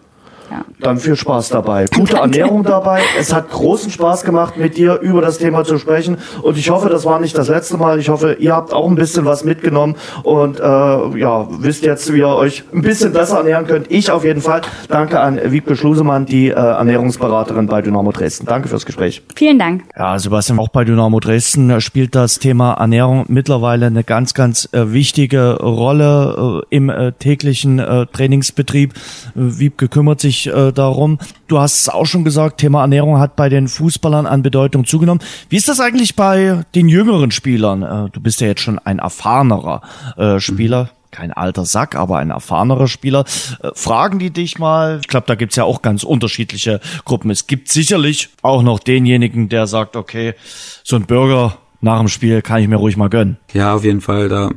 [0.51, 0.65] Ja.
[0.79, 1.85] Dann viel Spaß dabei.
[1.93, 3.01] Gute Ernährung dabei.
[3.19, 6.17] Es hat großen Spaß gemacht, mit dir über das Thema zu sprechen.
[6.41, 7.99] Und ich hoffe, das war nicht das letzte Mal.
[7.99, 12.19] Ich hoffe, ihr habt auch ein bisschen was mitgenommen und äh, ja, wisst jetzt, wie
[12.19, 13.91] ihr euch ein bisschen besser ernähren könnt.
[13.91, 14.61] Ich auf jeden Fall.
[14.87, 18.45] Danke an Wiebke Schlusemann, die äh, Ernährungsberaterin bei Dynamo Dresden.
[18.45, 19.21] Danke fürs Gespräch.
[19.35, 19.83] Vielen Dank.
[19.97, 24.91] Ja, Sebastian, auch bei Dynamo Dresden spielt das Thema Ernährung mittlerweile eine ganz, ganz äh,
[24.91, 28.93] wichtige Rolle äh, im äh, täglichen äh, Trainingsbetrieb.
[29.35, 31.19] Wiebke kümmert sich äh, darum.
[31.47, 35.21] Du hast es auch schon gesagt, Thema Ernährung hat bei den Fußballern an Bedeutung zugenommen.
[35.49, 37.83] Wie ist das eigentlich bei den jüngeren Spielern?
[37.83, 39.81] Äh, du bist ja jetzt schon ein erfahrenerer
[40.17, 40.83] äh, Spieler.
[40.85, 43.25] Mhm kein alter Sack, aber ein erfahrenerer Spieler.
[43.61, 47.31] Äh, fragen die dich mal, ich glaube, da gibt's ja auch ganz unterschiedliche Gruppen.
[47.31, 50.35] Es gibt sicherlich auch noch denjenigen, der sagt, okay,
[50.83, 53.37] so ein Burger nach dem Spiel kann ich mir ruhig mal gönnen.
[53.53, 54.29] Ja, auf jeden Fall.
[54.29, 54.49] Da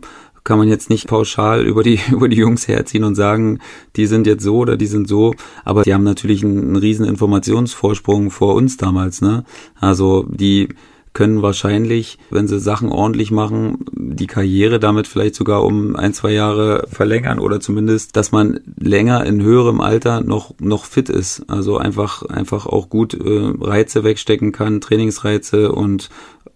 [0.44, 3.60] kann man jetzt nicht pauschal über die über die Jungs herziehen und sagen,
[3.96, 5.34] die sind jetzt so oder die sind so,
[5.64, 9.44] aber die haben natürlich einen, einen riesen Informationsvorsprung vor uns damals, ne?
[9.80, 10.68] Also die
[11.12, 16.32] können wahrscheinlich, wenn sie Sachen ordentlich machen, die Karriere damit vielleicht sogar um ein, zwei
[16.32, 21.44] Jahre verlängern oder zumindest, dass man länger in höherem Alter noch, noch fit ist.
[21.48, 26.08] Also einfach, einfach auch gut äh, Reize wegstecken kann, Trainingsreize und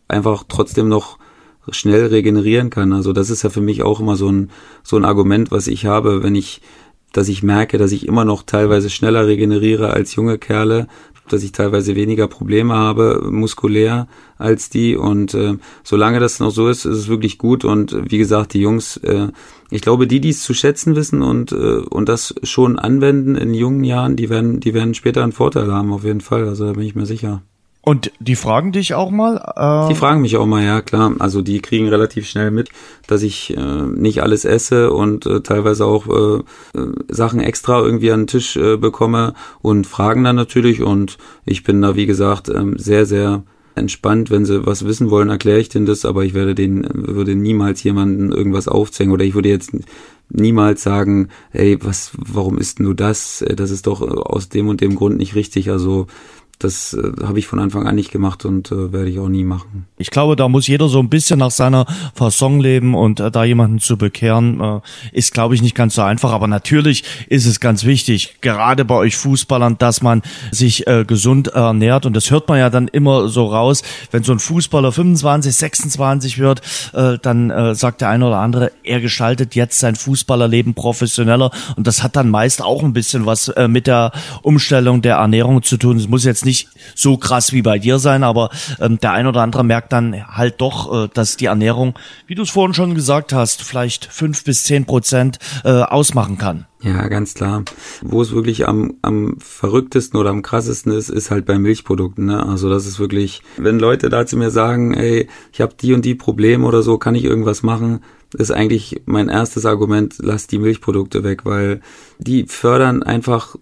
[0.09, 1.19] einfach trotzdem noch
[1.71, 2.93] schnell regenerieren kann.
[2.93, 4.51] Also das ist ja für mich auch immer so ein,
[4.83, 6.61] so ein Argument, was ich habe, wenn ich
[7.13, 10.87] dass ich merke, dass ich immer noch teilweise schneller regeneriere als junge Kerle,
[11.29, 14.07] dass ich teilweise weniger Probleme habe, muskulär
[14.39, 14.97] als die.
[14.97, 17.65] Und äh, solange das noch so ist, ist es wirklich gut.
[17.65, 19.29] Und wie gesagt, die Jungs, äh,
[19.71, 23.55] ich glaube, die, die es zu schätzen wissen und, äh, und das schon anwenden in
[23.55, 26.47] jungen Jahren, die werden, die werden später einen Vorteil haben, auf jeden Fall.
[26.47, 27.43] Also da bin ich mir sicher.
[27.89, 29.37] Und die fragen dich auch mal?
[29.37, 31.15] Äh die fragen mich auch mal, ja klar.
[31.21, 32.69] Also die kriegen relativ schnell mit,
[33.07, 36.39] dass ich äh, nicht alles esse und äh, teilweise auch äh,
[36.77, 40.83] äh, Sachen extra irgendwie an den Tisch äh, bekomme und fragen dann natürlich.
[40.83, 43.45] Und ich bin da, wie gesagt, äh, sehr, sehr
[43.77, 44.33] entspannt.
[44.33, 47.85] Wenn sie was wissen wollen, erkläre ich denen das, aber ich werde denen, würde niemals
[47.85, 49.71] jemanden irgendwas aufzwängen oder ich würde jetzt
[50.29, 53.45] niemals sagen, ey, was, warum ist du das?
[53.55, 55.71] Das ist doch aus dem und dem Grund nicht richtig.
[55.71, 56.09] Also
[56.59, 59.45] das äh, habe ich von Anfang an nicht gemacht und äh, werde ich auch nie
[59.45, 59.87] machen.
[59.99, 61.85] Ich glaube, da muss jeder so ein bisschen nach seiner
[62.15, 64.81] Fasson leben und äh, da jemanden zu bekehren, äh,
[65.13, 66.33] ist, glaube ich, nicht ganz so einfach.
[66.33, 71.49] Aber natürlich ist es ganz wichtig, gerade bei euch Fußballern, dass man sich äh, gesund
[71.49, 72.07] ernährt.
[72.07, 76.39] Und das hört man ja dann immer so raus, wenn so ein Fußballer 25, 26
[76.39, 76.63] wird,
[76.95, 81.51] äh, dann äh, sagt der eine oder andere, er gestaltet jetzt sein Fußballerleben professioneller.
[81.77, 85.63] Und das hat dann meist auch ein bisschen was äh, mit der Umstellung der Ernährung
[85.63, 85.99] zu tun.
[85.99, 88.49] Es muss jetzt nicht so krass wie bei dir sein, aber
[88.81, 92.43] ähm, der ein oder andere merkt dann halt doch, äh, dass die Ernährung, wie du
[92.43, 96.67] es vorhin schon gesagt hast, vielleicht fünf bis zehn Prozent äh, ausmachen kann.
[96.83, 97.65] Ja, ganz klar.
[98.03, 102.27] Wo es wirklich am, am verrücktesten oder am krassesten ist, ist halt bei Milchprodukten.
[102.27, 102.47] Ne?
[102.47, 106.05] Also das ist wirklich, wenn Leute da zu mir sagen, ey, ich habe die und
[106.05, 108.01] die Probleme oder so, kann ich irgendwas machen,
[108.39, 111.81] ist eigentlich mein erstes Argument, lass die Milchprodukte weg, weil
[112.19, 113.57] die fördern einfach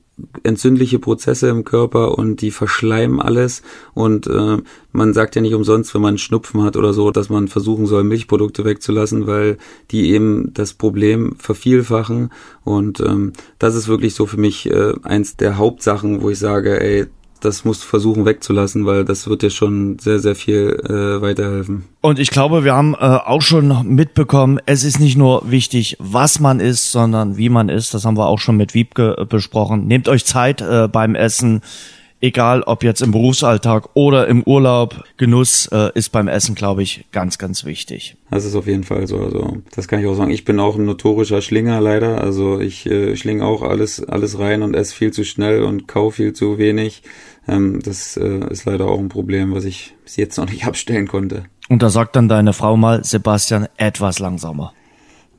[0.44, 3.62] entzündliche Prozesse im Körper und die verschleimen alles.
[3.94, 4.58] Und äh,
[4.92, 8.04] man sagt ja nicht umsonst, wenn man Schnupfen hat oder so, dass man versuchen soll,
[8.04, 9.58] Milchprodukte wegzulassen, weil
[9.90, 12.30] die eben das Problem vervielfachen.
[12.62, 16.80] Und ähm, das ist wirklich so für mich äh, eins der Hauptsachen, wo ich sage,
[16.80, 17.06] ey,
[17.44, 21.84] das musst du versuchen wegzulassen, weil das wird dir schon sehr, sehr viel äh, weiterhelfen.
[22.00, 26.40] Und ich glaube, wir haben äh, auch schon mitbekommen, es ist nicht nur wichtig, was
[26.40, 27.94] man isst, sondern wie man isst.
[27.94, 29.86] Das haben wir auch schon mit Wiebke äh, besprochen.
[29.86, 31.60] Nehmt euch Zeit äh, beim Essen
[32.24, 37.04] egal ob jetzt im Berufsalltag oder im Urlaub, Genuss äh, ist beim Essen, glaube ich,
[37.12, 38.16] ganz, ganz wichtig.
[38.30, 39.18] Das ist auf jeden Fall so.
[39.18, 40.30] Also das kann ich auch sagen.
[40.30, 42.22] Ich bin auch ein notorischer Schlinger leider.
[42.22, 46.16] Also ich äh, schlinge auch alles, alles rein und esse viel zu schnell und kaufe
[46.16, 47.02] viel zu wenig.
[47.46, 51.06] Ähm, das äh, ist leider auch ein Problem, was ich bis jetzt noch nicht abstellen
[51.06, 51.44] konnte.
[51.68, 54.72] Und da sagt dann deine Frau mal, Sebastian, etwas langsamer.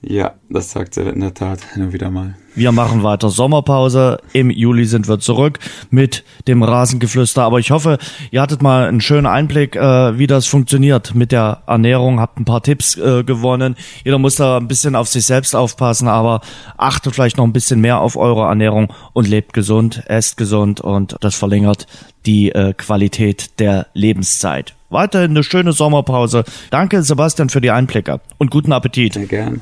[0.08, 2.36] Ja, das sagt sie in der Tat hin wieder mal.
[2.54, 4.20] Wir machen weiter Sommerpause.
[4.34, 5.58] Im Juli sind wir zurück
[5.90, 7.42] mit dem Rasengeflüster.
[7.42, 7.98] Aber ich hoffe,
[8.30, 12.20] ihr hattet mal einen schönen Einblick, äh, wie das funktioniert mit der Ernährung.
[12.20, 13.76] Habt ein paar Tipps äh, gewonnen.
[14.04, 16.42] Jeder muss da ein bisschen auf sich selbst aufpassen, aber
[16.78, 21.16] achtet vielleicht noch ein bisschen mehr auf eure Ernährung und lebt gesund, esst gesund und
[21.22, 21.88] das verlängert
[22.28, 24.76] die äh, Qualität der Lebenszeit.
[24.92, 26.44] Weiterhin eine schöne Sommerpause.
[26.70, 29.16] Danke, Sebastian, für die Einblicke und guten Appetit.
[29.16, 29.62] Sehr gern.